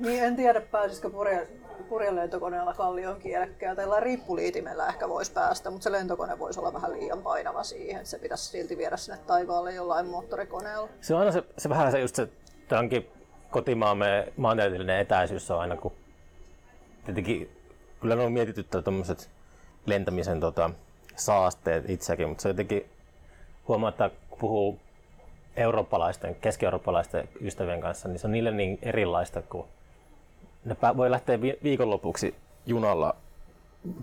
Niin, 0.00 0.24
en 0.24 0.36
tiedä 0.36 0.60
pääsisikö 0.60 1.10
purje, 1.10 1.48
purjen 1.88 2.16
lentokoneella 2.16 2.74
kallion 2.74 3.16
kielekkää. 3.20 3.74
Tällä 3.74 4.00
riippuliitimellä 4.00 4.86
ehkä 4.86 5.08
voisi 5.08 5.32
päästä, 5.32 5.70
mutta 5.70 5.84
se 5.84 5.92
lentokone 5.92 6.38
voisi 6.38 6.60
olla 6.60 6.72
vähän 6.72 6.92
liian 6.92 7.22
painava 7.22 7.62
siihen, 7.62 7.96
että 7.96 8.10
se 8.10 8.18
pitäisi 8.18 8.44
silti 8.44 8.78
viedä 8.78 8.96
sinne 8.96 9.18
taivaalle 9.26 9.74
jollain 9.74 10.06
moottorikoneella. 10.06 10.88
Se 11.00 11.14
on 11.14 11.20
aina 11.20 11.32
se, 11.32 11.42
se 11.58 11.68
vähän 11.68 11.92
se 11.92 12.00
just 12.00 12.14
se, 12.14 12.28
tämänkin 12.68 13.10
kotimaamme 13.56 14.32
maantieteellinen 14.36 15.00
etäisyys 15.00 15.50
on 15.50 15.60
aina, 15.60 15.76
kun 15.76 15.92
tietenkin 17.04 17.50
kyllä 18.00 18.16
ne 18.16 18.22
on 18.22 18.32
mietityttävät 18.32 18.84
tuommoiset 18.84 19.30
lentämisen 19.86 20.40
tota, 20.40 20.70
saasteet 21.16 21.90
itsekin, 21.90 22.28
mutta 22.28 22.42
se 22.42 22.48
jotenkin 22.48 22.86
huomaa, 23.68 23.88
että 23.88 24.10
kun 24.30 24.38
puhuu 24.38 24.78
eurooppalaisten, 25.56 26.34
keski-eurooppalaisten 26.34 27.28
ystävien 27.40 27.80
kanssa, 27.80 28.08
niin 28.08 28.18
se 28.18 28.26
on 28.26 28.32
niille 28.32 28.50
niin 28.50 28.78
erilaista, 28.82 29.42
kun 29.42 29.64
ne 30.64 30.76
voi 30.96 31.10
lähteä 31.10 31.40
viikonlopuksi 31.40 32.34
junalla 32.66 33.16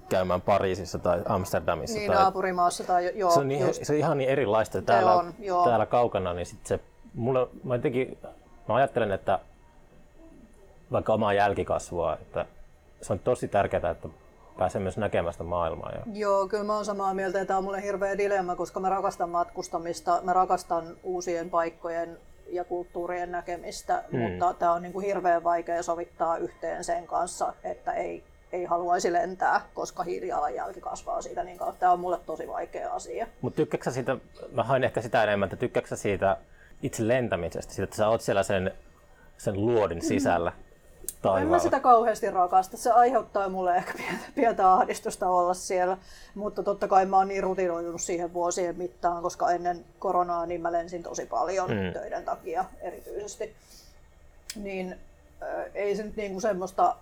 käymään 0.09 0.41
Pariisissa 0.41 0.99
tai 0.99 1.21
Amsterdamissa. 1.25 1.97
Niin, 1.97 2.11
tai... 2.11 2.21
naapurimaassa 2.21 2.83
tai 2.83 3.11
joo. 3.15 3.31
Se 3.31 3.39
on, 3.39 3.47
niin, 3.47 3.73
se 3.73 3.93
on 3.93 3.99
ihan 3.99 4.17
niin 4.17 4.29
erilaista 4.29 4.81
täällä, 4.81 5.13
on, 5.13 5.33
joo. 5.39 5.65
täällä 5.65 5.85
kaukana, 5.85 6.33
niin 6.33 6.45
sit 6.45 6.65
se, 6.65 6.79
mulle, 7.13 7.47
mä, 7.63 7.75
jotenkin, 7.75 8.17
mä 8.67 8.75
ajattelen, 8.75 9.11
että 9.11 9.39
vaikka 10.91 11.13
omaa 11.13 11.33
jälkikasvua, 11.33 12.13
että 12.13 12.45
se 13.01 13.13
on 13.13 13.19
tosi 13.19 13.47
tärkeää, 13.47 13.89
että 13.91 14.09
pääsee 14.57 14.81
myös 14.81 14.97
näkemään 14.97 15.33
sitä 15.33 15.43
maailmaa. 15.43 15.91
Ja... 15.91 16.01
Joo, 16.13 16.47
kyllä 16.47 16.63
mä 16.63 16.75
oon 16.75 16.85
samaa 16.85 17.13
mieltä, 17.13 17.41
että 17.41 17.47
tämä 17.47 17.57
on 17.57 17.63
mulle 17.63 17.81
hirveä 17.81 18.17
dilemma, 18.17 18.55
koska 18.55 18.79
mä 18.79 18.89
rakastan 18.89 19.29
matkustamista, 19.29 20.19
mä 20.23 20.33
rakastan 20.33 20.97
uusien 21.03 21.49
paikkojen 21.49 22.17
ja 22.49 22.63
kulttuurien 22.63 23.31
näkemistä, 23.31 24.03
mm. 24.11 24.19
mutta 24.19 24.53
tämä 24.53 24.73
on 24.73 24.81
niin 24.81 24.93
kuin 24.93 25.05
hirveän 25.05 25.43
vaikea 25.43 25.83
sovittaa 25.83 26.37
yhteen 26.37 26.83
sen 26.83 27.07
kanssa, 27.07 27.53
että 27.63 27.93
ei, 27.93 28.23
ei 28.51 28.65
haluaisi 28.65 29.13
lentää, 29.13 29.61
koska 29.73 30.03
hiilijalanjälki 30.03 30.81
kasvaa 30.81 31.21
siitä 31.21 31.43
niin. 31.43 31.59
Tämä 31.79 31.91
on 31.91 31.99
mulle 31.99 32.19
tosi 32.25 32.47
vaikea 32.47 32.93
asia. 32.93 33.27
Mutta 33.41 33.57
tykkääksä 33.57 33.91
siitä, 33.91 34.17
mä 34.51 34.63
hain 34.63 34.83
ehkä 34.83 35.01
sitä 35.01 35.23
enemmän, 35.23 35.47
että 35.47 35.55
tykkääksä 35.55 35.95
siitä 35.95 36.37
itse 36.83 37.07
lentämisestä, 37.07 37.73
siitä, 37.73 37.83
että 37.83 37.95
sä 37.95 38.07
oot 38.07 38.21
siellä 38.21 38.43
sen, 38.43 38.71
sen 39.37 39.65
luodin 39.65 40.01
sisällä? 40.01 40.49
Mm 40.49 40.63
taivaalla. 41.23 41.41
En 41.41 41.47
mä 41.47 41.59
sitä 41.59 41.79
kauheasti 41.79 42.29
rakasta. 42.29 42.77
Se 42.77 42.91
aiheuttaa 42.91 43.49
mulle 43.49 43.75
ehkä 43.75 43.93
pientä, 43.97 44.25
pientä 44.35 44.73
ahdistusta 44.73 45.29
olla 45.29 45.53
siellä. 45.53 45.97
Mutta 46.35 46.63
totta 46.63 46.87
kai 46.87 47.05
mä 47.05 47.17
oon 47.17 47.27
niin 47.27 47.43
rutinoitunut 47.43 48.01
siihen 48.01 48.33
vuosien 48.33 48.77
mittaan, 48.77 49.23
koska 49.23 49.51
ennen 49.51 49.85
koronaa 49.99 50.45
niin 50.45 50.61
mä 50.61 50.71
lensin 50.71 51.03
tosi 51.03 51.25
paljon 51.25 51.69
mm. 51.69 51.93
töiden 51.93 52.25
takia 52.25 52.65
erityisesti. 52.81 53.55
Niin 54.55 54.95
äh, 55.43 55.65
ei 55.73 55.95
se 55.95 56.03
nyt 56.03 56.15
niinku 56.15 56.39
semmoista, 56.39 56.95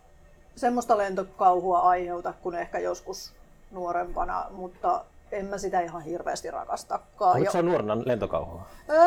semmoista 0.55 0.97
lentokauhua 0.97 1.79
aiheuta 1.79 2.33
kuin 2.41 2.55
ehkä 2.55 2.79
joskus 2.79 3.33
nuorempana, 3.71 4.45
mutta 4.49 5.05
en 5.31 5.45
mä 5.45 5.57
sitä 5.57 5.79
ihan 5.79 6.01
hirveästi 6.01 6.51
rakastakaan. 6.51 7.37
Oletko 7.37 7.51
sä 7.51 7.61
nuorena 7.61 7.97
lentokauhua? 8.05 8.61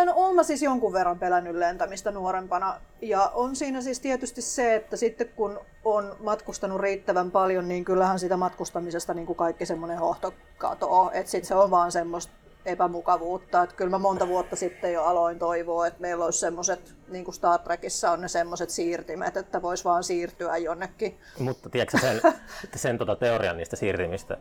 No 0.04 0.12
oon 0.14 0.34
mä 0.34 0.42
siis 0.42 0.62
jonkun 0.62 0.92
verran 0.92 1.18
pelännyt 1.18 1.56
lentämistä 1.56 2.10
nuorempana. 2.10 2.80
Ja 3.02 3.30
on 3.34 3.56
siinä 3.56 3.80
siis 3.80 4.00
tietysti 4.00 4.42
se, 4.42 4.74
että 4.74 4.96
sitten 4.96 5.28
kun 5.36 5.60
on 5.84 6.16
matkustanut 6.20 6.80
riittävän 6.80 7.30
paljon, 7.30 7.68
niin 7.68 7.84
kyllähän 7.84 8.18
sitä 8.18 8.36
matkustamisesta 8.36 9.14
niin 9.14 9.26
kuin 9.26 9.36
kaikki 9.36 9.66
semmoinen 9.66 9.98
hohto 9.98 10.34
katoo. 10.58 11.10
Että 11.14 11.30
sitten 11.30 11.48
se 11.48 11.54
on 11.54 11.70
vaan 11.70 11.92
semmoista 11.92 12.32
epämukavuutta. 12.66 13.62
Että 13.62 13.76
kyllä 13.76 13.90
mä 13.90 13.98
monta 13.98 14.28
vuotta 14.28 14.56
sitten 14.56 14.92
jo 14.92 15.04
aloin 15.04 15.38
toivoa, 15.38 15.86
että 15.86 16.00
meillä 16.00 16.24
olisi 16.24 16.38
semmoiset, 16.38 16.94
niin 17.08 17.24
kuin 17.24 17.34
Star 17.34 17.60
Trekissa 17.60 18.10
on 18.10 18.20
ne 18.20 18.28
semmoiset 18.28 18.70
siirtimet, 18.70 19.36
että 19.36 19.62
vois 19.62 19.84
vaan 19.84 20.04
siirtyä 20.04 20.56
jonnekin. 20.56 21.18
Mutta 21.38 21.70
tiedätkö 21.70 21.98
sen, 21.98 22.20
sen 22.76 22.98
tuota 22.98 23.16
teorian 23.16 23.56
niistä 23.56 23.76
siirtimistä, 23.76 24.36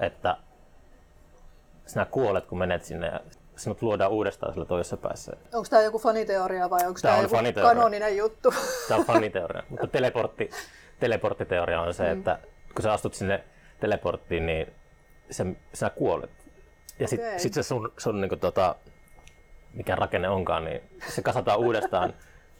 että 0.00 0.36
sinä 1.88 2.04
kuolet, 2.04 2.46
kun 2.46 2.58
menet 2.58 2.84
sinne 2.84 3.06
ja 3.06 3.20
sinut 3.56 3.82
luodaan 3.82 4.10
uudestaan 4.10 4.52
sillä 4.52 4.66
toisessa 4.66 4.96
päässä. 4.96 5.32
Onko 5.54 5.68
tämä 5.70 5.82
joku 5.82 5.98
faniteoria 5.98 6.70
vai 6.70 6.86
onko 6.86 7.00
tämä, 7.02 7.12
tämä 7.12 7.16
on 7.16 7.22
joku 7.22 7.36
faniteoria. 7.36 7.74
kanoninen 7.74 8.16
juttu? 8.16 8.54
Tämä 8.88 9.00
on 9.00 9.06
faniteoria, 9.14 9.62
mutta 9.68 9.86
teleportti, 9.86 10.50
teleporttiteoria 11.00 11.80
on 11.80 11.94
se, 11.94 12.04
mm. 12.04 12.18
että 12.18 12.38
kun 12.74 12.82
sä 12.82 12.92
astut 12.92 13.14
sinne 13.14 13.44
teleporttiin, 13.80 14.46
niin 14.46 14.72
se, 15.30 15.46
sinä 15.74 15.90
kuolet. 15.90 16.30
Ja 16.98 17.04
okay. 17.04 17.06
sitten 17.06 17.40
sit 17.40 17.54
se 17.54 17.62
sun, 17.62 17.92
sun 17.98 18.20
niin 18.20 18.28
kuin, 18.28 18.40
tota, 18.40 18.74
mikä 19.74 19.96
rakenne 19.96 20.28
onkaan, 20.28 20.64
niin 20.64 20.80
se 21.08 21.22
kasataan 21.22 21.58
uudestaan 21.58 22.14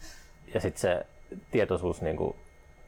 ja 0.55 0.61
sitten 0.61 0.81
se 0.81 1.07
tietoisuus, 1.51 2.03
niin 2.03 2.17
kuin, 2.17 2.37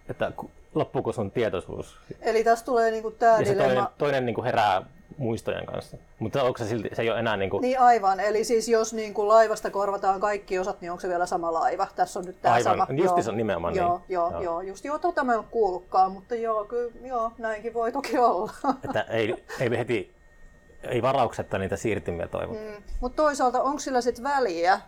että 0.08 0.32
loppuuko 0.74 1.12
sun 1.12 1.30
tietoisuus. 1.30 1.98
Eli 2.20 2.44
tässä 2.44 2.64
tulee 2.64 2.90
niin 2.90 3.02
kuin 3.02 3.14
tämä 3.18 3.32
ja 3.32 3.38
dilemma. 3.38 3.64
Toinen, 3.64 3.86
toinen 3.98 4.26
niin 4.26 4.34
kuin 4.34 4.44
herää 4.44 4.82
muistojen 5.20 5.66
kanssa. 5.66 5.96
Mutta 6.18 6.42
onko 6.42 6.58
se 6.58 6.64
silti, 6.64 6.88
se 6.92 7.02
ei 7.02 7.10
ole 7.10 7.18
enää 7.18 7.36
niin 7.36 7.50
kuin... 7.50 7.60
Niin 7.60 7.80
aivan, 7.80 8.20
eli 8.20 8.44
siis 8.44 8.68
jos 8.68 8.92
niin 8.92 9.14
kuin 9.14 9.28
laivasta 9.28 9.70
korvataan 9.70 10.20
kaikki 10.20 10.58
osat, 10.58 10.80
niin 10.80 10.90
onko 10.90 11.00
se 11.00 11.08
vielä 11.08 11.26
sama 11.26 11.52
laiva? 11.52 11.86
Tässä 11.96 12.18
on 12.18 12.24
nyt 12.24 12.42
tämä 12.42 12.54
aivan. 12.54 12.78
sama. 12.78 12.86
Just 12.90 13.04
joo. 13.04 13.22
se 13.22 13.30
on 13.30 13.36
nimenomaan 13.36 13.74
joo, 13.74 13.96
niin. 13.96 14.04
Joo, 14.08 14.30
joo, 14.30 14.42
joo, 14.42 14.60
just 14.60 14.84
joo, 14.84 14.98
tota 14.98 15.24
mä 15.24 15.32
en 15.32 15.38
ole 15.38 15.46
kuullutkaan, 15.50 16.12
mutta 16.12 16.34
joo, 16.34 16.64
kyllä, 16.64 16.92
joo, 17.04 17.32
näinkin 17.38 17.74
voi 17.74 17.92
toki 17.92 18.18
olla. 18.18 18.52
Että 18.84 19.00
ei, 19.00 19.44
ei 19.60 19.78
heti, 19.78 20.14
ei 20.82 21.02
varauksetta 21.02 21.58
niitä 21.58 21.76
siirtimiä 21.76 22.28
toivota. 22.28 22.60
Mm. 22.60 22.82
Mutta 23.00 23.22
toisaalta 23.22 23.62
onko 23.62 23.78
sillä 23.78 24.00
sitten 24.00 24.24
väliä, 24.24 24.80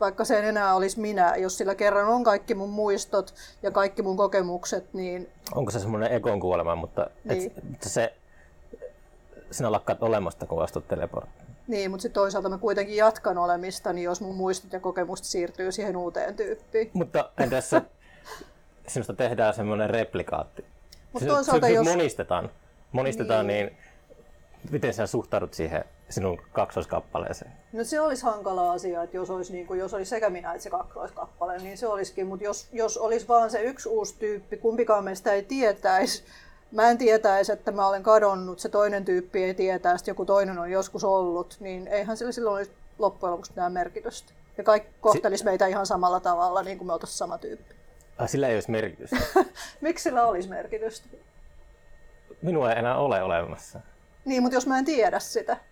vaikka 0.00 0.24
se 0.24 0.38
en 0.38 0.44
enää 0.44 0.74
olisi 0.74 1.00
minä, 1.00 1.36
jos 1.36 1.58
sillä 1.58 1.74
kerran 1.74 2.08
on 2.08 2.24
kaikki 2.24 2.54
mun 2.54 2.70
muistot 2.70 3.34
ja 3.62 3.70
kaikki 3.70 4.02
mun 4.02 4.16
kokemukset, 4.16 4.94
niin... 4.94 5.28
Onko 5.54 5.70
se 5.70 5.80
semmoinen 5.80 6.12
ekon 6.12 6.40
kuolema, 6.40 6.74
mutta 6.74 7.10
niin. 7.24 7.52
et, 7.56 7.82
se 7.82 8.14
sinä 9.50 9.72
lakkaat 9.72 10.02
olemasta, 10.02 10.46
kun 10.46 10.62
astut 10.62 10.88
teleporttiin. 10.88 11.50
Niin, 11.66 11.90
mutta 11.90 12.02
sitten 12.02 12.20
toisaalta 12.20 12.48
mä 12.48 12.58
kuitenkin 12.58 12.96
jatkan 12.96 13.38
olemista, 13.38 13.92
niin 13.92 14.04
jos 14.04 14.20
mun 14.20 14.34
muistot 14.34 14.72
ja 14.72 14.80
kokemukset 14.80 15.26
siirtyy 15.26 15.72
siihen 15.72 15.96
uuteen 15.96 16.36
tyyppiin. 16.36 16.90
Mutta 16.92 17.30
entäs 17.38 17.70
sinusta 18.86 19.14
tehdään 19.14 19.54
semmoinen 19.54 19.90
replikaatti? 19.90 20.64
Mutta 21.12 21.28
toisaalta 21.28 21.68
jos... 21.68 21.86
Monistetaan, 21.86 22.50
monistetaan 22.92 23.46
niin. 23.46 23.66
niin 23.66 23.76
miten 24.70 24.94
sä 24.94 25.06
suhtaudut 25.06 25.54
siihen 25.54 25.84
sinun 26.08 26.42
kaksoiskappaleeseen? 26.52 27.52
No 27.72 27.84
se 27.84 28.00
olisi 28.00 28.24
hankala 28.24 28.72
asia, 28.72 29.02
että 29.02 29.16
jos 29.16 29.30
olisi, 29.30 29.52
niin 29.52 29.66
kuin, 29.66 29.80
jos 29.80 29.94
olisi 29.94 30.08
sekä 30.08 30.30
minä 30.30 30.52
että 30.52 30.62
se 30.62 30.70
kaksoiskappale, 30.70 31.58
niin 31.58 31.78
se 31.78 31.86
olisikin. 31.86 32.26
Mutta 32.26 32.44
jos, 32.44 32.68
jos 32.72 32.98
olisi 32.98 33.28
vaan 33.28 33.50
se 33.50 33.62
yksi 33.62 33.88
uusi 33.88 34.14
tyyppi, 34.18 34.56
kumpikaan 34.56 35.04
meistä 35.04 35.32
ei 35.32 35.42
tietäisi, 35.42 36.24
mä 36.72 36.90
en 36.90 36.98
tietäisi, 36.98 37.52
että 37.52 37.72
mä 37.72 37.86
olen 37.86 38.02
kadonnut, 38.02 38.58
se 38.58 38.68
toinen 38.68 39.04
tyyppi 39.04 39.44
ei 39.44 39.54
tietää, 39.54 39.94
että 39.94 40.10
joku 40.10 40.24
toinen 40.24 40.58
on 40.58 40.70
joskus 40.70 41.04
ollut, 41.04 41.56
niin 41.60 41.88
eihän 41.88 42.16
sillä 42.16 42.32
silloin 42.32 42.56
olisi 42.56 42.72
loppujen 42.98 43.32
lopuksi 43.32 43.52
mitään 43.52 43.72
merkitystä. 43.72 44.32
Ja 44.58 44.64
kaikki 44.64 44.90
kohtelisi 45.00 45.38
si- 45.38 45.44
meitä 45.44 45.66
ihan 45.66 45.86
samalla 45.86 46.20
tavalla, 46.20 46.62
niin 46.62 46.78
kuin 46.78 46.86
me 46.86 46.92
oltaisiin 46.92 47.18
sama 47.18 47.38
tyyppi. 47.38 47.74
Ah, 48.18 48.28
sillä 48.28 48.48
ei 48.48 48.54
olisi 48.54 48.70
merkitystä. 48.70 49.16
Miksi 49.80 50.02
sillä 50.02 50.26
olisi 50.26 50.48
merkitystä? 50.48 51.08
Minua 52.42 52.72
ei 52.72 52.78
enää 52.78 52.96
ole 52.96 53.22
olemassa. 53.22 53.80
Niin, 54.24 54.42
mutta 54.42 54.56
jos 54.56 54.66
mä 54.66 54.78
en 54.78 54.84
tiedä 54.84 55.18
sitä, 55.18 55.52
niin, 55.52 55.62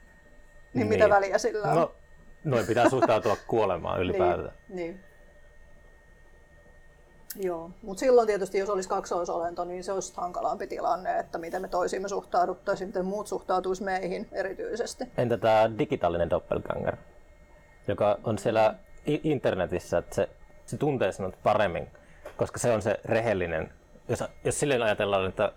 niin. 0.74 0.88
mitä 0.88 1.08
väliä 1.08 1.38
sillä 1.38 1.68
on? 1.68 1.76
No, 1.76 1.92
noin 2.44 2.66
pitää 2.66 2.88
suhtautua 2.88 3.36
kuolemaan 3.46 4.00
ylipäätään. 4.02 4.52
niin, 4.68 4.76
niin. 4.76 5.04
Joo, 7.36 7.70
mutta 7.82 8.00
silloin 8.00 8.26
tietysti, 8.26 8.58
jos 8.58 8.70
olisi 8.70 8.88
kaksoisolento, 8.88 9.64
niin 9.64 9.84
se 9.84 9.92
olisi 9.92 10.12
hankalampi 10.16 10.66
tilanne, 10.66 11.18
että 11.18 11.38
miten 11.38 11.62
me 11.62 11.68
toisiimme 11.68 12.08
suhtauduttaisiin, 12.08 12.88
miten 12.88 13.04
muut 13.04 13.26
suhtautuisi 13.26 13.82
meihin 13.82 14.28
erityisesti. 14.32 15.04
Entä 15.16 15.38
tämä 15.38 15.70
digitaalinen 15.78 16.30
doppelganger, 16.30 16.96
joka 17.88 18.18
on 18.24 18.38
siellä 18.38 18.74
internetissä, 19.04 19.98
että 19.98 20.14
se, 20.14 20.28
se 20.66 20.76
tuntee 20.76 21.12
sinut 21.12 21.34
paremmin, 21.42 21.88
koska 22.36 22.58
se 22.58 22.72
on 22.72 22.82
se 22.82 23.00
rehellinen. 23.04 23.72
Jos, 24.08 24.24
jos 24.44 24.60
silleen 24.60 24.82
ajatellaan, 24.82 25.28
että 25.28 25.52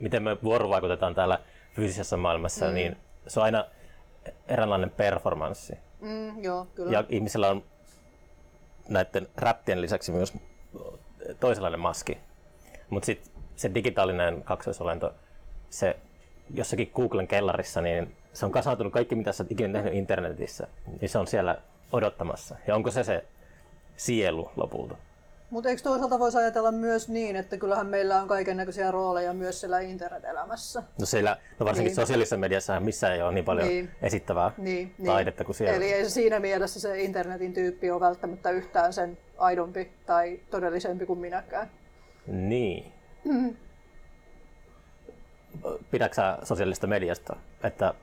miten 0.00 0.22
me 0.22 0.36
vuorovaikutetaan 0.42 1.14
täällä 1.14 1.38
fyysisessä 1.74 2.16
maailmassa, 2.16 2.66
mm. 2.66 2.74
niin 2.74 2.96
se 3.26 3.40
on 3.40 3.44
aina 3.44 3.64
eräänlainen 4.48 4.90
performanssi. 4.90 5.78
Mm, 6.00 6.44
joo, 6.44 6.66
kyllä. 6.74 6.92
Ja 6.92 7.04
ihmisillä 7.08 7.50
on 7.50 7.64
näiden 8.88 9.28
räppien 9.36 9.80
lisäksi 9.80 10.12
myös 10.12 10.32
toisenlainen 11.40 11.80
maski. 11.80 12.18
Mutta 12.90 13.06
sitten 13.06 13.32
se 13.56 13.74
digitaalinen 13.74 14.42
kaksoisolento, 14.42 15.14
se 15.70 15.96
jossakin 16.54 16.90
Googlen 16.94 17.28
kellarissa, 17.28 17.80
niin 17.80 18.16
se 18.32 18.46
on 18.46 18.52
kasautunut 18.52 18.92
kaikki, 18.92 19.14
mitä 19.14 19.32
sä 19.32 19.42
oot 19.44 19.52
ikinä 19.52 19.68
nähnyt 19.68 19.94
internetissä, 19.94 20.66
niin 21.00 21.08
se 21.08 21.18
on 21.18 21.26
siellä 21.26 21.58
odottamassa. 21.92 22.56
Ja 22.66 22.74
onko 22.74 22.90
se 22.90 23.04
se 23.04 23.24
sielu 23.96 24.50
lopulta? 24.56 24.96
Mutta 25.52 25.68
eikö 25.68 25.82
toisaalta 25.82 26.18
voisi 26.18 26.38
ajatella 26.38 26.72
myös 26.72 27.08
niin, 27.08 27.36
että 27.36 27.56
kyllähän 27.56 27.86
meillä 27.86 28.22
on 28.22 28.28
kaiken 28.28 28.56
näköisiä 28.56 28.90
rooleja 28.90 29.32
myös 29.32 29.60
siellä 29.60 29.80
internet-elämässä? 29.80 30.82
No 31.00 31.06
siellä, 31.06 31.36
no 31.58 31.66
varsinkin 31.66 31.88
niin. 31.90 31.94
sosiaalisessa 31.94 32.36
mediassa 32.36 32.80
missä 32.80 33.14
ei 33.14 33.22
ole 33.22 33.32
niin 33.32 33.44
paljon 33.44 33.68
niin. 33.68 33.90
esittävää 34.02 34.50
niin, 34.58 34.94
niin. 34.98 35.06
taidetta 35.06 35.44
kuin 35.44 35.56
siellä. 35.56 35.76
Eli 35.76 35.92
ei 35.92 36.10
siinä 36.10 36.40
mielessä 36.40 36.80
se 36.80 37.02
internetin 37.02 37.52
tyyppi 37.52 37.90
ole 37.90 38.00
välttämättä 38.00 38.50
yhtään 38.50 38.92
sen 38.92 39.18
aidompi 39.38 39.92
tai 40.06 40.40
todellisempi 40.50 41.06
kuin 41.06 41.18
minäkään. 41.18 41.70
Niin. 42.26 42.92
Mm. 43.24 43.56
Pidätkö 45.90 46.14
sä 46.14 46.38
sosiaalista 46.42 46.86
mediasta, 46.86 47.36
että 47.64 47.94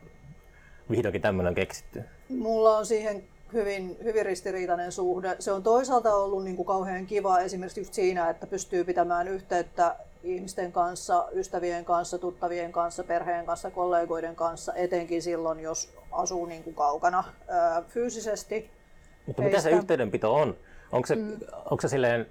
vihdoinkin 0.91 1.21
tämmöinen 1.21 1.49
on 1.49 1.55
keksitty? 1.55 2.03
Mulla 2.29 2.77
on 2.77 2.85
siihen 2.85 3.23
hyvin, 3.53 3.97
hyvin 4.03 4.25
ristiriitainen 4.25 4.91
suhde. 4.91 5.35
Se 5.39 5.51
on 5.51 5.63
toisaalta 5.63 6.15
ollut 6.15 6.43
niin 6.43 6.55
kuin 6.55 6.65
kauhean 6.65 7.05
kiva 7.05 7.39
esimerkiksi 7.39 7.81
just 7.81 7.93
siinä, 7.93 8.29
että 8.29 8.47
pystyy 8.47 8.83
pitämään 8.83 9.27
yhteyttä 9.27 9.95
ihmisten 10.23 10.71
kanssa, 10.71 11.27
ystävien 11.33 11.85
kanssa, 11.85 12.17
tuttavien 12.17 12.71
kanssa, 12.71 13.03
perheen 13.03 13.45
kanssa, 13.45 13.71
kollegoiden 13.71 14.35
kanssa, 14.35 14.73
etenkin 14.73 15.21
silloin, 15.21 15.59
jos 15.59 15.93
asuu 16.11 16.45
niin 16.45 16.63
kuin 16.63 16.75
kaukana 16.75 17.23
ää, 17.47 17.81
fyysisesti. 17.87 18.71
Mutta 19.25 19.41
mitä 19.41 19.61
se 19.61 19.69
yhteydenpito 19.69 20.35
on? 20.35 20.57
Onko 20.91 21.05
se, 21.05 21.15
mm. 21.15 21.37
onko 21.65 21.81
se 21.81 21.87
silleen 21.87 22.27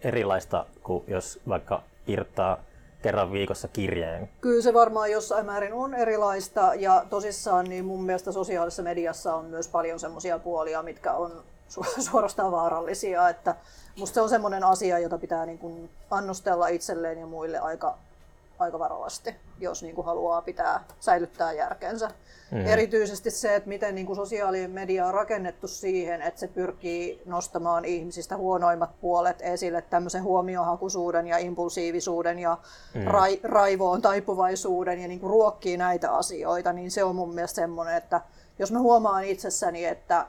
erilaista 0.00 0.66
kuin 0.82 1.04
jos 1.08 1.40
vaikka 1.48 1.82
irtaa 2.06 2.64
kerran 3.04 3.32
viikossa 3.32 3.68
kirjeen? 3.68 4.28
Kyllä 4.40 4.62
se 4.62 4.74
varmaan 4.74 5.10
jossain 5.10 5.46
määrin 5.46 5.72
on 5.72 5.94
erilaista 5.94 6.74
ja 6.74 7.04
tosissaan 7.10 7.64
niin 7.64 7.84
mun 7.84 8.04
mielestä 8.04 8.32
sosiaalisessa 8.32 8.82
mediassa 8.82 9.34
on 9.34 9.44
myös 9.44 9.68
paljon 9.68 10.00
semmoisia 10.00 10.38
puolia, 10.38 10.82
mitkä 10.82 11.12
on 11.12 11.42
suorastaan 12.10 12.52
vaarallisia, 12.52 13.28
että 13.28 13.54
musta 13.98 14.14
se 14.14 14.20
on 14.20 14.28
semmoinen 14.28 14.64
asia, 14.64 14.98
jota 14.98 15.18
pitää 15.18 15.46
niin 15.46 15.58
kuin 15.58 15.90
annostella 16.10 16.68
itselleen 16.68 17.18
ja 17.18 17.26
muille 17.26 17.58
aika, 17.58 17.98
aika 18.58 18.78
varovasti, 18.78 19.36
jos 19.60 19.82
niin 19.82 19.94
kuin 19.94 20.04
haluaa 20.04 20.42
pitää 20.42 20.84
säilyttää 21.00 21.52
järkensä. 21.52 22.10
Mm. 22.50 22.66
Erityisesti 22.66 23.30
se, 23.30 23.54
että 23.54 23.68
miten 23.68 23.94
niin 23.94 24.06
kuin 24.06 24.16
sosiaalinen 24.16 24.70
media 24.70 25.06
on 25.06 25.14
rakennettu 25.14 25.68
siihen, 25.68 26.22
että 26.22 26.40
se 26.40 26.48
pyrkii 26.48 27.22
nostamaan 27.26 27.84
ihmisistä 27.84 28.36
huonoimmat 28.36 29.00
puolet 29.00 29.42
esille, 29.42 29.82
tämmöisen 29.82 30.22
huomiohakuisuuden 30.22 31.26
ja 31.26 31.38
impulsiivisuuden 31.38 32.38
ja 32.38 32.58
mm. 32.94 33.04
ra- 33.04 33.40
raivoon 33.42 34.02
taipuvaisuuden 34.02 35.00
ja 35.00 35.08
niin 35.08 35.20
kuin 35.20 35.30
ruokkii 35.30 35.76
näitä 35.76 36.12
asioita, 36.12 36.72
niin 36.72 36.90
se 36.90 37.04
on 37.04 37.16
mun 37.16 37.34
mielestä 37.34 37.54
semmoinen, 37.54 37.96
että 37.96 38.20
jos 38.58 38.72
mä 38.72 38.78
huomaan 38.78 39.24
itsessäni, 39.24 39.84
että 39.84 40.26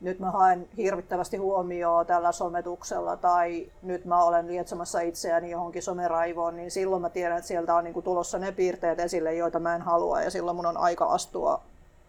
nyt 0.00 0.18
mä 0.18 0.30
haen 0.30 0.68
hirvittävästi 0.76 1.36
huomioon 1.36 2.06
tällä 2.06 2.32
sometuksella 2.32 3.16
tai 3.16 3.70
nyt 3.82 4.04
mä 4.04 4.24
olen 4.24 4.46
lietsomassa 4.46 5.00
itseäni 5.00 5.50
johonkin 5.50 5.82
someraivoon, 5.82 6.56
niin 6.56 6.70
silloin 6.70 7.02
mä 7.02 7.10
tiedän, 7.10 7.38
että 7.38 7.48
sieltä 7.48 7.74
on 7.74 7.84
niinku 7.84 8.02
tulossa 8.02 8.38
ne 8.38 8.52
piirteet 8.52 9.00
esille, 9.00 9.34
joita 9.34 9.58
mä 9.58 9.74
en 9.74 9.82
halua 9.82 10.22
ja 10.22 10.30
silloin 10.30 10.56
mun 10.56 10.66
on 10.66 10.76
aika 10.76 11.04
astua 11.04 11.60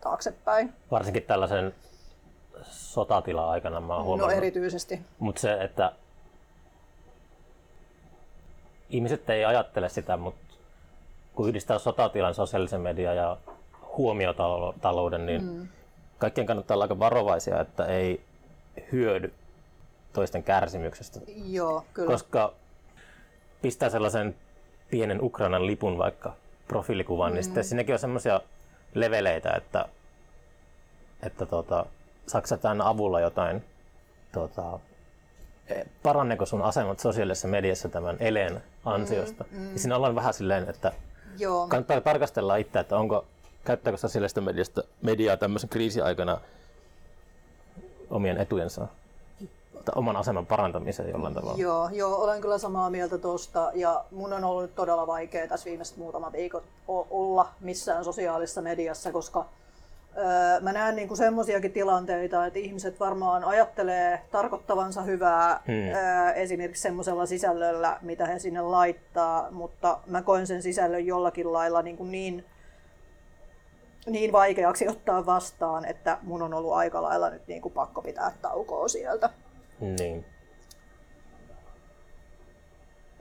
taaksepäin. 0.02 0.74
Varsinkin 0.92 1.24
tällaisen 1.24 1.76
sotatila-aikana 2.62 3.80
mä 3.80 3.94
oon 3.94 4.02
no, 4.02 4.06
huomannut. 4.06 4.32
No 4.32 4.38
erityisesti. 4.38 5.02
Mutta 5.20 5.42
se, 5.42 5.54
että 5.54 5.92
ihmiset 8.90 9.30
ei 9.30 9.46
ajattele 9.46 9.90
sitä, 9.90 10.18
mutta 10.18 10.56
kun 11.36 11.50
yhdistää 11.50 11.80
sotatilan, 11.80 12.36
sosiaalisen 12.36 12.82
median 12.82 13.16
ja 13.16 13.38
huomiotalouden, 13.98 15.26
niin 15.26 15.44
mm 15.44 15.68
kaikkien 16.20 16.47
kannattaa 16.47 16.76
olla 16.76 16.84
aika 16.84 16.99
varovaisia, 16.99 17.61
että 17.61 17.86
ei 17.86 18.22
hyödy 18.91 19.34
toisten 20.13 20.43
kärsimyksestä. 20.43 21.20
Joo, 21.45 21.86
kyllä. 21.93 22.11
Koska 22.11 22.53
pistää 23.61 23.89
sellaisen 23.89 24.36
pienen 24.89 25.24
Ukrainan 25.24 25.67
lipun 25.67 25.97
vaikka 25.97 26.34
profiilikuvan, 26.67 27.32
mm. 27.32 27.36
niin 27.36 27.43
sitten 27.43 27.63
siinäkin 27.63 27.93
on 27.95 27.99
semmoisia 27.99 28.41
leveleitä, 28.93 29.51
että, 29.51 29.86
että 31.24 31.45
tota, 31.45 31.86
tämän 32.61 32.82
avulla 32.82 33.20
jotain, 33.20 33.63
tota, 34.32 34.80
e, 35.67 35.84
paranneeko 36.03 36.45
sun 36.45 36.61
asemat 36.61 36.99
sosiaalisessa 36.99 37.47
mediassa 37.47 37.89
tämän 37.89 38.17
Elen 38.20 38.63
ansiosta. 38.86 39.45
Mm, 39.51 39.57
mm. 39.59 39.74
Ja 39.74 39.80
siinä 39.80 39.95
ollaan 39.95 40.15
vähän 40.15 40.34
silleen, 40.34 40.70
että 40.70 40.91
Joo. 41.38 41.67
kannattaa 41.67 42.01
tarkastella 42.01 42.55
itse, 42.55 42.80
että 42.80 42.97
onko 42.97 43.26
käyttääkö 43.70 43.97
sosiaalista 43.97 44.41
mediasta, 44.41 44.84
mediaa 45.01 45.38
tämmöisen 45.38 45.70
kriisiaikana 45.70 46.41
omien 48.09 48.38
etujensa 48.38 48.88
tai 49.86 49.93
oman 49.95 50.15
aseman 50.15 50.45
parantamiseen 50.45 51.09
jollain 51.09 51.34
tavalla? 51.34 51.57
Joo, 51.57 51.89
joo, 51.91 52.15
olen 52.15 52.41
kyllä 52.41 52.57
samaa 52.57 52.89
mieltä 52.89 53.17
tuosta 53.17 53.72
ja 53.74 54.03
mun 54.11 54.34
on 54.34 54.43
ollut 54.43 54.76
todella 54.76 55.07
vaikea 55.07 55.47
tässä 55.47 55.65
viimeiset 55.65 55.97
muutama 55.97 56.32
viikot 56.32 56.63
olla 57.09 57.49
missään 57.59 58.03
sosiaalisessa 58.03 58.61
mediassa, 58.61 59.11
koska 59.11 59.45
öö, 60.17 60.59
mä 60.61 60.74
näen 60.74 60.95
niinku 60.95 61.15
semmoisiakin 61.15 61.72
tilanteita, 61.72 62.45
että 62.45 62.59
ihmiset 62.59 62.99
varmaan 62.99 63.43
ajattelee 63.43 64.22
tarkoittavansa 64.32 65.01
hyvää 65.01 65.61
hmm. 65.67 65.95
öö, 65.95 66.32
esimerkiksi 66.32 66.82
semmoisella 66.82 67.26
sisällöllä, 67.26 67.97
mitä 68.01 68.26
he 68.26 68.39
sinne 68.39 68.61
laittaa, 68.61 69.51
mutta 69.51 69.99
mä 70.07 70.22
koen 70.22 70.47
sen 70.47 70.61
sisällön 70.61 71.05
jollakin 71.05 71.53
lailla 71.53 71.82
niin, 71.82 71.97
kuin 71.97 72.11
niin 72.11 72.45
niin 74.10 74.32
vaikeaksi 74.32 74.88
ottaa 74.88 75.26
vastaan, 75.26 75.86
että 75.86 76.18
mun 76.22 76.41
on 76.41 76.53
ollut 76.53 76.74
aika 76.74 77.01
lailla 77.01 77.30
nyt 77.30 77.47
niin 77.47 77.62
kuin 77.62 77.74
pakko 77.74 78.01
pitää 78.01 78.32
taukoa 78.41 78.88
sieltä. 78.88 79.30
Niin. 79.80 80.26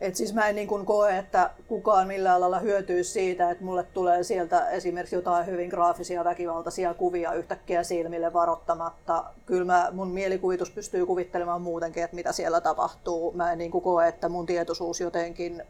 Et 0.00 0.16
siis 0.16 0.34
mä 0.34 0.48
en 0.48 0.54
niin 0.54 0.68
kuin 0.68 0.86
koe, 0.86 1.18
että 1.18 1.50
kukaan 1.68 2.06
millään 2.06 2.40
lailla 2.40 2.58
hyötyy 2.58 3.04
siitä, 3.04 3.50
että 3.50 3.64
mulle 3.64 3.82
tulee 3.82 4.22
sieltä 4.22 4.68
esimerkiksi 4.68 5.16
jotain 5.16 5.46
hyvin 5.46 5.68
graafisia 5.68 6.24
väkivaltaisia 6.24 6.94
kuvia 6.94 7.32
yhtäkkiä 7.32 7.82
silmille 7.82 8.32
varoittamatta. 8.32 9.24
Kyllä 9.46 9.64
mä, 9.64 9.88
mun 9.92 10.10
mielikuvitus 10.10 10.70
pystyy 10.70 11.06
kuvittelemaan 11.06 11.62
muutenkin, 11.62 12.04
että 12.04 12.16
mitä 12.16 12.32
siellä 12.32 12.60
tapahtuu. 12.60 13.32
Mä 13.32 13.52
en 13.52 13.58
niin 13.58 13.70
kuin 13.70 13.84
koe, 13.84 14.08
että 14.08 14.28
mun 14.28 14.46
tietoisuus 14.46 15.00
jotenkin 15.00 15.62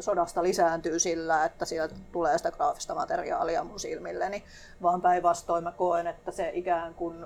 sodasta 0.00 0.42
lisääntyy 0.42 0.98
sillä, 0.98 1.44
että 1.44 1.64
sieltä 1.64 1.94
tulee 2.12 2.38
sitä 2.38 2.50
graafista 2.50 2.94
materiaalia 2.94 3.64
mun 3.64 3.80
silmilleni, 3.80 4.44
vaan 4.82 5.02
päinvastoin 5.02 5.64
mä 5.64 5.72
koen, 5.72 6.06
että 6.06 6.30
se 6.30 6.50
ikään 6.54 6.94
kuin 6.94 7.24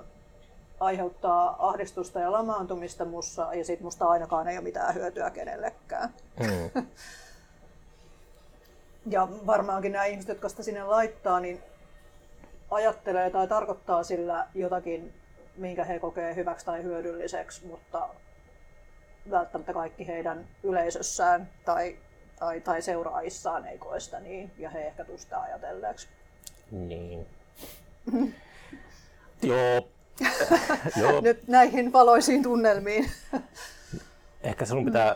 aiheuttaa 0.79 1.67
ahdistusta 1.69 2.19
ja 2.19 2.31
lamaantumista 2.31 3.05
mussa, 3.05 3.53
ja 3.53 3.65
sit 3.65 3.81
musta 3.81 4.05
ainakaan 4.05 4.47
ei 4.47 4.57
ole 4.57 4.63
mitään 4.63 4.95
hyötyä 4.95 5.29
kenellekään. 5.29 6.09
Mm. 6.39 6.87
ja 9.13 9.27
varmaankin 9.45 9.91
nämä 9.91 10.05
ihmiset, 10.05 10.29
jotka 10.29 10.49
sitä 10.49 10.63
sinne 10.63 10.83
laittaa, 10.83 11.39
niin 11.39 11.63
ajattelee 12.71 13.29
tai 13.29 13.47
tarkoittaa 13.47 14.03
sillä 14.03 14.47
jotakin, 14.55 15.13
minkä 15.57 15.83
he 15.83 15.99
kokee 15.99 16.35
hyväksi 16.35 16.65
tai 16.65 16.83
hyödylliseksi, 16.83 17.65
mutta 17.65 18.09
välttämättä 19.31 19.73
kaikki 19.73 20.07
heidän 20.07 20.47
yleisössään 20.63 21.49
tai, 21.65 21.97
tai, 22.39 22.61
tai 22.61 22.81
seuraajissaan 22.81 23.67
ei 23.67 23.77
koe 23.77 23.99
sitä 23.99 24.19
niin, 24.19 24.51
ja 24.57 24.69
he 24.69 24.87
ehkä 24.87 25.05
tustaa 25.05 25.41
ajatelleeksi. 25.41 26.07
Niin. 26.71 27.27
Joo, 29.41 29.87
nyt 31.21 31.47
näihin 31.47 31.93
valoisiin 31.93 32.43
tunnelmiin. 32.43 33.11
Ehkä 34.43 34.65
sinun 34.65 34.85
pitää, 34.85 35.15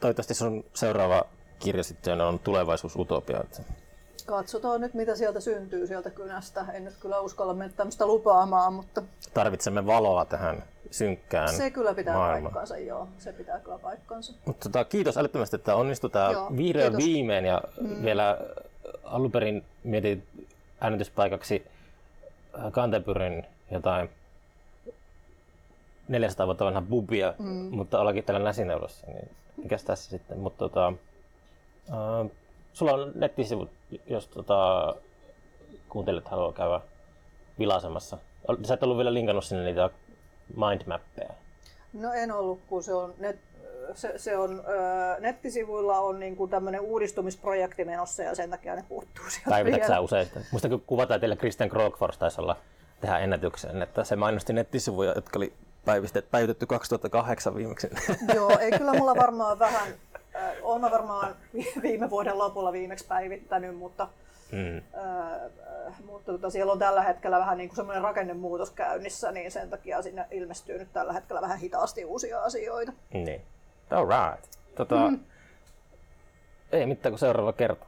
toivottavasti 0.00 0.34
sun 0.34 0.64
seuraava 0.74 1.24
kirja 1.58 1.84
sitten 1.84 2.20
on 2.20 2.38
tulevaisuusutopia. 2.38 3.44
Katsotaan 4.26 4.80
nyt, 4.80 4.94
mitä 4.94 5.16
sieltä 5.16 5.40
syntyy 5.40 5.86
sieltä 5.86 6.10
kynästä. 6.10 6.64
En 6.72 6.84
nyt 6.84 6.94
kyllä 7.00 7.20
uskalla 7.20 7.54
mennä 7.54 7.74
tämmöistä 7.76 8.06
lupaamaan, 8.06 8.72
mutta... 8.72 9.02
Tarvitsemme 9.34 9.86
valoa 9.86 10.24
tähän 10.24 10.62
synkkään 10.90 11.54
Se 11.54 11.70
kyllä 11.70 11.94
pitää 11.94 12.14
maailma. 12.14 12.48
paikkansa, 12.48 12.78
joo. 12.78 13.08
Se 13.18 13.32
pitää 13.32 13.60
kyllä 13.60 13.78
paikkansa. 13.78 14.32
Mutta 14.44 14.68
tota, 14.68 14.84
kiitos 14.84 15.18
älyttömästi, 15.18 15.56
että 15.56 15.74
onnistutaan 15.74 16.56
vihdoin 16.56 16.96
viimein. 16.96 17.44
Ja 17.44 17.62
mm. 17.80 18.02
vielä 18.02 18.38
alun 19.04 19.32
perin 19.32 19.64
mietin 19.84 20.26
äänityspaikaksi 20.80 21.66
Kantepyrin 22.72 23.46
jotain 23.70 24.10
400 26.10 26.46
vuotta 26.46 26.64
vanha 26.64 26.80
bubia, 26.80 27.34
mm. 27.38 27.68
mutta 27.76 28.00
ollakin 28.00 28.24
täällä 28.24 28.44
läsineulossa, 28.44 29.06
niin 29.06 29.30
mikäs 29.56 29.84
tässä 29.84 30.10
sitten. 30.10 30.38
Mutta 30.38 30.58
tota, 30.58 30.92
äh, 31.90 32.30
sulla 32.72 32.92
on 32.92 33.12
nettisivut, 33.14 33.70
jos 34.06 34.28
tota, 34.28 34.94
kuuntelijat 35.88 36.28
haluaa 36.28 36.52
käydä 36.52 36.80
vilasemassa. 37.58 38.18
Sä 38.62 38.74
et 38.74 38.82
ollut 38.82 38.96
vielä 38.96 39.14
linkannut 39.14 39.44
sinne 39.44 39.64
niitä 39.64 39.90
mindmappeja. 40.56 41.30
No 41.92 42.12
en 42.12 42.32
ollut, 42.32 42.60
kun 42.68 42.82
se 42.82 42.94
on, 42.94 43.14
net, 43.18 43.38
se, 43.94 44.12
se 44.16 44.36
on 44.36 44.62
ö, 44.68 45.20
nettisivuilla 45.20 45.98
on 45.98 46.20
niin 46.20 46.36
kuin 46.36 46.50
tämmöinen 46.50 46.80
uudistumisprojekti 46.80 47.84
menossa 47.84 48.22
ja 48.22 48.34
sen 48.34 48.50
takia 48.50 48.76
ne 48.76 48.84
puuttuu 48.88 49.24
sieltä 49.28 49.50
Päivitätkö 49.50 49.86
sä 49.86 50.00
usein? 50.00 50.28
Muista 50.52 50.68
kun 50.68 50.82
kuvataan 50.86 51.20
teille 51.20 51.36
Christian 51.36 51.70
Krogfors 51.70 52.18
taisi 52.18 52.40
olla 52.40 52.56
tehdä 53.00 53.18
ennätyksen, 53.18 53.82
että 53.82 54.04
se 54.04 54.16
mainosti 54.16 54.52
nettisivuja, 54.52 55.12
jotka 55.12 55.38
oli 55.38 55.52
päivitetty 56.30 56.66
2008 56.66 57.54
viimeksi. 57.54 57.90
Joo, 58.34 58.58
ei 58.58 58.70
kyllä 58.70 58.92
mulla 58.92 59.16
varmaan 59.16 59.58
vähän, 59.58 59.88
äh, 60.36 60.52
olen 60.62 60.90
varmaan 60.90 61.34
viime 61.82 62.10
vuoden 62.10 62.38
lopulla 62.38 62.72
viimeksi 62.72 63.06
päivittänyt, 63.06 63.76
mutta, 63.76 64.08
mm. 64.52 64.76
äh, 64.76 66.02
mutta 66.06 66.32
tota, 66.32 66.50
siellä 66.50 66.72
on 66.72 66.78
tällä 66.78 67.02
hetkellä 67.02 67.38
vähän 67.38 67.58
niin 67.58 67.68
kuin 67.68 67.76
semmoinen 67.76 68.02
rakennemuutos 68.02 68.70
käynnissä, 68.70 69.32
niin 69.32 69.50
sen 69.50 69.70
takia 69.70 70.02
sinne 70.02 70.26
ilmestyy 70.30 70.78
nyt 70.78 70.92
tällä 70.92 71.12
hetkellä 71.12 71.40
vähän 71.40 71.58
hitaasti 71.58 72.04
uusia 72.04 72.42
asioita. 72.42 72.92
Niin. 73.12 73.42
All 73.90 74.06
right. 74.08 74.44
Tota, 74.74 75.10
mm. 75.10 75.20
Ei 76.72 76.86
mitään 76.86 77.12
kuin 77.12 77.18
seuraava 77.18 77.52
kerta. 77.52 77.86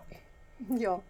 Joo. 0.78 1.02